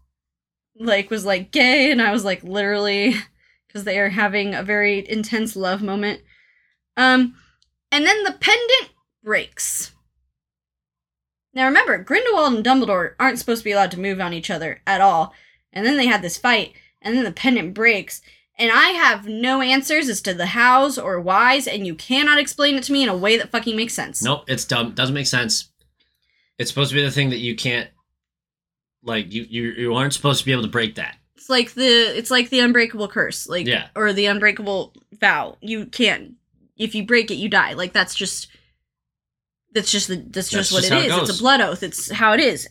like 0.80 1.10
was 1.10 1.24
like 1.24 1.50
gay 1.50 1.90
and 1.90 2.00
I 2.00 2.12
was 2.12 2.24
like 2.24 2.42
literally 2.42 3.14
because 3.66 3.84
they 3.84 3.98
are 3.98 4.10
having 4.10 4.54
a 4.54 4.62
very 4.62 5.08
intense 5.08 5.56
love 5.56 5.82
moment. 5.82 6.22
Um 6.96 7.34
and 7.90 8.06
then 8.06 8.24
the 8.24 8.32
pendant 8.32 8.92
breaks. 9.22 9.92
Now 11.54 11.66
remember, 11.66 11.98
Grindelwald 11.98 12.54
and 12.54 12.64
Dumbledore 12.64 13.14
aren't 13.18 13.38
supposed 13.38 13.62
to 13.62 13.64
be 13.64 13.72
allowed 13.72 13.90
to 13.92 14.00
move 14.00 14.20
on 14.20 14.32
each 14.32 14.50
other 14.50 14.80
at 14.86 15.00
all. 15.00 15.34
And 15.72 15.84
then 15.86 15.96
they 15.96 16.06
had 16.06 16.22
this 16.22 16.38
fight 16.38 16.72
and 17.02 17.16
then 17.16 17.24
the 17.24 17.32
pendant 17.32 17.74
breaks 17.74 18.20
and 18.58 18.72
I 18.72 18.88
have 18.88 19.28
no 19.28 19.60
answers 19.62 20.08
as 20.08 20.20
to 20.22 20.34
the 20.34 20.46
hows 20.46 20.98
or 20.98 21.20
whys 21.20 21.66
and 21.68 21.86
you 21.86 21.94
cannot 21.94 22.38
explain 22.40 22.74
it 22.74 22.82
to 22.84 22.92
me 22.92 23.02
in 23.04 23.08
a 23.08 23.16
way 23.16 23.36
that 23.36 23.50
fucking 23.50 23.76
makes 23.76 23.94
sense. 23.94 24.22
Nope, 24.22 24.44
it's 24.48 24.64
dumb. 24.64 24.94
Doesn't 24.94 25.14
make 25.14 25.26
sense. 25.28 25.68
It's 26.58 26.70
supposed 26.70 26.90
to 26.90 26.96
be 26.96 27.02
the 27.04 27.10
thing 27.12 27.30
that 27.30 27.38
you 27.38 27.54
can't, 27.54 27.88
like, 29.04 29.32
you 29.32 29.46
you, 29.48 29.62
you 29.70 29.94
aren't 29.94 30.12
supposed 30.12 30.40
to 30.40 30.44
be 30.44 30.50
able 30.50 30.62
to 30.64 30.68
break 30.68 30.96
that. 30.96 31.16
It's 31.36 31.48
like 31.48 31.72
the 31.74 31.86
it's 32.18 32.32
like 32.32 32.50
the 32.50 32.58
unbreakable 32.58 33.06
curse, 33.06 33.48
like 33.48 33.66
Yeah. 33.68 33.88
or 33.94 34.12
the 34.12 34.26
unbreakable 34.26 34.92
vow. 35.20 35.56
You 35.60 35.86
can't 35.86 36.34
if 36.76 36.96
you 36.96 37.06
break 37.06 37.30
it, 37.30 37.34
you 37.36 37.48
die. 37.48 37.74
Like 37.74 37.92
that's 37.92 38.16
just 38.16 38.48
that's 39.72 39.92
just 39.92 40.08
the 40.08 40.16
that's, 40.16 40.48
just 40.50 40.72
what 40.72 40.80
just 40.80 40.90
it 40.90 40.94
how 40.94 41.00
it 41.00 41.06
is. 41.06 41.12
goes. 41.12 41.28
it's 41.30 41.38
a 41.38 41.42
blood 41.42 41.60
oath. 41.60 41.82
It's 41.84 42.10
how 42.10 42.32
it 42.32 42.40
is. 42.40 42.68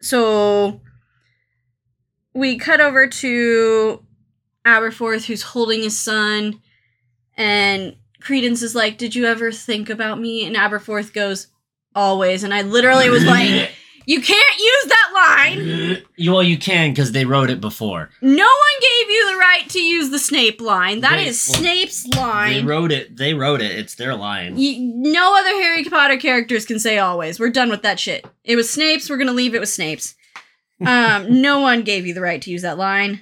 So 0.00 0.80
we 2.34 2.58
cut 2.58 2.80
over 2.80 3.06
to 3.06 4.02
Aberforth, 4.66 5.24
who's 5.26 5.42
holding 5.42 5.82
his 5.82 5.98
son, 5.98 6.60
and 7.36 7.96
Credence 8.20 8.62
is 8.62 8.74
like, 8.74 8.98
"Did 8.98 9.14
you 9.14 9.26
ever 9.26 9.52
think 9.52 9.90
about 9.90 10.18
me?" 10.20 10.46
And 10.46 10.56
Aberforth 10.56 11.12
goes, 11.12 11.48
"Always." 11.94 12.42
And 12.42 12.54
I 12.54 12.62
literally 12.62 13.10
was 13.10 13.24
like, 13.24 13.70
"You 14.06 14.20
can't 14.22 14.58
use 14.58 14.84
that 14.86 15.10
line." 15.14 16.02
you, 16.16 16.32
well, 16.32 16.42
you 16.42 16.56
can 16.58 16.90
because 16.90 17.12
they 17.12 17.24
wrote 17.24 17.50
it 17.50 17.60
before. 17.60 18.08
No 18.22 18.44
one 18.44 18.80
gave 18.80 19.10
you 19.10 19.32
the 19.32 19.38
right 19.38 19.68
to 19.68 19.80
use 19.80 20.10
the 20.10 20.18
Snape 20.18 20.60
line. 20.60 21.00
That 21.00 21.16
They- 21.16 21.26
is 21.26 21.46
well, 21.48 21.58
Snape's 21.60 22.02
They 22.04 22.18
line. 22.18 22.66
wrote 22.66 22.92
it. 22.92 23.16
They 23.16 23.34
wrote 23.34 23.60
it. 23.60 23.72
It's 23.72 23.94
their 23.94 24.14
line. 24.14 24.54
Y- 24.56 24.76
no 24.80 25.36
other 25.38 25.50
Harry 25.62 25.84
Potter 25.84 26.16
characters 26.16 26.64
can 26.64 26.78
say 26.78 26.98
always. 26.98 27.38
We're 27.38 27.50
done 27.50 27.68
with 27.70 27.82
that 27.82 28.00
shit. 28.00 28.24
It 28.44 28.56
was 28.56 28.70
Snape's. 28.70 29.10
We're 29.10 29.18
gonna 29.18 29.32
leave 29.32 29.54
it 29.54 29.60
with 29.60 29.68
Snape's. 29.68 30.14
Um, 30.86 31.40
no 31.42 31.60
one 31.60 31.82
gave 31.82 32.06
you 32.06 32.14
the 32.14 32.20
right 32.20 32.40
to 32.42 32.50
use 32.50 32.62
that 32.62 32.78
line. 32.78 33.20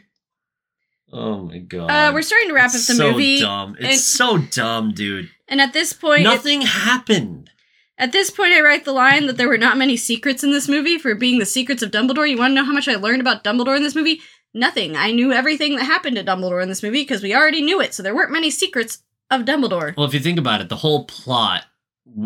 Oh 1.13 1.43
my 1.43 1.59
god. 1.59 1.91
Uh, 1.91 2.11
we're 2.15 2.23
starting 2.23 2.49
to 2.49 2.55
wrap 2.55 2.67
up 2.69 2.73
the 2.73 2.79
so 2.79 3.11
movie, 3.13 3.41
dumb. 3.41 3.77
It's 3.79 3.89
and- 3.89 3.99
so 4.01 4.39
dumb, 4.39 4.93
dude. 4.95 5.29
and 5.49 5.61
at 5.61 5.73
this 5.73 5.93
point, 5.93 6.21
it- 6.23 6.25
Nothing 6.25 6.63
happened. 6.63 7.51
at 7.99 8.13
this 8.13 8.31
point, 8.31 8.53
I 8.55 8.61
write 8.63 8.85
the 8.87 8.93
line 8.93 9.27
that 9.27 9.37
there 9.37 9.49
were 9.49 9.59
not 9.59 9.77
many 9.77 9.97
secrets 9.97 10.43
in 10.43 10.53
this 10.53 10.69
movie 10.69 10.99
for 10.99 11.15
being 11.15 11.39
the 11.39 11.45
secrets 11.47 11.83
of 11.83 11.91
Dumbledore. 11.91 12.29
You 12.29 12.39
want 12.39 12.53
to 12.53 12.55
know 12.55 12.65
how 12.65 12.73
much 12.73 12.89
I 12.89 12.95
learned 12.95 13.21
about 13.21 13.45
Dumbledore 13.45 13.77
in 13.77 13.83
this 13.83 13.95
movie? 13.95 14.21
Nothing. 14.55 14.97
I 14.97 15.13
knew 15.13 15.33
everything 15.33 15.77
that 15.77 15.85
happened 15.85 16.17
to 16.17 16.25
Dumbledore 16.25 16.63
in 16.63 16.69
this 16.69 16.83
movie 16.83 17.03
because 17.03 17.23
we 17.23 17.35
already 17.35 17.61
knew 17.63 17.81
it. 17.81 17.93
So 17.95 18.03
there 18.03 18.15
weren't 18.15 18.33
many 18.33 18.51
secrets 18.51 19.03
of 19.31 19.43
Dumbledore. 19.43 19.95
Well, 19.97 20.07
if 20.07 20.15
you 20.15 20.21
think 20.21 20.39
about 20.39 20.61
it, 20.63 20.69
the 20.71 20.77
whole 20.77 21.05
plot 21.05 21.65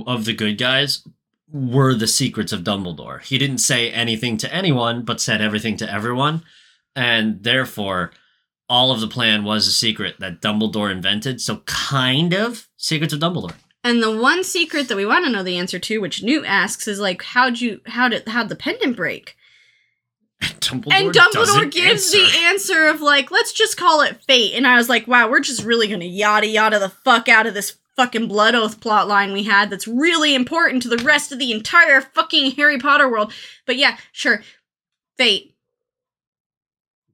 of 0.06 0.24
the 0.24 0.32
good 0.32 0.58
guys 0.58 1.06
were 1.50 1.94
the 1.94 2.06
secrets 2.06 2.52
of 2.52 2.64
Dumbledore. 2.64 3.22
He 3.22 3.38
didn't 3.38 3.58
say 3.58 3.90
anything 3.90 4.36
to 4.38 4.52
anyone, 4.52 5.02
but 5.04 5.20
said 5.20 5.40
everything 5.40 5.76
to 5.78 5.92
everyone. 5.92 6.42
And 6.94 7.42
therefore, 7.42 8.12
all 8.68 8.90
of 8.90 9.00
the 9.00 9.08
plan 9.08 9.44
was 9.44 9.66
a 9.66 9.72
secret 9.72 10.16
that 10.18 10.40
Dumbledore 10.40 10.90
invented. 10.90 11.40
So, 11.40 11.58
kind 11.66 12.32
of 12.32 12.68
Secrets 12.76 13.12
of 13.12 13.20
Dumbledore. 13.20 13.54
And 13.84 14.02
the 14.02 14.16
one 14.16 14.42
secret 14.42 14.88
that 14.88 14.96
we 14.96 15.06
want 15.06 15.24
to 15.24 15.30
know 15.30 15.44
the 15.44 15.58
answer 15.58 15.78
to, 15.78 16.00
which 16.00 16.22
Newt 16.22 16.44
asks, 16.44 16.88
is 16.88 16.98
like, 16.98 17.22
how'd 17.22 17.60
you, 17.60 17.80
how 17.86 18.08
did, 18.08 18.26
how'd 18.26 18.48
the 18.48 18.56
pendant 18.56 18.96
break? 18.96 19.36
Dumbledore 20.42 20.92
and 20.92 21.14
Dumbledore 21.14 21.70
gives 21.70 22.14
answer. 22.14 22.18
the 22.18 22.38
answer 22.44 22.86
of 22.86 23.00
like, 23.00 23.30
let's 23.30 23.52
just 23.52 23.76
call 23.76 24.00
it 24.02 24.22
fate. 24.24 24.54
And 24.54 24.66
I 24.66 24.76
was 24.76 24.88
like, 24.88 25.06
wow, 25.06 25.30
we're 25.30 25.40
just 25.40 25.64
really 25.64 25.88
gonna 25.88 26.04
yada 26.04 26.46
yada 26.46 26.78
the 26.78 26.88
fuck 26.88 27.28
out 27.28 27.46
of 27.46 27.54
this 27.54 27.78
fucking 27.96 28.28
blood 28.28 28.54
oath 28.54 28.80
plot 28.80 29.08
line 29.08 29.32
we 29.32 29.44
had 29.44 29.70
that's 29.70 29.88
really 29.88 30.34
important 30.34 30.82
to 30.82 30.88
the 30.88 31.02
rest 31.02 31.32
of 31.32 31.38
the 31.38 31.52
entire 31.52 32.00
fucking 32.00 32.52
Harry 32.52 32.78
Potter 32.78 33.10
world. 33.10 33.32
But 33.66 33.76
yeah, 33.76 33.96
sure. 34.12 34.42
Fate. 35.16 35.54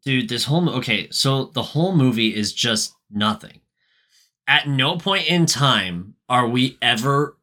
Dude, 0.04 0.28
this 0.28 0.44
whole 0.44 0.68
okay, 0.70 1.08
so 1.10 1.46
the 1.46 1.62
whole 1.62 1.94
movie 1.94 2.34
is 2.34 2.52
just 2.52 2.94
nothing. 3.10 3.60
At 4.48 4.66
no 4.66 4.96
point 4.96 5.28
in 5.28 5.46
time 5.46 6.14
are 6.28 6.48
we 6.48 6.76
ever 6.82 7.36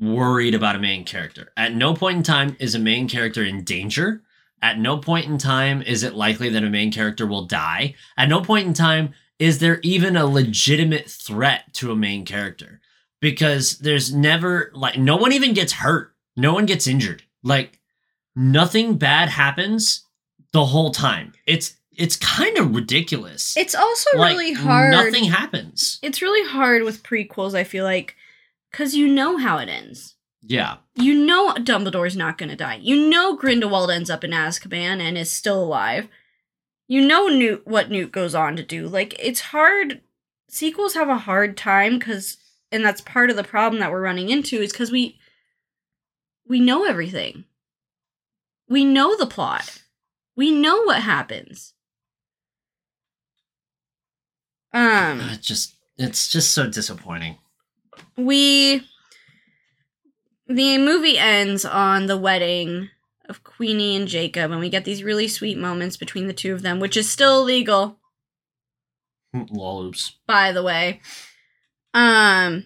worried 0.00 0.54
about 0.54 0.76
a 0.76 0.80
main 0.80 1.04
character. 1.04 1.52
At 1.56 1.74
no 1.74 1.94
point 1.94 2.18
in 2.18 2.22
time 2.22 2.56
is 2.60 2.74
a 2.74 2.80
main 2.80 3.08
character 3.08 3.44
in 3.44 3.64
danger. 3.64 4.22
At 4.62 4.78
no 4.78 4.98
point 4.98 5.26
in 5.26 5.38
time 5.38 5.82
is 5.82 6.04
it 6.04 6.14
likely 6.14 6.48
that 6.50 6.64
a 6.64 6.70
main 6.70 6.92
character 6.92 7.26
will 7.26 7.46
die. 7.46 7.94
At 8.16 8.28
no 8.28 8.40
point 8.40 8.66
in 8.68 8.74
time 8.74 9.12
is 9.38 9.58
there 9.58 9.80
even 9.82 10.16
a 10.16 10.26
legitimate 10.26 11.10
threat 11.10 11.74
to 11.74 11.90
a 11.90 11.96
main 11.96 12.24
character 12.24 12.80
because 13.24 13.78
there's 13.78 14.14
never 14.14 14.70
like 14.74 14.98
no 14.98 15.16
one 15.16 15.32
even 15.32 15.54
gets 15.54 15.72
hurt. 15.72 16.14
No 16.36 16.52
one 16.52 16.66
gets 16.66 16.86
injured. 16.86 17.22
Like 17.42 17.80
nothing 18.36 18.98
bad 18.98 19.30
happens 19.30 20.04
the 20.52 20.66
whole 20.66 20.90
time. 20.90 21.32
It's 21.46 21.74
it's 21.96 22.16
kind 22.16 22.58
of 22.58 22.74
ridiculous. 22.74 23.56
It's 23.56 23.74
also 23.74 24.10
like, 24.18 24.32
really 24.32 24.52
hard. 24.52 24.90
Nothing 24.90 25.24
happens. 25.24 25.98
It's 26.02 26.20
really 26.20 26.46
hard 26.46 26.82
with 26.82 27.02
prequels, 27.02 27.54
I 27.54 27.64
feel 27.64 27.84
like, 27.86 28.14
because 28.70 28.94
you 28.94 29.08
know 29.08 29.38
how 29.38 29.56
it 29.56 29.70
ends. 29.70 30.16
Yeah. 30.42 30.76
You 30.94 31.14
know 31.14 31.54
Dumbledore's 31.54 32.18
not 32.18 32.36
going 32.36 32.50
to 32.50 32.56
die. 32.56 32.78
You 32.82 33.08
know 33.08 33.36
Grindelwald 33.36 33.90
ends 33.90 34.10
up 34.10 34.22
in 34.22 34.32
Azkaban 34.32 35.00
and 35.00 35.16
is 35.16 35.32
still 35.32 35.64
alive. 35.64 36.08
You 36.88 37.00
know 37.00 37.28
Newt 37.28 37.66
what 37.66 37.90
Newt 37.90 38.12
goes 38.12 38.34
on 38.34 38.54
to 38.56 38.62
do. 38.62 38.86
Like 38.86 39.16
it's 39.18 39.40
hard. 39.40 40.02
Sequels 40.50 40.92
have 40.92 41.08
a 41.08 41.16
hard 41.16 41.56
time 41.56 41.98
because, 41.98 42.36
and 42.74 42.84
that's 42.84 43.00
part 43.00 43.30
of 43.30 43.36
the 43.36 43.44
problem 43.44 43.80
that 43.80 43.90
we're 43.90 44.02
running 44.02 44.28
into 44.28 44.60
is 44.60 44.72
because 44.72 44.90
we 44.90 45.18
we 46.46 46.60
know 46.60 46.84
everything. 46.84 47.44
We 48.68 48.84
know 48.84 49.16
the 49.16 49.26
plot. 49.26 49.82
We 50.36 50.50
know 50.50 50.82
what 50.82 51.00
happens. 51.02 51.72
Um 54.72 55.20
It 55.20 55.40
just 55.40 55.76
it's 55.96 56.28
just 56.30 56.52
so 56.52 56.68
disappointing. 56.68 57.38
we 58.16 58.86
the 60.46 60.76
movie 60.78 61.16
ends 61.18 61.64
on 61.64 62.06
the 62.06 62.18
wedding 62.18 62.90
of 63.30 63.42
Queenie 63.44 63.96
and 63.96 64.06
Jacob, 64.08 64.50
and 64.50 64.60
we 64.60 64.68
get 64.68 64.84
these 64.84 65.02
really 65.02 65.28
sweet 65.28 65.56
moments 65.56 65.96
between 65.96 66.26
the 66.26 66.34
two 66.34 66.52
of 66.52 66.60
them, 66.60 66.78
which 66.80 66.96
is 66.98 67.08
still 67.08 67.40
illegal, 67.42 67.98
Loloops. 69.34 70.12
by 70.26 70.52
the 70.52 70.62
way. 70.62 71.00
Um 71.94 72.64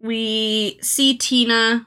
we 0.00 0.78
see 0.82 1.16
Tina. 1.16 1.86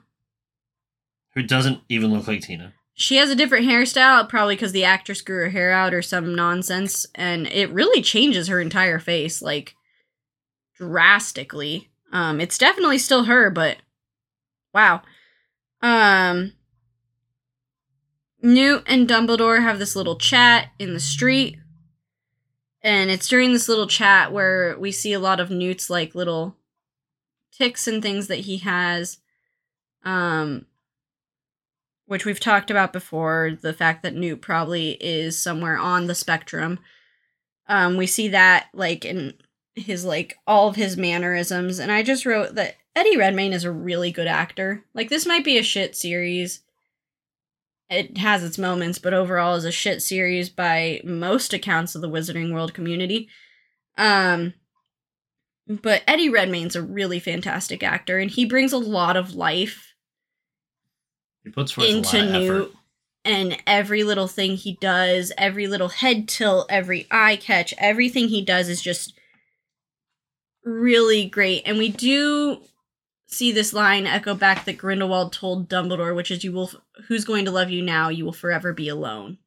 Who 1.34 1.44
doesn't 1.44 1.82
even 1.88 2.12
look 2.12 2.28
like 2.28 2.42
Tina. 2.42 2.74
She 2.96 3.18
has 3.18 3.30
a 3.30 3.36
different 3.36 3.68
hairstyle, 3.68 4.28
probably 4.28 4.56
because 4.56 4.72
the 4.72 4.84
actress 4.84 5.22
grew 5.22 5.44
her 5.44 5.50
hair 5.50 5.72
out 5.72 5.94
or 5.94 6.02
some 6.02 6.34
nonsense, 6.34 7.06
and 7.14 7.46
it 7.46 7.70
really 7.70 8.02
changes 8.02 8.48
her 8.48 8.60
entire 8.60 8.98
face, 8.98 9.40
like 9.40 9.76
drastically. 10.76 11.92
Um, 12.12 12.42
it's 12.42 12.58
definitely 12.58 12.98
still 12.98 13.26
her, 13.26 13.52
but 13.52 13.78
wow. 14.74 15.04
Um, 15.84 16.54
Newt 18.42 18.82
and 18.88 19.08
Dumbledore 19.08 19.62
have 19.62 19.78
this 19.78 19.96
little 19.96 20.18
chat 20.18 20.70
in 20.80 20.96
the 20.96 21.00
street, 21.00 21.58
and 22.82 23.10
it's 23.10 23.28
during 23.28 23.54
this 23.54 23.68
little 23.68 23.88
chat 23.88 24.32
where 24.32 24.78
we 24.78 24.92
see 24.92 25.14
a 25.14 25.20
lot 25.20 25.40
of 25.40 25.50
Newt's 25.50 25.90
like 25.90 26.16
little 26.16 26.56
ticks 27.52 27.88
and 27.88 28.02
things 28.02 28.28
that 28.28 28.40
he 28.40 28.58
has. 28.58 29.18
Um, 30.04 30.66
which 32.06 32.26
we've 32.26 32.40
talked 32.40 32.72
about 32.72 32.94
before, 32.94 33.58
the 33.62 33.74
fact 33.74 34.02
that 34.04 34.16
Newt 34.16 34.42
probably 34.42 34.92
is 34.92 35.38
somewhere 35.38 35.78
on 35.78 36.08
the 36.08 36.16
spectrum. 36.16 36.80
Um, 37.68 37.98
we 37.98 38.08
see 38.08 38.30
that 38.30 38.68
like 38.74 39.04
in 39.04 39.34
his 39.76 40.06
like 40.06 40.38
all 40.48 40.70
of 40.70 40.78
his 40.78 40.96
mannerisms, 40.98 41.80
and 41.80 41.92
I 41.92 42.04
just 42.04 42.26
wrote 42.26 42.56
that 42.56 42.76
Eddie 42.96 43.18
Redmayne 43.18 43.54
is 43.54 43.66
a 43.66 43.72
really 43.72 44.12
good 44.12 44.28
actor. 44.28 44.86
Like 44.94 45.10
this 45.10 45.26
might 45.26 45.44
be 45.44 45.58
a 45.58 45.64
shit 45.64 45.96
series. 45.96 46.62
It 47.90 48.18
has 48.18 48.44
its 48.44 48.58
moments, 48.58 49.00
but 49.00 49.14
overall 49.14 49.56
is 49.56 49.64
a 49.66 49.72
shit 49.72 50.02
series 50.02 50.50
by 50.50 51.02
most 51.04 51.54
accounts 51.54 51.96
of 51.96 52.02
the 52.02 52.10
Wizarding 52.10 52.54
World 52.54 52.74
community. 52.74 53.30
Um 53.98 54.54
but 55.68 56.02
Eddie 56.08 56.30
Redmayne's 56.30 56.76
a 56.78 56.82
really 56.82 57.20
fantastic 57.20 57.84
actor 57.84 58.20
and 58.20 58.32
he 58.32 58.46
brings 58.46 58.72
a 58.72 58.78
lot 58.78 59.18
of 59.18 59.36
life 59.36 59.94
He 61.44 61.50
puts 61.50 61.72
forth 61.74 61.88
into 61.90 62.18
a 62.18 62.20
lot 62.20 62.26
of 62.26 62.32
Newt 62.32 62.62
effort. 62.62 62.72
and 63.26 63.58
every 63.68 64.04
little 64.04 64.28
thing 64.28 64.56
he 64.56 64.78
does, 64.80 65.32
every 65.38 65.68
little 65.68 65.90
head 65.90 66.28
tilt, 66.28 66.68
every 66.70 67.06
eye 67.12 67.36
catch, 67.36 67.74
everything 67.78 68.30
he 68.30 68.42
does 68.44 68.70
is 68.70 68.82
just 68.82 69.14
really 70.64 71.26
great. 71.26 71.64
And 71.66 71.78
we 71.78 71.90
do 71.90 72.62
see 73.28 73.52
this 73.52 73.74
line 73.74 74.08
echo 74.08 74.34
back 74.34 74.66
that 74.66 74.78
Grindelwald 74.78 75.34
told 75.34 75.70
Dumbledore, 75.70 76.16
which 76.16 76.32
is 76.32 76.44
you 76.44 76.52
will 76.52 76.72
who's 77.08 77.26
going 77.26 77.46
to 77.46 77.52
love 77.52 77.70
you 77.70 77.82
now, 77.82 78.10
you 78.10 78.26
will 78.26 78.34
forever 78.34 78.74
be 78.74 78.88
alone. 78.90 79.38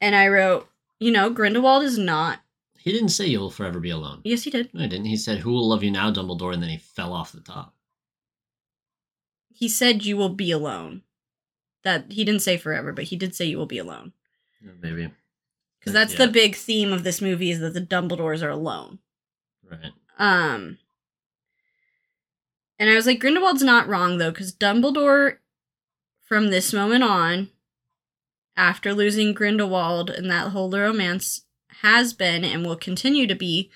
And 0.00 0.14
I 0.16 0.28
wrote, 0.28 0.68
you 0.98 1.10
know, 1.12 1.30
Grindelwald 1.30 1.82
is 1.84 1.98
not. 1.98 2.40
He 2.78 2.92
didn't 2.92 3.10
say 3.10 3.26
you'll 3.26 3.50
forever 3.50 3.78
be 3.78 3.90
alone. 3.90 4.22
Yes, 4.24 4.42
he 4.44 4.50
did. 4.50 4.72
No, 4.72 4.80
he 4.80 4.88
didn't. 4.88 5.04
He 5.04 5.16
said, 5.16 5.38
Who 5.40 5.52
will 5.52 5.68
love 5.68 5.84
you 5.84 5.90
now, 5.90 6.10
Dumbledore? 6.10 6.54
And 6.54 6.62
then 6.62 6.70
he 6.70 6.78
fell 6.78 7.12
off 7.12 7.32
the 7.32 7.40
top. 7.40 7.74
He 9.52 9.68
said 9.68 10.04
you 10.06 10.16
will 10.16 10.30
be 10.30 10.50
alone. 10.50 11.02
That 11.82 12.06
he 12.12 12.24
didn't 12.24 12.40
say 12.42 12.56
forever, 12.56 12.92
but 12.92 13.04
he 13.04 13.16
did 13.16 13.34
say 13.34 13.44
you 13.44 13.58
will 13.58 13.66
be 13.66 13.78
alone. 13.78 14.12
Yeah, 14.64 14.72
maybe. 14.80 15.10
Because 15.78 15.92
that's 15.92 16.12
Yeah. 16.14 16.26
the 16.26 16.32
big 16.32 16.54
theme 16.56 16.92
of 16.92 17.04
this 17.04 17.20
movie 17.20 17.50
is 17.50 17.60
that 17.60 17.74
the 17.74 17.80
Dumbledores 17.80 18.42
are 18.42 18.50
alone. 18.50 18.98
Right. 19.70 19.92
Um, 20.18 20.78
and 22.80 22.90
I 22.90 22.96
was 22.96 23.06
like, 23.06 23.20
Grindelwald's 23.20 23.62
not 23.62 23.86
wrong 23.86 24.18
though, 24.18 24.30
because 24.32 24.52
Dumbledore, 24.52 25.36
from 26.26 26.48
this 26.50 26.72
moment 26.72 27.04
on, 27.04 27.50
after 28.56 28.92
losing 28.92 29.32
Grindelwald 29.34 30.10
and 30.10 30.28
that 30.30 30.48
whole 30.48 30.70
romance, 30.70 31.42
has 31.82 32.12
been 32.12 32.44
and 32.44 32.66
will 32.66 32.76
continue 32.76 33.26
to 33.28 33.34
be, 33.36 33.70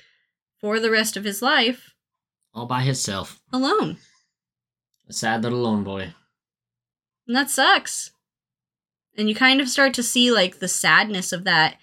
for 0.61 0.81
the 0.81 0.91
rest 0.91 1.17
of 1.17 1.25
his 1.25 1.41
life, 1.43 1.95
All 2.55 2.67
by 2.67 2.81
himself. 2.83 3.41
alone. 3.53 3.99
A 5.09 5.13
sad 5.13 5.43
little 5.43 5.61
lone 5.61 5.85
boy. 5.85 6.15
And 7.27 7.37
that 7.37 7.51
sucks. 7.51 8.11
And 9.17 9.29
you 9.29 9.35
kind 9.35 9.61
of 9.61 9.69
start 9.69 9.95
to 9.95 10.03
see 10.03 10.31
like 10.33 10.59
the 10.59 10.69
sadness 10.69 11.33
of 11.33 11.45
that 11.45 11.77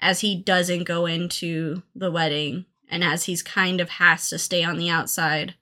as 0.00 0.20
he 0.20 0.36
doesn't 0.36 0.84
go 0.84 1.06
into 1.06 1.82
the 1.94 2.10
wedding 2.10 2.66
and 2.88 3.02
as 3.02 3.24
he's 3.24 3.42
kind 3.42 3.80
of 3.80 3.88
has 3.88 4.28
to 4.30 4.38
stay 4.38 4.62
on 4.64 4.76
the 4.76 4.90
outside. 4.90 5.54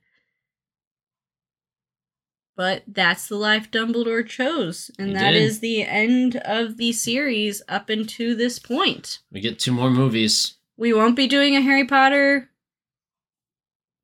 But 2.56 2.84
that's 2.86 3.26
the 3.26 3.36
life 3.36 3.70
Dumbledore 3.70 4.26
chose. 4.26 4.90
And 4.98 5.08
He 5.08 5.14
that 5.14 5.32
did. 5.32 5.42
is 5.42 5.58
the 5.60 5.82
end 5.82 6.36
of 6.36 6.76
the 6.76 6.92
series 6.92 7.62
up 7.68 7.88
until 7.90 8.36
this 8.36 8.58
point. 8.60 9.18
We 9.32 9.40
get 9.40 9.58
two 9.58 9.72
more 9.72 9.90
movies. 9.90 10.54
We 10.76 10.92
won't 10.92 11.16
be 11.16 11.26
doing 11.26 11.56
a 11.56 11.60
Harry 11.60 11.84
Potter 11.84 12.50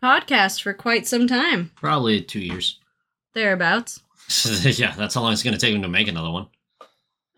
podcast 0.02 0.62
for 0.62 0.74
quite 0.74 1.06
some 1.06 1.26
time. 1.28 1.70
Probably 1.76 2.20
two 2.22 2.40
years. 2.40 2.78
Thereabouts. 3.34 4.00
yeah, 4.78 4.94
that's 4.96 5.14
how 5.14 5.22
long 5.22 5.32
it's 5.32 5.42
going 5.42 5.54
to 5.54 5.60
take 5.60 5.72
them 5.72 5.82
to 5.82 5.88
make 5.88 6.08
another 6.08 6.30
one. 6.30 6.48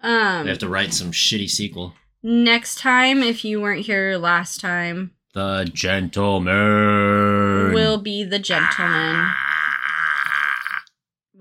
Um 0.03 0.45
They 0.45 0.51
have 0.51 0.59
to 0.61 0.69
write 0.69 0.95
some 0.95 1.13
shitty 1.13 1.51
sequel. 1.51 1.95
next 2.23 2.79
time, 2.79 3.23
if 3.23 3.45
you 3.45 3.61
weren't 3.61 3.85
here 3.87 4.17
last 4.17 4.61
time, 4.61 5.13
The 5.35 5.71
Gentleman. 5.73 7.73
will 7.75 7.99
be 7.99 8.25
the 8.25 8.39
gentleman. 8.39 9.31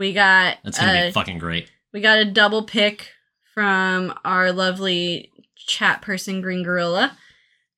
We 0.01 0.13
got 0.13 0.57
That's 0.63 0.79
to 0.79 0.85
a, 0.85 1.07
be 1.09 1.11
fucking 1.11 1.37
great. 1.37 1.69
we 1.93 2.01
got 2.01 2.17
a 2.17 2.25
double 2.25 2.63
pick 2.63 3.11
from 3.53 4.17
our 4.25 4.51
lovely 4.51 5.31
chat 5.55 6.01
person 6.01 6.41
Green 6.41 6.63
Gorilla, 6.63 7.15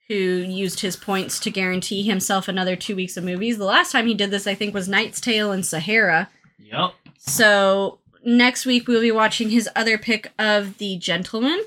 who 0.07 0.15
used 0.15 0.79
his 0.79 0.95
points 0.95 1.37
to 1.41 1.51
guarantee 1.51 2.01
himself 2.03 2.47
another 2.47 2.77
two 2.77 2.95
weeks 2.95 3.17
of 3.17 3.25
movies. 3.25 3.57
The 3.57 3.65
last 3.65 3.91
time 3.91 4.07
he 4.07 4.13
did 4.13 4.31
this, 4.31 4.47
I 4.47 4.55
think, 4.55 4.73
was 4.73 4.87
Knight's 4.87 5.19
Tale 5.19 5.51
and 5.51 5.65
Sahara. 5.65 6.29
Yep. 6.59 6.93
So 7.17 7.99
next 8.23 8.65
week 8.65 8.87
we'll 8.87 9.01
be 9.01 9.11
watching 9.11 9.49
his 9.49 9.67
other 9.75 9.97
pick 9.97 10.31
of 10.39 10.77
The 10.77 10.97
Gentleman. 10.97 11.61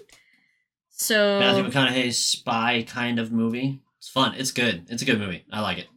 So 0.89 1.39
Matthew 1.39 1.65
McConaughey's 1.65 2.17
spy 2.19 2.83
kind 2.89 3.19
of 3.19 3.31
movie. 3.31 3.83
It's 3.99 4.09
fun. 4.09 4.35
It's 4.39 4.53
good. 4.53 4.87
It's 4.89 5.03
a 5.03 5.05
good 5.05 5.19
movie. 5.19 5.45
I 5.53 5.61
like 5.61 5.77
it. 5.77 5.89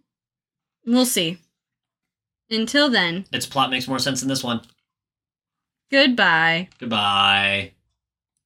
we'll 0.85 1.05
see. 1.05 1.37
Until 2.51 2.89
then, 2.89 3.25
Its 3.31 3.45
plot 3.45 3.69
makes 3.69 3.87
more 3.87 3.99
sense 3.99 4.19
than 4.21 4.29
this 4.29 4.43
one. 4.43 4.61
goodbye. 5.91 6.69
Goodbye. 6.79 7.73